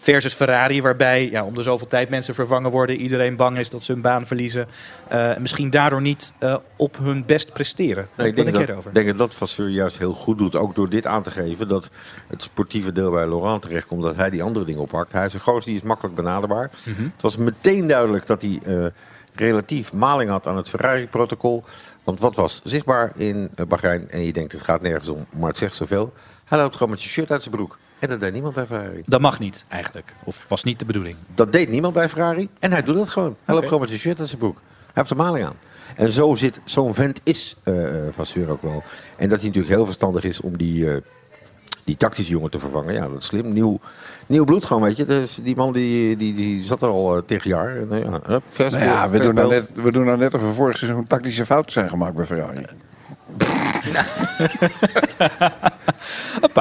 Versus 0.00 0.34
Ferrari, 0.34 0.82
waarbij 0.82 1.30
ja, 1.30 1.44
om 1.44 1.54
de 1.54 1.62
zoveel 1.62 1.86
tijd 1.86 2.08
mensen 2.08 2.34
vervangen 2.34 2.70
worden... 2.70 2.96
iedereen 2.96 3.36
bang 3.36 3.58
is 3.58 3.70
dat 3.70 3.82
ze 3.82 3.92
hun 3.92 4.00
baan 4.00 4.26
verliezen. 4.26 4.66
eh, 5.08 5.30
en 5.30 5.40
misschien 5.40 5.70
daardoor 5.70 6.00
niet 6.00 6.32
eh, 6.38 6.56
op 6.76 6.96
hun 6.98 7.24
best 7.26 7.52
presteren. 7.52 8.08
Nee, 8.14 8.26
ik 8.26 8.36
denk 8.36 8.54
denk 8.54 8.68
dat, 8.68 8.86
ik 8.86 8.94
denk 8.94 9.18
dat 9.18 9.34
Vasseur 9.34 9.68
juist 9.68 9.98
heel 9.98 10.12
goed 10.12 10.38
doet. 10.38 10.56
Ook 10.56 10.74
door 10.74 10.88
dit 10.88 11.06
aan 11.06 11.22
te 11.22 11.30
geven 11.30 11.68
dat 11.68 11.90
het 12.26 12.42
sportieve 12.42 12.92
deel 12.92 13.10
bij 13.10 13.28
Laurent 13.28 13.62
terechtkomt. 13.62 14.02
Dat 14.02 14.16
hij 14.16 14.30
die 14.30 14.42
andere 14.42 14.64
dingen 14.64 14.80
oppakt. 14.80 15.12
Hij 15.12 15.26
is 15.26 15.34
een 15.34 15.40
gozer 15.40 15.64
die 15.64 15.74
is 15.74 15.82
makkelijk 15.82 16.14
benaderbaar. 16.14 16.70
Mhm. 16.84 17.02
Het 17.02 17.22
was 17.22 17.36
meteen 17.36 17.86
duidelijk 17.86 18.26
dat 18.26 18.42
hij 18.42 18.60
eh, 18.64 18.86
relatief 19.34 19.92
maling 19.92 20.30
had 20.30 20.46
aan 20.46 20.56
het 20.56 20.68
Ferrari-protocol. 20.68 21.64
Want 22.04 22.20
wat 22.20 22.36
was 22.36 22.60
zichtbaar 22.64 23.12
in 23.16 23.50
Bahrein? 23.68 24.10
En 24.10 24.24
je 24.24 24.32
denkt 24.32 24.52
het 24.52 24.62
gaat 24.62 24.82
nergens 24.82 25.08
om, 25.08 25.26
maar 25.36 25.48
het 25.48 25.58
zegt 25.58 25.74
zoveel. 25.74 26.12
Hij 26.44 26.58
loopt 26.58 26.76
gewoon 26.76 26.90
met 26.90 27.00
zijn 27.00 27.12
shirt 27.12 27.30
uit 27.30 27.42
zijn 27.42 27.54
broek. 27.54 27.78
En 27.98 28.08
dat 28.08 28.20
deed 28.20 28.32
niemand 28.32 28.54
bij 28.54 28.66
Ferrari. 28.66 29.02
Dat 29.04 29.20
mag 29.20 29.38
niet, 29.38 29.64
eigenlijk. 29.68 30.14
Of 30.24 30.46
was 30.48 30.64
niet 30.64 30.78
de 30.78 30.84
bedoeling. 30.84 31.16
Dat 31.34 31.52
deed 31.52 31.68
niemand 31.68 31.94
bij 31.94 32.08
Ferrari. 32.08 32.48
En 32.58 32.72
hij 32.72 32.82
doet 32.82 32.98
het 32.98 33.08
gewoon. 33.08 33.36
Hij 33.44 33.54
loopt 33.54 33.66
gewoon 33.66 33.80
met 33.80 33.88
zijn 33.88 34.00
shirt 34.00 34.18
uit 34.18 34.28
zijn 34.28 34.40
broek. 34.40 34.56
Hij 34.56 34.92
heeft 34.92 35.08
de 35.08 35.14
maling 35.14 35.46
aan. 35.46 35.56
En 35.96 36.12
zo 36.12 36.34
zit 36.34 36.60
zo'n 36.64 36.94
vent 36.94 37.20
is 37.22 37.56
eh 37.62 38.06
eh, 38.06 38.12
Vasseur 38.12 38.50
ook 38.50 38.62
wel. 38.62 38.82
En 39.16 39.28
dat 39.28 39.38
hij 39.38 39.46
natuurlijk 39.46 39.74
heel 39.74 39.84
verstandig 39.84 40.24
is 40.24 40.40
om 40.40 40.56
die, 40.56 40.90
eh, 40.90 40.96
die 41.84 41.96
tactische 41.96 42.32
jongen 42.32 42.50
te 42.50 42.58
vervangen. 42.58 42.94
Ja, 42.94 43.08
dat 43.08 43.18
is 43.18 43.26
slim. 43.26 43.52
Nieuw, 43.52 43.80
nieuw 44.26 44.44
bloed 44.44 44.64
gewoon, 44.64 44.82
weet 44.82 44.96
je. 44.96 45.04
Dus 45.04 45.38
die 45.42 45.56
man 45.56 45.72
die, 45.72 46.16
die, 46.16 46.34
die 46.34 46.64
zat 46.64 46.82
er 46.82 46.88
al 46.88 47.16
eh, 47.16 47.22
tegen 47.26 47.50
jaar. 47.50 47.76
En, 47.76 47.98
ja, 47.98 48.20
hup, 48.26 48.42
vers 48.46 48.72
Nou 48.72 48.84
ja, 48.84 49.00
beeld, 49.00 49.10
we 49.10 49.16
vers 49.16 49.24
doen, 49.24 49.34
nou 49.34 49.48
net, 49.48 49.72
we 49.74 49.92
doen 49.92 50.04
nou 50.04 50.18
net 50.18 50.34
of 50.34 50.42
er 50.42 50.54
vorig 50.54 50.78
seizoen 50.78 51.04
tactische 51.04 51.46
fouten 51.46 51.72
zijn 51.72 51.88
gemaakt 51.88 52.14
bij 52.14 52.26
Ferrari. 52.26 52.64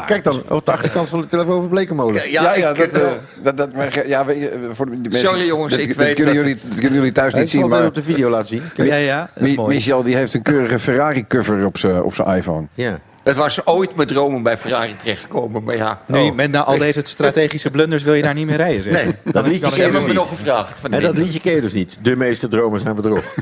Kijk 0.05 0.23
dan, 0.23 0.41
op 0.49 0.65
de 0.65 0.71
achterkant 0.71 1.09
van 1.09 1.21
de 1.21 1.27
telefoon 1.27 1.55
over 1.57 1.69
Blekenmolen. 1.69 2.31
Ja, 2.31 2.55
ja, 2.55 2.73
dat, 2.73 2.87
eh, 2.87 3.01
dat, 3.43 3.57
dat, 3.57 3.73
maar, 3.73 4.07
ja, 4.07 4.25
je, 4.29 4.69
voor 4.71 4.85
de 4.85 4.91
mensen, 4.91 5.19
Sorry, 5.21 5.45
jongens, 5.45 5.73
dat, 5.73 5.81
ik 5.81 5.87
dat 5.87 5.97
weet 5.97 6.15
kunnen 6.15 6.35
dat 6.35 6.43
jullie, 6.43 6.59
dat 6.69 6.79
kunnen 6.79 6.93
jullie 6.97 7.11
thuis 7.11 7.33
niet 7.33 7.41
zal 7.49 7.59
zien, 7.61 7.69
dat 7.69 7.79
maar 7.79 7.87
op 7.87 7.95
de 7.95 8.03
video 8.03 8.29
laten 8.29 8.47
zien. 8.47 8.63
Ja, 8.87 8.95
ja, 8.95 9.19
dat 9.33 9.43
is 9.43 9.49
Mi- 9.49 9.55
mooi. 9.55 9.75
Michel 9.75 10.03
die 10.03 10.15
heeft 10.15 10.33
een 10.33 10.41
keurige 10.41 10.79
Ferrari-cover 10.79 11.65
op 11.65 11.77
zijn 11.77 12.01
op 12.03 12.15
zijn 12.15 12.27
iPhone. 12.37 12.67
Ja. 12.73 12.99
Het 13.23 13.35
was 13.35 13.65
ooit 13.65 13.95
mijn 13.95 14.07
droom 14.07 14.33
om 14.35 14.43
bij 14.43 14.57
Ferrari 14.57 14.95
terechtgekomen, 14.95 15.63
maar 15.63 15.75
ja. 15.75 15.99
Nu, 16.05 16.19
Oh. 16.19 16.35
met 16.35 16.51
na 16.51 16.63
al 16.63 16.77
deze 16.77 17.01
strategische 17.03 17.69
blunders 17.71 18.03
wil 18.03 18.13
je 18.13 18.21
daar 18.21 18.33
niet 18.33 18.45
meer 18.45 18.55
rijden, 18.57 18.83
zeg. 18.83 18.93
Nee, 19.05 19.15
Dat 19.23 19.47
liedje 19.47 19.69
hebben 19.81 19.91
dus 19.91 20.05
niet. 20.05 20.15
nog 20.15 20.27
gevraagd. 20.27 20.79
Van 20.79 20.91
En 20.93 21.01
dat 21.01 21.17
liedje 21.17 21.39
ken 21.39 21.55
je 21.55 21.61
dus 21.61 21.73
niet. 21.73 21.97
De 22.01 22.15
meeste 22.15 22.47
dromen 22.47 22.81
zijn 22.81 22.95
bedrog. 22.95 23.23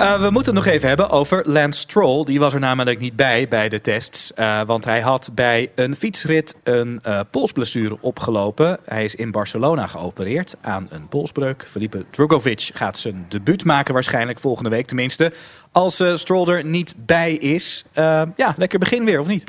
Eh, 0.00 0.20
we 0.20 0.30
moeten 0.30 0.54
het 0.54 0.64
nog 0.64 0.74
even 0.74 0.88
hebben 0.88 1.10
over 1.10 1.42
Lance 1.46 1.80
Stroll. 1.80 2.24
Die 2.24 2.38
was 2.38 2.54
er 2.54 2.60
namelijk 2.60 2.98
niet 2.98 3.16
bij 3.16 3.48
bij 3.48 3.68
de 3.68 3.80
tests. 3.80 4.34
eh, 4.34 4.62
want 4.66 4.84
hij 4.84 5.00
had 5.00 5.30
bij 5.34 5.70
een 5.74 5.96
fietsrit 5.96 6.56
een 6.62 7.00
eh, 7.02 7.20
polsblessure 7.30 7.96
opgelopen. 8.00 8.78
Hij 8.84 9.04
is 9.04 9.14
in 9.14 9.30
Barcelona 9.30 9.86
geopereerd 9.86 10.56
aan 10.60 10.86
een 10.90 11.08
polsbreuk. 11.08 11.64
Felipe 11.68 12.04
Drugovic 12.10 12.70
gaat 12.74 12.98
zijn 12.98 13.26
debuut 13.28 13.64
maken 13.64 13.94
waarschijnlijk 13.94 14.40
volgende 14.40 14.70
week 14.70 14.86
tenminste. 14.86 15.32
Als 15.72 16.02
Stroll 16.14 16.48
er 16.48 16.64
niet 16.64 16.94
bij 16.96 17.32
is. 17.32 17.84
Ja, 17.94 18.54
lekker 18.56 18.78
begin 18.78 19.04
weer, 19.04 19.20
of 19.20 19.26
niet? 19.26 19.44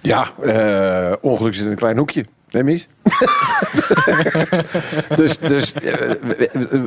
Ja, 0.00 0.32
ongeluk 1.20 1.54
zit 1.54 1.64
in 1.64 1.70
een 1.70 1.76
klein 1.76 1.98
hoekje. 1.98 2.24
Nee, 2.52 2.62
Mies? 2.62 2.86
dus 5.16 5.38
dus 5.38 5.72
eh, 5.72 6.10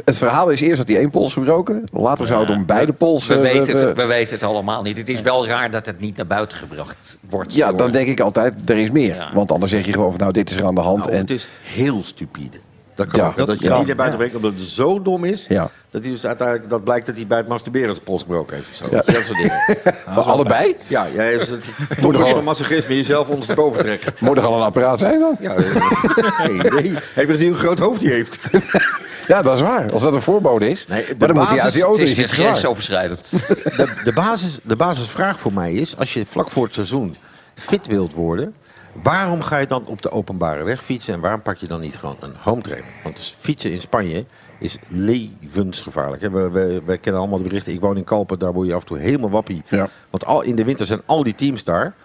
het 0.06 0.18
verhaal 0.18 0.50
is 0.50 0.62
eerst 0.62 0.78
dat 0.78 0.88
hij 0.88 0.98
één 0.98 1.10
pols 1.10 1.34
gebroken. 1.34 1.84
Later 1.92 2.28
zou 2.28 2.42
het 2.42 2.50
om 2.50 2.66
beide 2.66 2.94
polsen... 2.94 3.36
We 3.36 3.42
weten, 3.42 3.80
eh, 3.80 3.86
het, 3.88 3.98
we 3.98 4.06
weten 4.06 4.34
het 4.34 4.44
allemaal 4.44 4.82
niet. 4.82 4.98
Het 4.98 5.10
is 5.10 5.22
wel 5.22 5.48
raar 5.48 5.72
dat 5.72 5.86
het 5.86 6.00
niet 6.00 6.18
naar 6.18 6.28
buiten 6.28 6.58
gebracht 6.58 7.18
wordt. 7.30 7.56
ja, 7.56 7.70
door- 7.70 7.78
dan 7.78 7.92
denk 7.92 8.08
ik 8.08 8.20
altijd, 8.20 8.70
er 8.70 8.78
is 8.78 8.92
meer. 8.92 9.16
Ja. 9.16 9.32
Want 9.34 9.52
anders 9.52 9.72
zeg 9.72 9.86
je 9.86 9.94
gewoon 9.94 10.10
van, 10.12 10.20
nou, 10.20 10.32
dit 10.32 10.50
is 10.50 10.56
er 10.58 10.66
aan 10.66 10.76
de 10.76 10.82
hand. 10.82 10.98
Nou, 10.98 11.12
en, 11.12 11.18
het 11.18 11.30
is 11.30 11.50
heel 11.64 12.04
stupide. 12.04 12.58
Dat 12.96 13.08
kan 13.08 13.20
Ja, 13.20 13.28
ook. 13.28 13.38
dat 13.38 13.48
Dat, 13.48 13.60
je 13.62 13.68
kan, 13.68 13.78
niet 13.78 13.88
naar 13.88 13.96
buiten 13.96 14.18
brengt 14.20 14.36
omdat 14.36 14.54
het 14.54 14.62
zo 14.70 15.02
dom 15.02 15.24
is. 15.24 15.46
Ja. 15.50 15.70
Dat, 15.90 16.02
hij 16.04 16.12
dus 16.12 16.26
uiteindelijk, 16.26 16.70
dat 16.70 16.84
blijkt 16.84 17.06
dat 17.06 17.16
hij 17.16 17.28
bij 17.28 17.38
het 17.38 17.48
masturberen 17.48 17.90
zijn 17.90 18.04
pols 18.04 18.22
gebroken 18.22 18.56
heeft. 18.56 18.70
of 18.70 18.76
Zo. 18.76 18.86
Ja. 18.92 19.02
Dat 19.06 19.26
soort 19.26 19.38
dingen. 19.38 19.62
Maar 20.16 20.24
allebei? 20.24 20.76
Ja, 20.88 21.08
jij 21.14 21.34
is 21.34 21.50
het 21.50 21.66
toppunt 22.02 22.30
van 22.30 22.44
masochisme 22.44 22.96
jezelf 22.96 23.28
ondersteboven 23.28 23.82
trekken. 23.84 24.14
Moet 24.20 24.38
er 24.38 24.46
al 24.46 24.56
een 24.56 24.62
apparaat 24.66 25.00
zijn 25.00 25.20
dan? 25.20 25.36
Ja, 25.40 25.54
eh, 25.54 26.40
nee, 26.48 26.72
nee. 26.72 26.94
Heb 27.14 27.28
je 27.28 27.34
gezien 27.34 27.48
hoe 27.50 27.58
groot 27.58 27.80
hoofd 27.80 28.02
hij 28.02 28.12
heeft? 28.12 28.40
Ja, 29.28 29.42
dat 29.42 29.56
is 29.56 29.62
waar. 29.62 29.92
Als 29.92 30.04
dat 30.04 30.14
een 30.14 30.22
voorbode 30.22 30.70
is. 30.70 30.86
Nee, 30.88 31.06
de 31.06 31.16
maar 31.18 31.28
dan 31.28 31.38
moet 31.38 31.48
hij 31.48 31.56
basis- 31.58 31.64
uit 31.64 31.74
die 31.74 31.82
Het 31.82 31.90
auto. 31.92 32.04
is 32.04 32.12
is 32.12 32.18
het 32.18 32.30
zwaar. 32.30 32.46
grensoverschrijdend. 32.48 33.30
De, 33.32 33.94
de, 34.04 34.14
basis, 34.14 34.60
de 34.64 34.76
basisvraag 34.76 35.40
voor 35.40 35.54
mij 35.54 35.74
is, 35.74 35.98
als 35.98 36.14
je 36.14 36.26
vlak 36.26 36.50
voor 36.50 36.64
het 36.66 36.74
seizoen 36.74 37.16
fit 37.56 37.88
wilt 37.88 38.14
worden... 38.14 38.54
waarom 39.02 39.42
ga 39.42 39.58
je 39.58 39.68
dan 39.68 39.86
op 39.86 40.02
de 40.02 40.12
openbare 40.12 40.64
weg 40.64 40.84
fietsen... 40.84 41.14
en 41.14 41.20
waarom 41.20 41.42
pak 41.42 41.58
je 41.58 41.68
dan 41.68 41.82
niet 41.82 41.96
gewoon 41.96 42.18
een 42.20 42.34
home 42.40 42.62
trainer? 42.62 42.90
Want 43.04 43.16
dus 43.16 43.36
fietsen 43.40 43.72
in 43.72 43.82
Spanje 43.82 44.26
is 44.60 44.78
levensgevaarlijk. 44.88 46.22
We, 46.22 46.50
we, 46.50 46.82
we 46.86 46.98
kennen 46.98 47.22
allemaal 47.22 47.38
de 47.38 47.48
berichten. 47.48 47.74
Ik 47.74 47.80
woon 47.80 47.98
in 47.98 48.04
Kalpen, 48.04 48.40
daar 48.40 48.54
word 48.54 48.68
je 48.68 48.74
af 48.74 48.82
en 48.82 48.88
toe 48.88 48.98
helemaal 48.98 49.30
wappie. 49.30 49.64
Ja. 49.70 49.90
Want 50.10 50.26
al, 50.26 50.42
in 50.42 50.56
de 50.56 50.64
winter 50.64 50.86
zijn 50.86 51.02
al 51.06 51.24
die 51.24 51.36
teams 51.36 51.64
daar... 51.64 51.96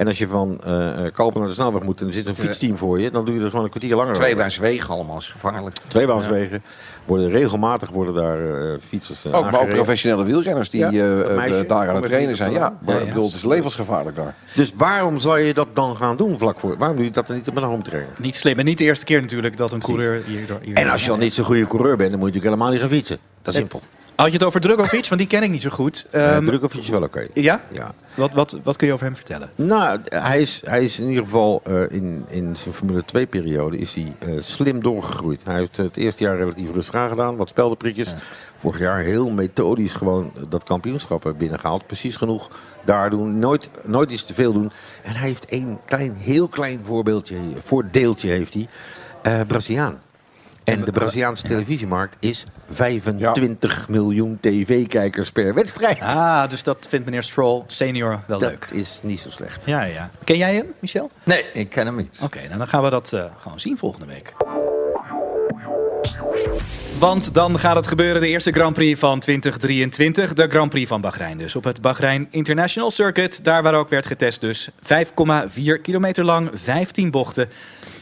En 0.00 0.06
als 0.06 0.18
je 0.18 0.26
van 0.26 0.60
eh, 0.64 1.06
eh, 1.06 1.12
Kalpen 1.12 1.40
naar 1.40 1.48
de 1.48 1.54
snelweg 1.54 1.82
moet 1.82 2.00
en 2.00 2.06
er 2.06 2.12
zit 2.12 2.28
een 2.28 2.34
fietsteam 2.34 2.78
voor 2.78 3.00
je... 3.00 3.10
dan 3.10 3.24
doe 3.24 3.34
je 3.34 3.40
er 3.40 3.50
gewoon 3.50 3.64
een 3.64 3.70
kwartier 3.70 3.96
langer 3.96 4.10
over. 4.10 4.22
Tweebaanswegen 4.24 4.88
allemaal 4.94 5.16
is 5.16 5.28
gevaarlijk. 5.28 5.76
Tweebaanswegen. 5.88 6.62
Worden 7.04 7.30
regelmatig 7.30 7.90
worden 7.90 8.14
daar 8.14 8.72
eh, 8.72 8.78
fietsers 8.80 9.26
Ook, 9.26 9.50
maar 9.50 9.60
ook 9.60 9.68
professionele 9.68 10.24
wielrenners 10.24 10.70
die 10.70 10.84
meisje, 10.84 11.64
daar 11.66 11.88
aan 11.88 11.94
het 11.94 12.06
trainen 12.06 12.36
zijn. 12.36 12.52
Ja, 12.52 12.78
maar 12.84 13.00
ik 13.00 13.06
bedoel, 13.06 13.24
het 13.24 13.34
is 13.34 13.44
levensgevaarlijk 13.44 14.16
daar. 14.16 14.34
Dus 14.54 14.74
waarom 14.76 15.18
zou 15.18 15.38
je 15.38 15.54
dat 15.54 15.68
dan 15.74 15.96
gaan 15.96 16.16
doen 16.16 16.38
vlak 16.38 16.60
voor? 16.60 16.76
Waarom 16.76 16.96
doe 16.96 17.04
je 17.04 17.12
dat 17.12 17.26
dan 17.26 17.36
niet 17.36 17.48
op 17.48 17.56
een 17.56 17.62
home 17.62 17.82
trainer? 17.82 18.12
Niet 18.18 18.36
slim. 18.36 18.58
En 18.58 18.64
niet 18.64 18.78
de 18.78 18.84
eerste 18.84 19.04
keer 19.04 19.20
natuurlijk 19.20 19.56
dat 19.56 19.72
een 19.72 19.80
coureur 19.80 20.22
hier... 20.26 20.58
hier 20.62 20.74
En 20.74 20.88
als 20.88 21.04
je 21.04 21.10
al 21.10 21.16
niet 21.16 21.34
zo'n 21.34 21.44
goede 21.44 21.66
coureur 21.66 21.96
bent, 21.96 22.10
dan 22.10 22.18
moet 22.18 22.28
je 22.28 22.34
natuurlijk 22.34 22.44
helemaal 22.44 22.70
niet 22.70 22.80
gaan 22.80 22.98
fietsen. 22.98 23.18
Dat 23.42 23.54
is 23.54 23.60
simpel. 23.60 23.80
Had 24.20 24.32
je 24.32 24.38
het 24.38 24.46
over 24.46 24.60
Drugovic? 24.60 25.06
Want 25.08 25.20
die 25.20 25.26
ken 25.30 25.42
ik 25.42 25.50
niet 25.50 25.62
zo 25.62 25.70
goed. 25.70 26.06
Uh, 26.12 26.36
Ehm, 26.36 26.44
druk 26.44 26.62
of 26.64 26.72
fiets 26.72 26.88
wel 26.88 27.02
oké. 27.02 27.26
ja? 27.34 27.62
Ja. 27.72 27.94
Wat, 28.14 28.30
wat, 28.32 28.56
wat 28.62 28.76
kun 28.76 28.86
je 28.86 28.92
over 28.92 29.04
hem 29.06 29.14
vertellen? 29.16 29.50
Nou, 29.54 30.00
hij 30.04 30.40
is, 30.40 30.62
hij 30.64 30.82
is 30.84 30.98
in 30.98 31.08
ieder 31.08 31.24
geval 31.24 31.62
eh, 31.64 31.82
in, 31.90 32.24
in 32.28 32.56
zijn 32.56 32.74
Formule 32.74 33.04
2 33.04 33.26
periode 33.26 33.78
is 33.78 33.94
hij 33.94 34.12
eh, 34.18 34.28
slim 34.40 34.82
doorgegroeid. 34.82 35.40
Hij 35.44 35.54
heeft 35.58 35.76
het 35.76 35.96
eerste 35.96 36.22
jaar 36.24 36.36
relatief 36.36 36.72
rustig 36.72 36.94
aangedaan, 36.94 37.36
wat 37.36 37.48
speldenprikjes. 37.48 38.14
Vorig 38.58 38.78
jaar 38.78 38.98
heel 38.98 39.30
methodisch 39.30 39.92
gewoon 39.92 40.32
dat 40.48 40.64
kampioenschap 40.64 41.26
eh, 41.26 41.32
binnengehaald. 41.32 41.86
Precies 41.86 42.16
genoeg 42.16 42.50
daar 42.84 43.10
doen, 43.10 43.38
nooit, 43.38 43.70
nooit 43.84 44.10
iets 44.10 44.24
te 44.24 44.34
veel 44.34 44.52
doen. 44.52 44.72
En 45.02 45.14
hij 45.14 45.28
heeft 45.28 45.44
één 45.46 45.78
klein, 45.84 46.14
heel 46.18 46.48
klein 46.48 46.80
voorbeeldje, 46.84 47.36
voordeeltje 47.58 48.28
heeft 48.28 48.54
hij. 48.54 48.68
eh 49.22 49.40
Braziliaan. 49.46 49.98
En 50.70 50.84
de 50.84 50.92
Braziliaanse 50.92 51.46
televisiemarkt 51.46 52.16
is 52.20 52.44
25 52.66 53.88
miljoen 53.88 54.38
tv-kijkers 54.40 55.32
per 55.32 55.54
wedstrijd. 55.54 56.00
Ah, 56.00 56.48
dus 56.48 56.62
dat 56.62 56.86
vindt 56.88 57.04
meneer 57.04 57.22
Stroll 57.22 57.62
senior 57.66 58.20
wel 58.26 58.38
dat 58.38 58.50
leuk. 58.50 58.66
is 58.72 59.00
niet 59.02 59.20
zo 59.20 59.30
slecht. 59.30 59.62
Ja, 59.64 59.82
ja. 59.82 60.10
Ken 60.24 60.36
jij 60.36 60.54
hem, 60.54 60.66
Michel? 60.78 61.10
Nee, 61.22 61.44
ik 61.52 61.68
ken 61.68 61.86
hem 61.86 61.96
niet. 61.96 62.18
Oké, 62.22 62.38
nou 62.46 62.58
dan 62.58 62.68
gaan 62.68 62.82
we 62.82 62.90
dat 62.90 63.12
eh, 63.12 63.24
gewoon 63.38 63.60
zien 63.60 63.78
volgende 63.78 64.06
week. 64.06 64.34
Want 66.98 67.34
dan 67.34 67.58
gaat 67.58 67.76
het 67.76 67.86
gebeuren, 67.86 68.20
de 68.20 68.28
eerste 68.28 68.52
Grand 68.52 68.74
Prix 68.74 69.00
van 69.00 69.20
2023. 69.20 70.34
De 70.34 70.48
Grand 70.48 70.70
Prix 70.70 70.88
van 70.88 71.00
Bahrein 71.00 71.38
dus. 71.38 71.56
Op 71.56 71.64
het 71.64 71.80
Bahrein 71.80 72.28
International 72.30 72.90
Circuit. 72.90 73.44
Daar 73.44 73.62
waar 73.62 73.74
ook 73.74 73.88
werd 73.88 74.06
getest 74.06 74.40
dus. 74.40 74.70
5,4 74.70 75.80
kilometer 75.82 76.24
lang, 76.24 76.50
15 76.54 77.10
bochten. 77.10 77.48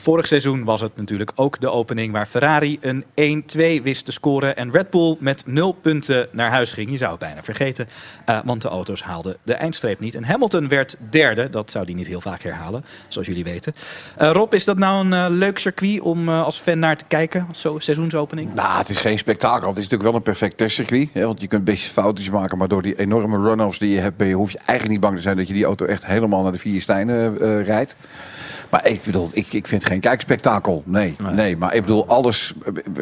Vorig 0.09 0.27
seizoen 0.27 0.65
was 0.65 0.81
het 0.81 0.97
natuurlijk 0.97 1.33
ook 1.35 1.61
de 1.61 1.71
opening 1.71 2.13
waar 2.13 2.27
Ferrari 2.27 2.79
een 2.81 3.45
1-2 3.81 3.83
wist 3.83 4.05
te 4.05 4.13
scoren. 4.13 4.57
En 4.57 4.71
Red 4.71 4.91
Bull 4.91 5.17
met 5.21 5.43
0 5.47 5.73
punten 5.73 6.29
naar 6.33 6.51
huis 6.51 6.73
ging. 6.73 6.91
Je 6.91 6.97
zou 6.97 7.11
het 7.11 7.21
bijna 7.21 7.43
vergeten. 7.43 7.89
eh, 8.25 8.39
want 8.45 8.63
de 8.63 8.69
auto's 8.69 9.03
haalden 9.03 9.37
de 9.43 9.55
eindstreep 9.55 10.01
niet. 10.01 10.15
En 10.15 10.25
Hamilton 10.25 10.69
werd 10.69 10.97
derde. 11.11 11.51
Dat 11.51 11.71
zou 11.71 11.85
hij 11.85 11.95
niet 11.95 12.07
heel 12.07 12.21
vaak 12.21 12.43
herhalen, 12.43 12.85
zoals 13.09 13.27
jullie 13.27 13.45
weten. 13.45 13.75
Eh, 14.17 14.31
Rob, 14.31 14.55
is 14.55 14.65
dat 14.65 14.79
nou 14.79 15.05
een 15.05 15.13
eh, 15.13 15.27
leuk 15.29 15.59
circuit 15.59 16.01
om 16.01 16.29
als 16.29 16.59
fan 16.59 16.79
naar 16.79 16.97
te 16.97 17.05
kijken? 17.09 17.47
Zo 17.53 17.79
seizoensopening? 17.79 18.55
Nou, 18.55 18.79
het 18.79 18.89
is 18.89 19.01
geen 19.01 19.19
spektakel. 19.19 19.69
Het 19.69 19.77
is 19.79 19.83
natuurlijk 19.83 20.11
wel 20.11 20.15
een 20.15 20.23
perfect 20.23 20.57
testcircuit. 20.57 21.09
Hè, 21.13 21.27
want 21.27 21.41
je 21.41 21.47
kunt 21.47 21.65
best 21.65 21.91
foutjes 21.91 22.31
maken. 22.31 22.59
Maar 22.59 22.69
door 22.69 22.83
die 22.83 22.99
enorme 22.99 23.49
runoffs 23.49 23.79
die 23.79 23.91
je 23.91 24.01
hebt, 24.01 24.33
hoef 24.33 24.51
je 24.51 24.59
eigenlijk 24.59 24.91
niet 24.91 25.01
bang 25.01 25.17
te 25.17 25.23
zijn 25.23 25.37
dat 25.37 25.49
je 25.49 25.55
die 25.55 25.65
auto 25.65 25.87
echt 25.87 26.07
helemaal 26.07 26.43
naar 26.43 26.53
de 26.53 26.59
vier 26.59 26.81
stijnen 26.81 27.37
rijdt. 27.65 27.97
Maar 28.69 28.87
ik 28.87 29.03
bedoel, 29.03 29.29
ik, 29.33 29.53
ik 29.53 29.67
vind 29.67 29.85
geen 29.85 30.01
kijkspektakel. 30.01 30.83
Nee, 30.87 31.17
nee. 31.33 31.57
maar 31.57 31.75
ik 31.75 31.81
bedoel, 31.81 32.07
alles, 32.07 32.53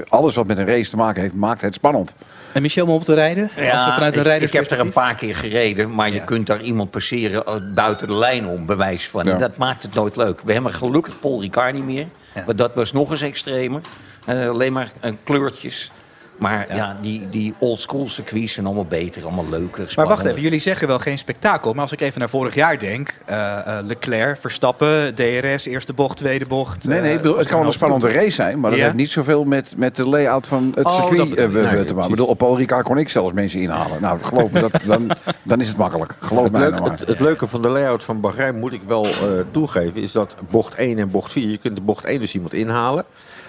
alles 0.09 0.35
wat 0.35 0.46
met 0.46 0.59
een 0.59 0.66
race 0.66 0.90
te 0.90 0.96
maken 0.96 1.22
heeft, 1.22 1.35
maakt 1.35 1.61
het 1.61 1.74
spannend. 1.74 2.14
En 2.52 2.62
Michel 2.62 2.87
om 2.87 2.92
op 2.92 3.05
te 3.05 3.14
rijden? 3.14 3.42
Als 3.42 3.52
we 3.55 3.62
Ja, 3.64 3.94
vanuit 3.94 4.16
een 4.16 4.35
ik, 4.35 4.42
ik 4.42 4.52
heb 4.52 4.70
er 4.70 4.81
een 4.81 4.92
paar 4.92 5.14
keer 5.14 5.35
gereden, 5.35 5.94
maar 5.94 6.11
je 6.11 6.24
kunt 6.24 6.46
daar 6.46 6.61
iemand 6.61 6.90
passeren 6.90 7.44
eh, 7.46 7.55
buiten 7.74 8.07
de 8.07 8.14
lijn 8.14 8.46
om, 8.46 8.66
bewijs 8.66 9.09
van. 9.09 9.24
Ja. 9.24 9.37
Dat 9.37 9.57
maakt 9.57 9.83
het 9.83 9.94
nooit 9.94 10.16
leuk. 10.16 10.40
We 10.40 10.52
hebben 10.52 10.72
gelukkig 10.74 11.18
Paul 11.18 11.40
Ricard 11.40 11.74
niet 11.74 11.85
meer, 11.85 12.07
Ja. 12.35 12.44
want 12.44 12.59
dat 12.59 12.74
was 12.74 12.92
nog 12.92 13.11
eens 13.11 13.20
extremer. 13.20 13.80
Eh, 14.24 14.49
alleen 14.49 14.72
maar 14.72 14.91
eh, 15.01 15.12
kleurtjes. 15.24 15.91
Maar 16.39 16.74
ja, 16.74 16.97
die, 17.03 17.28
die 17.30 17.55
oldschool 17.59 18.09
circuits 18.09 18.53
zijn 18.53 18.66
allemaal 18.66 18.84
beter, 18.84 19.22
allemaal 19.22 19.49
leuker. 19.51 19.93
Maar 19.97 20.07
wacht 20.07 20.24
even, 20.24 20.41
jullie 20.43 20.59
zeggen 20.59 20.87
wel 20.89 20.99
geen 20.99 21.18
spektakel. 21.18 21.72
Maar 21.72 21.82
als 21.82 21.93
ik 21.93 22.01
even 22.01 22.18
naar 22.18 22.28
vorig 22.28 22.55
jaar 22.55 22.78
denk. 22.78 23.18
eh, 23.24 23.59
eh, 23.78 23.84
Leclerc, 23.87 24.37
Verstappen, 24.41 25.14
DRS, 25.14 25.66
eerste 25.66 25.93
bocht, 25.93 26.16
tweede 26.16 26.47
bocht. 26.47 26.87
Nee, 26.89 27.01
nee, 27.01 27.11
ik 27.11 27.16
eh, 27.16 27.22
bedoel, 27.22 27.39
het 27.39 27.47
kan 27.49 27.59
wel 27.59 27.66
een 27.66 27.72
spannende 27.72 28.09
race 28.12 28.30
zijn, 28.30 28.61
maar 28.61 28.70
dat 28.70 28.78
Ja? 28.78 28.84
heeft 28.84 28.97
niet 28.97 29.11
zoveel 29.11 29.45
met, 29.45 29.74
met 29.76 29.97
de 29.97 30.09
layout 30.09 30.47
van 30.47 30.72
het 30.74 30.87
Oh, 30.87 30.95
circuit 30.95 31.37
Nee, 31.37 31.84
te 31.84 31.95
maken. 31.95 32.03
Ik 32.03 32.11
bedoel, 32.11 32.26
op 32.26 32.39
Paul 32.39 32.57
Ricard 32.57 32.84
kon 32.87 32.99
ik 32.99 33.09
zelfs 33.09 33.32
mensen 33.32 33.61
inhalen. 33.61 34.01
Nou, 34.03 34.22
geloof 34.22 34.51
me, 34.51 34.61
dat, 34.61 34.80
dan, 34.87 35.11
dan 35.43 35.61
is 35.61 35.68
het 35.68 35.76
makkelijk. 35.76 36.14
Geloof 36.20 36.43
Het, 36.43 36.53
mij 36.53 36.61
leuk- 36.61 36.70
nou 36.70 36.82
maar. 36.82 36.99
het, 36.99 37.09
het 37.09 37.20
leuke 37.20 37.47
van 37.47 37.62
de 37.62 37.68
layout 37.68 38.05
van 38.05 38.20
Bahrein 38.20 38.55
moet 38.59 38.72
ik 38.72 38.82
wel 38.87 39.05
eh, 39.07 39.12
toegeven, 39.51 40.03
is 40.03 40.12
dat 40.12 40.37
bocht 40.51 40.74
1 40.74 40.99
en 40.99 41.11
bocht 41.11 41.32
4, 41.32 41.49
je 41.51 41.59
kunt 41.59 41.74
de 41.76 41.82
bocht 41.82 42.05
1 42.05 42.20
dus 42.20 42.34
iemand 42.34 42.53
inhalen. 42.53 43.05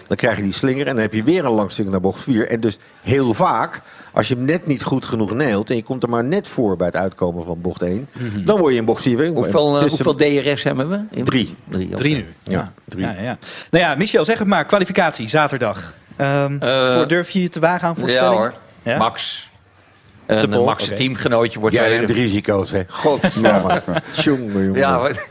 Dan 0.07 0.17
krijg 0.17 0.37
je 0.37 0.43
die 0.43 0.53
slinger 0.53 0.87
en 0.87 0.93
dan 0.93 1.01
heb 1.01 1.13
je 1.13 1.23
weer 1.23 1.45
een 1.45 1.51
lang 1.51 1.71
stuk 1.71 1.89
naar 1.89 1.99
bocht 2.01 2.21
4. 2.23 2.47
En 2.49 2.59
dus 2.59 2.77
heel 3.01 3.33
vaak, 3.33 3.81
als 4.13 4.27
je 4.27 4.35
hem 4.35 4.45
net 4.45 4.65
niet 4.67 4.83
goed 4.83 5.05
genoeg 5.05 5.33
neelt 5.33 5.69
en 5.69 5.75
je 5.75 5.83
komt 5.83 6.03
er 6.03 6.09
maar 6.09 6.23
net 6.23 6.47
voor 6.47 6.77
bij 6.77 6.87
het 6.87 6.95
uitkomen 6.95 7.43
van 7.43 7.61
bocht 7.61 7.81
1, 7.81 8.09
dan 8.45 8.57
word 8.59 8.73
je 8.73 8.79
in 8.79 8.85
bocht 8.85 9.01
4 9.01 9.17
weer. 9.17 9.29
Hoeveel, 9.33 9.75
eh, 9.75 9.81
tussen- 9.83 10.05
hoeveel 10.05 10.41
DRS 10.43 10.63
hebben 10.63 10.89
we? 10.89 10.99
In- 11.11 11.23
Drie. 11.23 11.55
Drie. 11.69 11.89
Drie 11.89 12.15
nu. 12.15 12.25
Ja, 12.43 12.71
drie. 12.85 13.05
Ja, 13.05 13.11
ja. 13.21 13.37
Nou 13.71 13.83
ja, 13.83 13.95
Michel, 13.95 14.25
zeg 14.25 14.39
het 14.39 14.47
maar. 14.47 14.65
Kwalificatie, 14.65 15.27
zaterdag. 15.27 15.93
Ehm, 16.15 16.57
Eh, 16.59 16.95
voor 16.95 17.07
durf 17.07 17.29
je 17.29 17.41
je 17.41 17.49
te 17.49 17.59
wagen 17.59 17.87
aan 17.87 17.93
Ja 17.95 17.99
voorspelling? 17.99 18.37
hoor, 18.37 18.53
Ja? 18.83 18.97
Max. 18.97 19.49
En 20.25 20.49
Pol, 20.49 20.65
Max, 20.65 20.87
teamgenootje, 20.87 21.59
wordt 21.59 21.75
Jij 21.75 21.89
neemt 21.97 22.09
risico's, 22.09 22.71
hè. 22.71 22.81
Godsamme. 22.87 23.81
Jongen, 24.23 24.51
jongen. 24.65 24.75
Ja, 24.75 24.99
wat- 24.99 25.25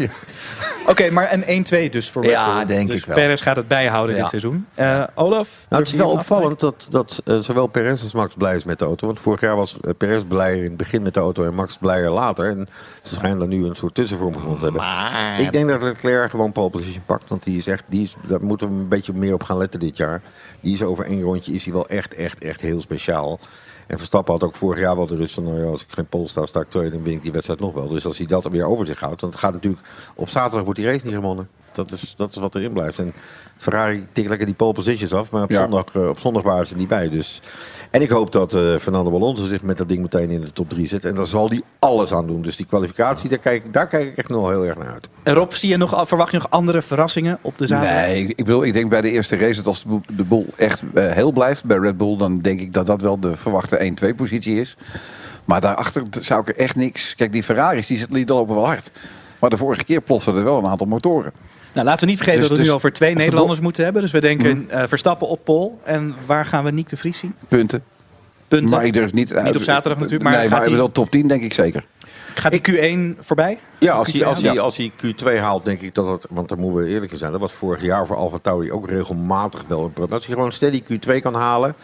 Oké, 0.86 1.10
maar 1.10 1.32
een 1.32 1.64
1-2 1.88 1.90
dus 1.90 2.10
voor 2.10 2.22
Red 2.22 2.30
Ja, 2.30 2.64
denk 2.64 2.90
dus 2.90 3.00
ik 3.00 3.06
wel. 3.06 3.16
Perez 3.16 3.42
gaat 3.42 3.56
het 3.56 3.68
bijhouden 3.68 4.14
Ja. 4.14 4.20
dit 4.20 4.30
seizoen. 4.30 4.66
Eh, 4.74 5.02
Olaf? 5.14 5.66
Nou, 5.68 5.82
het 5.82 5.92
is 5.92 5.98
wel 5.98 6.10
opvallend 6.10 6.60
dat, 6.60 6.86
dat 6.90 7.22
eh, 7.24 7.38
zowel 7.38 7.66
Perez 7.66 8.02
als 8.02 8.14
Max 8.14 8.34
blij 8.34 8.56
is 8.56 8.64
met 8.64 8.78
de 8.78 8.84
auto. 8.84 9.06
Want 9.06 9.20
vorig 9.20 9.40
jaar 9.40 9.56
was 9.56 9.76
eh, 9.80 9.90
Perez 9.98 10.22
blijer 10.28 10.56
in 10.62 10.62
het 10.68 10.76
begin 10.76 11.02
met 11.02 11.14
de 11.14 11.20
auto 11.20 11.44
en 11.44 11.54
Max 11.54 11.76
blijer 11.78 12.10
later. 12.10 12.46
En 12.48 12.68
ze 13.02 13.14
schijnen 13.14 13.38
dan 13.38 13.48
nu 13.48 13.64
een 13.66 13.76
soort 13.76 13.94
tussenvorm 13.94 14.34
gevonden 14.34 14.58
te 14.58 14.64
hebben. 14.64 14.82
Maar- 14.82 15.40
Ik 15.40 15.52
denk 15.52 15.68
dat 15.68 15.82
Leclerc 15.82 16.30
gewoon 16.30 16.52
pole 16.52 16.70
position 16.70 17.02
pakt. 17.06 17.28
Want 17.28 17.42
die 17.42 17.56
is 17.56 17.66
echt, 17.66 17.84
die 17.86 18.02
is, 18.02 18.14
daar 18.26 18.44
moeten 18.44 18.68
we 18.68 18.74
een 18.74 18.88
beetje 18.88 19.12
meer 19.12 19.34
op 19.34 19.42
gaan 19.42 19.58
letten 19.58 19.80
dit 19.80 19.96
jaar. 19.96 20.22
Die 20.60 20.74
is 20.74 20.82
over 20.82 21.04
één 21.04 21.22
rondje 21.22 21.52
is 21.52 21.64
hij 21.64 21.72
wel 21.72 21.88
echt, 21.88 22.14
echt, 22.14 22.38
echt 22.44 22.60
heel 22.60 22.80
speciaal. 22.80 23.38
En 23.86 23.98
Verstappen 23.98 24.32
had 24.32 24.42
ook 24.42 24.54
vorig 24.54 24.80
jaar 24.80 24.96
wel 24.96 25.06
de 25.06 25.16
rust 25.16 25.34
van, 25.34 25.44
nou 25.44 25.58
ja, 25.60 25.64
als 25.70 25.82
ik 25.82 25.86
geen 25.90 26.06
pole 26.06 26.28
sta, 26.28 26.46
sta 26.46 26.60
ik 26.60 26.70
tweede, 26.70 26.90
dan 26.90 27.02
win 27.02 27.12
ik 27.12 27.22
die 27.22 27.32
wedstrijd 27.32 27.60
nog 27.60 27.74
wel. 27.74 27.88
Dus 27.88 28.06
als 28.06 28.18
hij 28.18 28.26
dat 28.26 28.48
weer 28.48 28.66
over 28.66 28.86
zich 28.86 29.00
houdt, 29.00 29.20
want 29.20 29.32
het 29.32 29.42
gaat 29.42 29.52
natuurlijk, 29.52 29.82
op 30.14 30.28
zaterdag 30.28 30.64
wordt 30.64 30.75
die 30.76 30.86
race 30.86 31.04
niet 31.06 31.14
gewonnen. 31.14 31.48
Dat 31.72 31.92
is, 31.92 32.14
dat 32.16 32.30
is 32.30 32.36
wat 32.36 32.54
erin 32.54 32.72
blijft. 32.72 32.98
En 32.98 33.12
Ferrari 33.56 34.06
tikt 34.12 34.28
lekker 34.28 34.46
die 34.46 34.54
pole 34.54 34.72
positions 34.72 35.12
af, 35.12 35.30
maar 35.30 35.42
op, 35.42 35.50
Ja. 35.50 35.60
zondag, 35.60 35.84
eh, 35.92 36.08
op 36.08 36.18
zondag 36.18 36.42
waren 36.42 36.66
ze 36.66 36.74
niet 36.74 36.88
bij. 36.88 37.08
Dus. 37.08 37.40
En 37.90 38.02
ik 38.02 38.08
hoop 38.10 38.32
dat 38.32 38.54
eh, 38.54 38.76
Fernando 38.76 39.12
Alonso 39.14 39.46
zich 39.46 39.62
met 39.62 39.78
dat 39.78 39.88
ding 39.88 40.02
meteen 40.02 40.30
in 40.30 40.40
de 40.40 40.52
top 40.52 40.68
3 40.70 40.86
zet. 40.88 41.04
En 41.04 41.14
daar 41.14 41.26
zal 41.26 41.48
hij 41.48 41.62
alles 41.78 42.12
aan 42.12 42.26
doen. 42.26 42.42
Dus 42.42 42.56
die 42.56 42.66
kwalificatie, 42.66 43.28
daar 43.28 43.38
kijk, 43.38 43.72
daar 43.72 43.86
kijk 43.86 44.08
ik 44.10 44.16
echt 44.16 44.28
nog 44.28 44.48
heel 44.48 44.64
erg 44.64 44.76
naar 44.76 44.92
uit. 44.92 45.08
En 45.22 45.34
Rob, 45.34 45.50
zie 45.52 45.68
je 45.68 45.76
nog, 45.76 46.08
verwacht 46.08 46.30
je 46.30 46.36
nog 46.38 46.50
andere 46.50 46.82
verrassingen 46.82 47.38
op 47.40 47.58
de 47.58 47.66
zaterdag? 47.66 47.96
Nee, 48.06 48.22
ik, 48.22 48.28
ik 48.28 48.44
bedoel, 48.44 48.64
ik 48.64 48.72
denk 48.72 48.90
bij 48.90 49.00
de 49.00 49.10
eerste 49.10 49.36
race 49.36 49.54
dat 49.56 49.66
als 49.66 49.84
de 50.16 50.24
boel, 50.24 50.46
echt 50.56 50.82
eh, 50.94 51.10
heel 51.12 51.32
blijft 51.32 51.64
bij 51.64 51.76
Red 51.78 51.96
Bull, 51.96 52.16
dan 52.16 52.38
denk 52.38 52.60
ik 52.60 52.72
dat 52.72 52.86
dat 52.86 53.00
wel 53.00 53.20
de 53.20 53.36
verwachte 53.36 53.92
1-2 54.12 54.14
positie 54.16 54.60
is. 54.60 54.76
Maar 55.44 55.60
daarachter 55.60 56.02
zou 56.20 56.40
ik 56.40 56.48
er 56.48 56.56
echt 56.56 56.76
niks. 56.76 57.14
Kijk, 57.14 57.32
die 57.32 57.42
Ferraris 57.42 57.86
die, 57.86 58.06
die 58.08 58.26
lopen 58.26 58.54
wel 58.54 58.66
hard. 58.66 58.90
Maar 59.38 59.50
de 59.50 59.56
vorige 59.56 59.84
keer 59.84 60.00
ploften 60.00 60.36
er 60.36 60.44
wel 60.44 60.58
een 60.58 60.66
aantal 60.66 60.86
motoren. 60.86 61.32
Nou, 61.72 61.86
laten 61.86 62.00
we 62.04 62.06
niet 62.10 62.16
vergeten 62.22 62.40
Dus- 62.40 62.48
dat 62.48 62.58
we 62.58 62.62
nu 62.62 62.68
dus 62.68 62.78
over 62.78 62.92
twee 62.92 63.14
Nederlanders 63.14 63.60
moeten 63.60 63.84
hebben. 63.84 64.02
Dus 64.02 64.10
we 64.10 64.20
denken 64.20 64.58
Mhm. 64.58 64.70
eh, 64.70 64.82
Verstappen 64.86 65.28
op 65.28 65.40
Pol. 65.44 65.78
En 65.84 66.14
waar 66.26 66.46
gaan 66.46 66.64
we 66.64 66.70
Nick 66.70 66.88
de 66.88 66.96
Vries 66.96 67.18
zien? 67.18 67.34
Punten. 67.48 67.82
Punten. 68.48 68.76
Maar 68.76 68.84
ik 68.86 68.92
durf 68.92 69.12
niet. 69.12 69.42
Niet 69.42 69.56
op 69.56 69.62
zaterdag 69.62 69.98
natuurlijk, 69.98 70.22
maar 70.22 70.32
nee, 70.32 70.42
gaat 70.48 70.50
maar 70.58 70.68
hij- 70.68 70.76
wel 70.76 70.92
top 70.92 71.10
10 71.10 71.28
denk 71.28 71.42
ik 71.42 71.52
zeker. 71.52 71.84
Gaat 72.34 72.52
die 72.52 72.60
Q1 72.60 73.16
voorbij? 73.20 73.58
Ja, 73.78 73.92
als 73.92 74.12
hij, 74.12 74.20
Q2 74.20 74.26
als, 74.26 74.42
hij, 74.42 74.60
als 74.60 74.76
hij 74.76 74.92
Q2 74.96 75.38
haalt, 75.40 75.64
denk 75.64 75.80
ik 75.80 75.94
dat 75.94 76.06
het... 76.06 76.26
Want 76.30 76.48
dan 76.48 76.58
moeten 76.60 76.82
we 76.82 76.88
eerlijk 76.88 77.12
in 77.12 77.18
zijn. 77.18 77.30
Dat 77.32 77.40
was 77.40 77.52
vorig 77.52 77.82
jaar 77.82 78.06
voor 78.06 78.16
Alfa 78.16 78.38
Tauri 78.42 78.72
ook 78.72 78.88
regelmatig 78.88 79.64
wel 79.68 79.84
een 79.84 79.92
probleem. 79.92 80.12
Als 80.14 80.26
hij 80.26 80.34
gewoon 80.34 80.52
steady 80.52 80.82
Q2 80.82 81.20
kan 81.22 81.34
halen... 81.34 81.74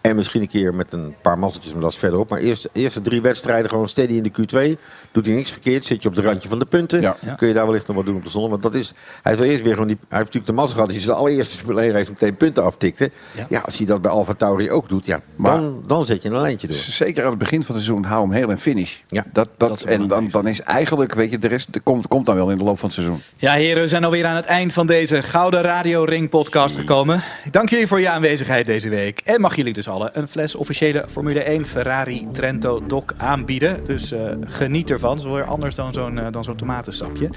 En 0.00 0.16
misschien 0.16 0.40
een 0.40 0.48
keer 0.48 0.74
met 0.74 0.92
een 0.92 1.14
paar 1.22 1.38
mazzeltjes, 1.38 1.72
maar 1.72 1.82
dat 1.82 1.92
is 1.92 1.98
verderop. 1.98 2.28
Maar 2.30 2.38
eerst, 2.38 2.68
eerste 2.72 3.00
drie 3.00 3.20
wedstrijden 3.22 3.70
gewoon 3.70 3.88
steady 3.88 4.12
in 4.12 4.22
de 4.22 4.30
Q2. 4.76 4.80
Doet 5.12 5.26
hij 5.26 5.34
niks 5.34 5.50
verkeerd, 5.52 5.86
zit 5.86 6.02
je 6.02 6.08
op 6.08 6.14
de 6.14 6.22
randje 6.22 6.48
van 6.48 6.58
de 6.58 6.64
punten. 6.64 7.00
Ja. 7.00 7.16
Kun 7.36 7.48
je 7.48 7.54
daar 7.54 7.66
wellicht 7.66 7.86
nog 7.86 7.96
wat 7.96 8.06
doen 8.06 8.16
op 8.16 8.24
de 8.24 8.30
zon. 8.30 8.50
Want 8.50 8.62
dat 8.62 8.74
is, 8.74 8.92
hij, 9.22 9.32
is 9.32 9.38
er 9.38 9.44
eerst 9.46 9.62
weer 9.62 9.72
gewoon 9.72 9.88
die, 9.88 9.96
hij 10.08 10.18
heeft 10.18 10.32
natuurlijk 10.32 10.46
de 10.46 10.52
mazzel 10.52 10.74
gehad. 10.74 10.90
hij 10.90 11.00
zijn 11.00 11.16
allereerste 11.16 11.56
Formule 11.58 11.80
1 11.80 11.92
race 11.92 12.10
meteen 12.10 12.36
punten 12.36 12.64
aftikte. 12.64 13.10
Ja. 13.36 13.46
Ja. 13.48 13.60
als 13.60 13.76
hij 13.76 13.86
dat 13.86 14.02
bij 14.02 14.10
Alfa 14.10 14.32
Tauri 14.32 14.70
ook 14.70 14.88
doet, 14.88 15.06
ja, 15.06 15.20
Maar- 15.36 15.56
dan, 15.56 15.82
dan 15.86 16.06
zet 16.06 16.22
je 16.22 16.28
een 16.28 16.40
lijntje 16.40 16.66
door. 16.66 16.76
Zeker 16.76 17.24
aan 17.24 17.30
het 17.30 17.38
begin 17.38 17.62
van 17.62 17.74
het 17.74 17.84
seizoen 17.84 18.04
hou 18.04 18.22
hem 18.22 18.32
heel 18.32 18.50
en 18.50 18.58
finish. 18.58 18.96
Ja. 19.08 19.24
Dat, 19.32 19.48
dat, 19.56 19.68
Dat 19.68 19.76
is 19.78 19.84
en 19.84 20.06
dan, 20.08 20.28
dan 20.28 20.46
is 20.46 20.60
eigenlijk, 20.60 21.14
weet 21.14 21.30
je, 21.30 21.38
de 21.38 21.48
rest 21.48 21.72
de 21.72 21.80
komt, 21.80 22.08
komt 22.08 22.26
dan 22.26 22.34
wel 22.36 22.50
in 22.50 22.58
de 22.58 22.64
loop 22.64 22.78
van 22.78 22.88
het 22.88 22.94
seizoen. 22.98 23.20
Ja, 23.36 23.52
heren, 23.52 23.82
we 23.82 23.88
zijn 23.88 24.04
alweer 24.04 24.26
aan 24.26 24.36
het 24.36 24.44
eind 24.46 24.72
van 24.72 24.86
deze 24.86 25.22
Gouden 25.22 25.62
Radio 25.62 26.04
Ring 26.04 26.28
podcast 26.28 26.76
gekomen. 26.76 27.20
Dank 27.50 27.68
jullie 27.68 27.86
voor 27.86 28.00
je 28.00 28.08
aanwezigheid 28.10 28.66
deze 28.66 28.88
week. 28.88 29.20
En 29.24 29.40
mag 29.40 29.56
jullie 29.56 29.72
dus 29.72 29.88
allen 29.88 30.10
een 30.18 30.28
fles 30.28 30.54
officiële 30.54 31.04
Formule 31.08 31.42
1 31.42 31.66
Ferrari 31.66 32.28
Trento 32.32 32.86
Doc 32.86 33.04
aanbieden. 33.16 33.84
Dus 33.86 34.12
eh, 34.12 34.20
geniet 34.46 34.90
ervan. 34.90 34.98
Wel 35.00 35.32
weer 35.32 35.44
anders 35.44 35.74
dan 35.74 35.92
zo'n 35.92 36.20
zo'n 36.40 36.56
tomatensapje. 36.56 37.28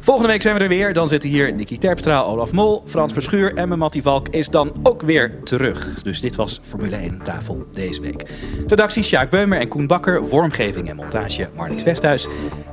Volgende 0.00 0.30
week 0.30 0.42
zijn 0.42 0.56
we 0.56 0.62
er 0.62 0.68
weer. 0.68 0.92
Dan 0.92 1.08
zitten 1.08 1.28
hier 1.28 1.54
Nicky 1.54 1.78
Terpstra, 1.78 2.20
Olaf 2.20 2.52
Mol, 2.52 2.82
Frans 2.86 3.12
Verschuur 3.12 3.54
en 3.54 3.68
mijn 3.68 3.80
Mattie 3.80 4.02
Valk 4.02 4.28
is 4.28 4.48
dan 4.48 4.72
ook 4.82 5.02
weer 5.02 5.42
terug. 5.44 6.02
Dus 6.02 6.20
dit 6.20 6.36
was 6.36 6.60
Formule 6.62 6.96
1 6.96 7.22
tafel 7.22 7.66
deze 7.70 8.00
week. 8.00 8.30
Redactie 8.66 9.02
Sjaak 9.02 9.30
Beumer 9.30 9.58
en 9.58 9.68
Koen 9.68 9.86
Bakker. 9.86 10.26
Vormgeving 10.26 10.88
en 10.88 10.96
montage 10.96 11.48
Marnix 11.56 11.82
Westhuis. 11.82 12.26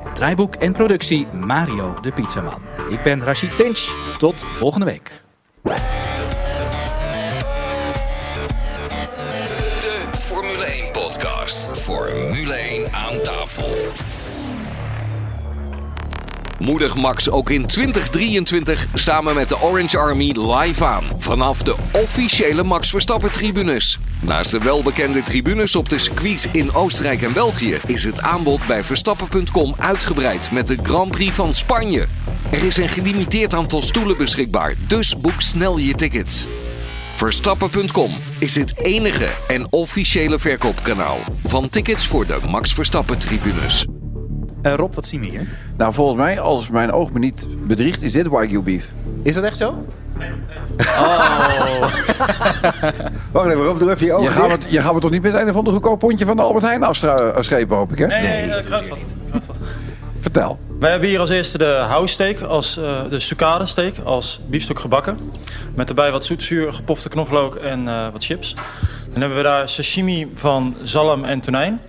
En 0.06 0.14
draaiboek 0.14 0.56
en 0.56 0.72
productie 0.72 1.28
Mario 1.28 1.94
de 2.02 2.12
Pizzaman. 2.12 2.62
Ik 2.90 3.04
ben 3.04 3.24
Rachid 3.24 3.54
Finch. 3.54 3.80
Tot 4.18 4.36
volgende 4.36 4.86
week. 4.86 5.12
De 9.82 10.18
Formule 10.18 10.64
1 10.64 10.92
podcast. 10.92 11.78
Formule 11.78 12.54
1 12.54 12.94
aan 12.94 13.22
tafel. 13.22 14.09
Moedig 16.60 16.96
Max 16.96 17.30
ook 17.30 17.50
in 17.50 17.66
2023 17.66 18.88
samen 18.94 19.36
met 19.36 19.50
de 19.50 19.62
Orange 19.62 19.98
Army 19.98 20.36
live 20.38 20.86
aan. 20.86 21.04
Vanaf 21.20 21.64
de 21.64 21.76
officiële 21.92 22.64
Max 22.64 22.90
Verstappen 22.90 23.32
tribunes. 23.32 24.00
Naast 24.20 24.52
de 24.52 24.60
welbekende 24.60 25.24
tribunes 25.24 25.76
op 25.76 25.90
de 25.90 26.00
circuits 26.00 26.48
in 26.52 26.74
Oostenrijk 26.74 27.22
en 27.22 27.34
België... 27.34 27.78
is 27.86 28.04
het 28.04 28.22
aanbod 28.22 28.68
bij 28.68 28.84
Verstappen.com 28.84 29.76
uitgebreid 29.78 30.52
met 30.52 30.68
de 30.68 30.78
Grand 30.84 31.12
Prix 31.12 31.36
van 31.36 31.54
Spanje. 31.54 32.08
Er 32.52 32.64
is 32.64 32.78
een 32.78 32.90
gelimiteerd 32.90 33.54
aantal 33.54 33.82
stoelen 33.82 34.18
beschikbaar, 34.18 34.76
dus 34.88 35.18
boek 35.18 35.42
snel 35.42 35.78
je 35.78 35.94
tickets. 35.94 36.48
Verstappen.com 37.16 38.12
is 38.38 38.56
het 38.56 38.78
enige 38.78 39.28
en 39.48 39.68
officiële 39.70 40.40
verkoopkanaal 40.40 41.20
van 41.46 41.70
tickets 41.70 42.08
voor 42.08 42.26
de 42.26 42.38
Max 42.48 42.74
Verstappen 42.74 43.20
tribunes. 43.20 43.86
Eh, 44.62 44.74
Rob, 44.74 44.94
wat 44.94 45.06
zien 45.06 45.20
we 45.20 45.26
hier? 45.26 45.48
Nou, 45.78 45.94
volgens 45.94 46.18
mij, 46.18 46.40
als 46.40 46.70
mijn 46.70 46.92
oog 46.92 47.12
me 47.12 47.20
niet 47.20 47.48
bedriegt, 47.68 48.02
is 48.02 48.12
dit 48.12 48.28
Wagyu 48.28 48.62
beef. 48.62 48.92
Is 49.24 49.36
dat 49.36 49.44
echt 49.44 49.58
zo? 49.58 49.86
Wacht 53.32 53.50
even, 53.50 53.64
Rob, 53.64 53.80
doe 53.80 53.92
even 53.92 54.06
je 54.06 54.14
ogen 54.14 54.24
Je 54.24 54.30
gaat, 54.30 54.60
je 54.68 54.82
gaat 54.82 54.94
het 54.94 55.02
toch 55.02 55.12
niet 55.12 55.22
met 55.22 55.34
een 55.34 55.50
of 55.50 55.56
ander 55.56 55.74
goedkoop 55.74 56.00
pondje 56.00 56.26
van 56.26 56.36
de 56.36 56.42
Albert 56.42 56.66
Heijn 56.66 56.84
afschepen, 56.84 57.78
hoop 57.78 57.92
ik, 57.92 57.98
hè? 57.98 58.08
Nee, 58.08 58.22
nee, 58.22 58.46
nee 58.46 58.62
kruidvat. 58.62 59.04
kruidvat. 59.28 59.58
Vertel. 60.20 60.60
Wij 60.80 60.92
hebben 60.92 61.10
hier 61.10 61.20
als 61.20 61.30
eerste 61.30 61.58
de 61.58 61.84
house 61.88 62.14
steak, 62.14 62.42
als, 62.42 62.78
eh, 62.78 63.10
de 63.10 63.20
sucade 63.20 63.66
steak, 63.66 63.94
als 64.04 64.40
biefstuk 64.46 64.80
gebakken. 64.80 65.20
Met 65.76 65.90
erbij 65.90 66.12
wat 66.12 66.26
zoetzuur, 66.26 66.74
gepofte 66.74 67.10
knoflook 67.10 67.56
en 67.56 67.88
eh, 67.88 68.12
wat 68.12 68.26
chips. 68.26 68.54
Dan 69.12 69.20
hebben 69.20 69.38
we 69.38 69.44
daar 69.44 69.70
sashimi 69.70 70.32
van 70.34 70.76
zalm 70.84 71.24
en 71.24 71.40
tonijn. 71.40 71.82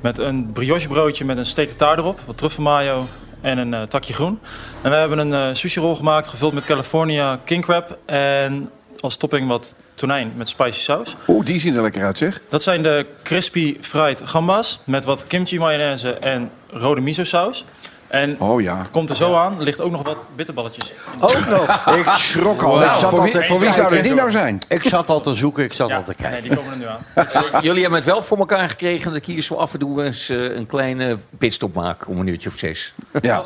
Met 0.00 0.18
een 0.18 0.52
brioche 0.52 0.88
broodje 0.88 1.24
met 1.24 1.38
een 1.38 1.46
steak 1.46 1.68
tartare 1.68 2.00
erop, 2.00 2.20
wat 2.26 2.38
truffelmayo 2.38 3.06
en 3.40 3.58
een 3.58 3.74
eh, 3.74 3.82
takje 3.82 4.12
groen. 4.12 4.38
En 4.82 4.90
we 4.90 4.96
hebben 4.96 5.18
een 5.18 5.34
eh, 5.34 5.54
sushi 5.54 5.80
rol 5.80 5.96
gemaakt, 5.96 6.26
gevuld 6.26 6.52
met 6.52 6.64
California 6.64 7.40
king 7.44 7.64
crab. 7.64 7.98
En 8.04 8.70
als 9.00 9.16
topping 9.16 9.48
wat 9.48 9.74
tonijn 9.94 10.32
met 10.36 10.48
spicy 10.48 10.80
saus. 10.80 11.16
Oeh, 11.28 11.46
die 11.46 11.60
zien 11.60 11.76
er 11.76 11.82
lekker 11.82 12.04
uit, 12.04 12.18
zeg. 12.18 12.40
Dat 12.48 12.62
zijn 12.62 12.82
de 12.82 13.06
crispy 13.22 13.76
fried 13.80 14.20
gambas 14.24 14.80
met 14.84 15.04
wat 15.04 15.26
kimchi 15.26 15.58
mayonaise 15.58 16.12
en 16.12 16.50
rode 16.70 17.00
miso 17.00 17.24
saus. 17.24 17.64
En 18.10 18.40
Oh 18.40 18.60
ja. 18.60 18.78
het 18.78 18.90
komt 18.90 19.10
er 19.10 19.16
zo 19.16 19.34
aan, 19.36 19.58
er 19.58 19.64
ligt 19.64 19.80
ook 19.80 19.90
nog 19.90 20.02
wat 20.02 20.26
bitterballetjes. 20.36 20.92
Ook 21.20 21.46
nog. 21.48 21.86
Ik 21.98 22.06
schrok 22.06 22.62
al. 22.62 22.82
Ik 22.82 22.90
zat 22.90 23.10
voor 23.10 23.22
wie- 23.22 23.32
te 23.32 23.42
voor 23.44 23.58
wie 23.58 23.72
zouden 23.72 24.02
die 24.02 24.14
nou 24.14 24.30
zijn? 24.30 24.58
Ik 24.68 24.82
zat 24.84 25.08
al 25.10 25.20
te 25.20 25.34
zoeken, 25.34 25.64
ik 25.64 25.72
zat 25.72 25.88
Ja, 25.88 25.96
al 25.96 26.04
te 26.04 26.14
kijken. 26.14 26.32
nee, 26.32 26.48
die 26.48 26.56
komen 26.56 26.72
er 26.72 26.78
nu 26.78 26.86
aan. 26.86 27.62
Jullie 27.66 27.80
hebben 27.80 27.98
het 27.98 28.08
wel 28.08 28.22
voor 28.22 28.38
elkaar 28.38 28.68
gekregen 28.68 29.06
dat 29.12 29.16
ik 29.16 29.26
hier 29.26 29.42
zo 29.42 29.54
af 29.54 29.72
en 29.72 29.78
toe 29.78 30.04
eens 30.04 30.28
eh, 30.28 30.54
een 30.56 30.66
kleine 30.66 31.18
pitstop 31.38 31.74
maak 31.74 32.08
om 32.08 32.18
een 32.20 32.26
uurtje 32.26 32.48
of 32.48 32.56
zes. 32.58 32.94
Ja. 33.22 33.42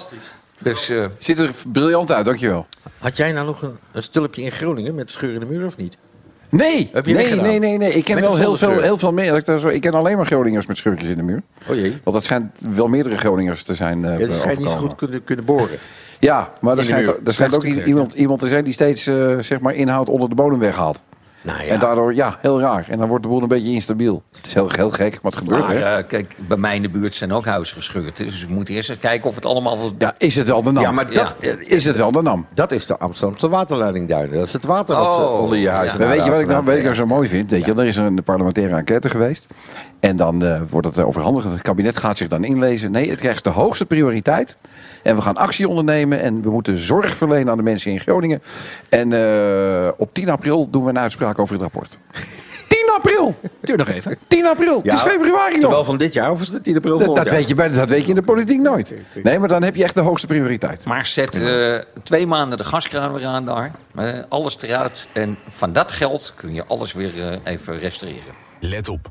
Dus 0.59 0.89
eh, 0.89 1.05
Ziet 1.19 1.39
er 1.39 1.51
briljant 1.73 2.12
uit, 2.12 2.25
dankjewel. 2.25 2.67
Had 2.99 3.17
jij 3.17 3.33
nou 3.33 3.47
nog 3.47 3.62
een, 3.62 3.79
een 3.93 4.03
stulpje 4.03 4.43
in 4.43 4.53
Groningen 4.53 4.95
met 4.95 5.11
scheur 5.11 5.33
in 5.35 5.41
de 5.41 5.47
muur 5.47 5.67
of 5.67 5.77
niet? 5.77 5.97
Nee, 6.57 6.90
Heb 6.92 7.07
je 7.07 7.14
nee, 7.14 7.34
nee, 7.34 7.59
nee, 7.59 7.78
nee. 7.78 7.92
Ik 7.92 8.05
ken 8.05 8.14
Met 8.14 8.24
wel 8.24 8.36
heel 8.36 8.57
veel, 8.57 8.80
heel 8.80 8.96
veel 8.98 9.12
meer. 9.12 9.44
Ik, 9.72 9.80
ken 9.80 9.92
alleen 9.92 10.16
maar 10.16 10.26
Groningers 10.26 10.66
met 10.66 10.76
scheurtjes 10.76 11.09
in 11.09 11.16
de 11.16 11.22
muur. 11.22 11.42
Oh 11.68 11.74
jee. 11.76 11.90
Want 11.90 12.16
dat 12.16 12.24
schijnt 12.24 12.52
wel 12.59 12.88
meerdere 12.88 13.16
Groningers 13.16 13.62
te 13.62 13.74
zijn. 13.74 14.05
eh 14.05 14.18
Ja, 14.18 14.26
die 14.26 14.36
schijnt 14.36 14.59
niet 14.59 14.68
goed 14.68 14.94
kunnen, 14.94 15.24
kunnen 15.24 15.44
boren. 15.44 15.78
Ja, 16.18 16.52
maar 16.61 16.78
er 16.78 16.84
schijnt, 16.84 17.09
er 17.24 17.32
schijnt 17.32 17.55
ook 17.55 17.64
iemand, 17.64 18.12
iemand 18.12 18.40
te 18.40 18.48
zijn 18.48 18.64
die 18.64 18.72
steeds 18.72 19.07
eh, 19.07 19.38
zeg 19.38 19.61
maar 19.61 19.74
inhoud 19.74 20.09
onder 20.09 20.28
de 20.28 20.34
bodem 20.34 20.59
weghaalt. 20.59 21.00
Nou 21.45 21.62
ja. 21.62 21.68
En 21.72 21.78
daardoor, 21.78 22.14
ja, 22.14 22.38
heel 22.40 22.61
raar. 22.61 22.86
En 22.88 22.99
dan 22.99 23.09
wordt 23.09 23.22
de 23.22 23.28
boel 23.28 23.42
een 23.42 23.49
beetje 23.49 23.72
instabiel. 23.72 24.22
Het 24.36 24.47
is 24.47 24.55
heel, 24.55 24.68
heel 24.70 24.90
gek, 24.90 25.18
maar 25.22 25.32
het 25.32 25.40
gebeurt, 25.40 25.61
Maar, 25.66 25.76
hè? 25.76 25.97
eh, 25.97 26.07
kijk, 26.09 26.34
bij 26.49 26.57
mij 26.57 26.74
in 26.76 26.82
de 26.82 26.88
buurt 26.88 27.14
zijn 27.14 27.32
ook 27.32 27.45
huizen 27.45 27.76
gescheurd. 27.76 28.16
Dus 28.16 28.47
we 28.47 28.53
moeten 28.53 28.74
eerst 28.74 28.90
eens 28.90 28.99
kijken 28.99 29.28
of 29.28 29.34
het 29.34 29.45
allemaal... 29.45 29.78
wat- 29.78 29.92
Ja, 29.99 30.14
is 30.18 30.36
het 30.36 30.47
wel 30.49 30.62
de 30.62 30.72
NAM? 30.72 30.82
Ja, 30.82 30.90
maar 30.92 31.12
dat, 31.14 31.34
Is 31.59 31.84
het 31.84 31.97
wel 31.97 32.12
de 32.12 32.22
NAM? 32.22 32.47
dat 32.55 32.72
is 32.72 32.86
de 32.86 32.99
Amsterdamse 32.99 33.49
waterleidingduinen. 33.49 34.34
Dat 34.38 34.47
is 34.47 34.53
het 34.53 34.64
water 34.64 34.97
wat 34.97 35.14
ze 35.14 35.20
Oh, 35.20 35.40
onder 35.40 35.59
je 35.59 35.68
huis 35.68 35.92
ja. 35.92 35.99
Maar 35.99 36.09
weet 36.09 36.24
je 36.24 36.30
wat 36.30 36.40
ik 36.40 36.47
nou, 36.47 36.64
weet 36.64 36.76
ik 36.78 36.82
nou 36.82 36.95
zo 36.95 37.07
mooi 37.07 37.28
vind? 37.28 37.51
Weet 37.51 37.64
je, 37.64 37.72
er 37.74 37.86
is 37.86 37.97
een 37.97 38.22
parlementaire 38.24 38.76
enquête 38.76 39.09
geweest. 39.11 39.47
En 40.01 40.16
dan 40.16 40.45
eh, 40.45 40.61
wordt 40.70 40.86
het 40.86 40.99
overhandigd. 41.05 41.47
Het 41.51 41.62
kabinet 41.62 41.97
gaat 41.97 42.16
zich 42.16 42.28
dan 42.28 42.45
inlezen. 42.45 42.90
Nee, 42.90 43.11
het 43.11 43.20
krijgt 43.20 43.45
de 43.45 43.51
hoogste 43.51 43.86
prioriteit. 43.86 44.57
En 45.05 45.14
we 45.16 45.22
gaan 45.22 45.34
actie 45.36 45.68
ondernemen. 45.68 46.20
En 46.20 46.42
we 46.42 46.50
moeten 46.50 46.78
zorg 46.78 47.11
verlenen 47.16 47.50
aan 47.50 47.57
de 47.57 47.62
mensen 47.62 47.90
in 47.90 48.00
Groningen. 48.00 48.42
En 48.88 49.12
eh, 49.12 49.88
op 49.96 50.14
10 50.14 50.28
april 50.30 50.70
doen 50.70 50.84
we 50.84 50.90
een 50.90 50.98
uitspraak 50.98 51.38
over 51.38 51.52
het 51.55 51.62
rapport. 51.62 51.98
10 52.68 52.90
april! 52.96 53.34
Duur 53.61 53.76
nog 53.76 53.88
even. 53.88 54.18
10 54.28 54.46
april! 54.46 54.80
het 54.82 54.92
is 54.92 55.00
februari 55.00 55.50
nog! 55.52 55.61
Terwijl 55.61 55.84
van 55.84 55.96
dit 55.96 56.12
jaar 56.12 56.30
of 56.30 56.42
is 56.42 56.48
het 56.48 56.64
10 56.64 56.76
april 56.76 56.92
Dat, 56.98 57.05
volgend 57.07 57.24
dat, 57.24 57.32
jaar? 57.32 57.40
weet 57.40 57.48
je 57.50 57.55
bij, 57.55 57.68
dat 57.68 57.88
weet 57.88 58.02
je 58.02 58.09
in 58.09 58.14
de 58.14 58.22
politiek 58.22 58.61
nooit. 58.61 58.94
Nee, 59.22 59.38
maar 59.38 59.48
dan 59.48 59.62
heb 59.62 59.76
je 59.76 59.82
echt 59.84 59.94
de 59.94 60.00
hoogste 60.00 60.26
prioriteit. 60.26 60.84
Maar 60.84 61.07
zet 61.07 61.42
eh, 61.42 61.74
twee 62.02 62.26
maanden 62.26 62.59
de 62.59 62.64
gaskraan 62.64 63.12
weer 63.12 63.26
aan 63.26 63.44
daar. 63.44 63.70
eh, 63.94 64.09
alles 64.28 64.57
eruit. 64.61 65.09
En 65.12 65.36
van 65.48 65.72
dat 65.72 65.92
geld 65.92 66.32
kun 66.36 66.55
je 66.55 66.64
alles 66.66 66.92
weer 66.92 67.40
even 67.44 67.78
restaureren. 67.78 68.34
Let 68.61 68.88
op. 68.88 69.11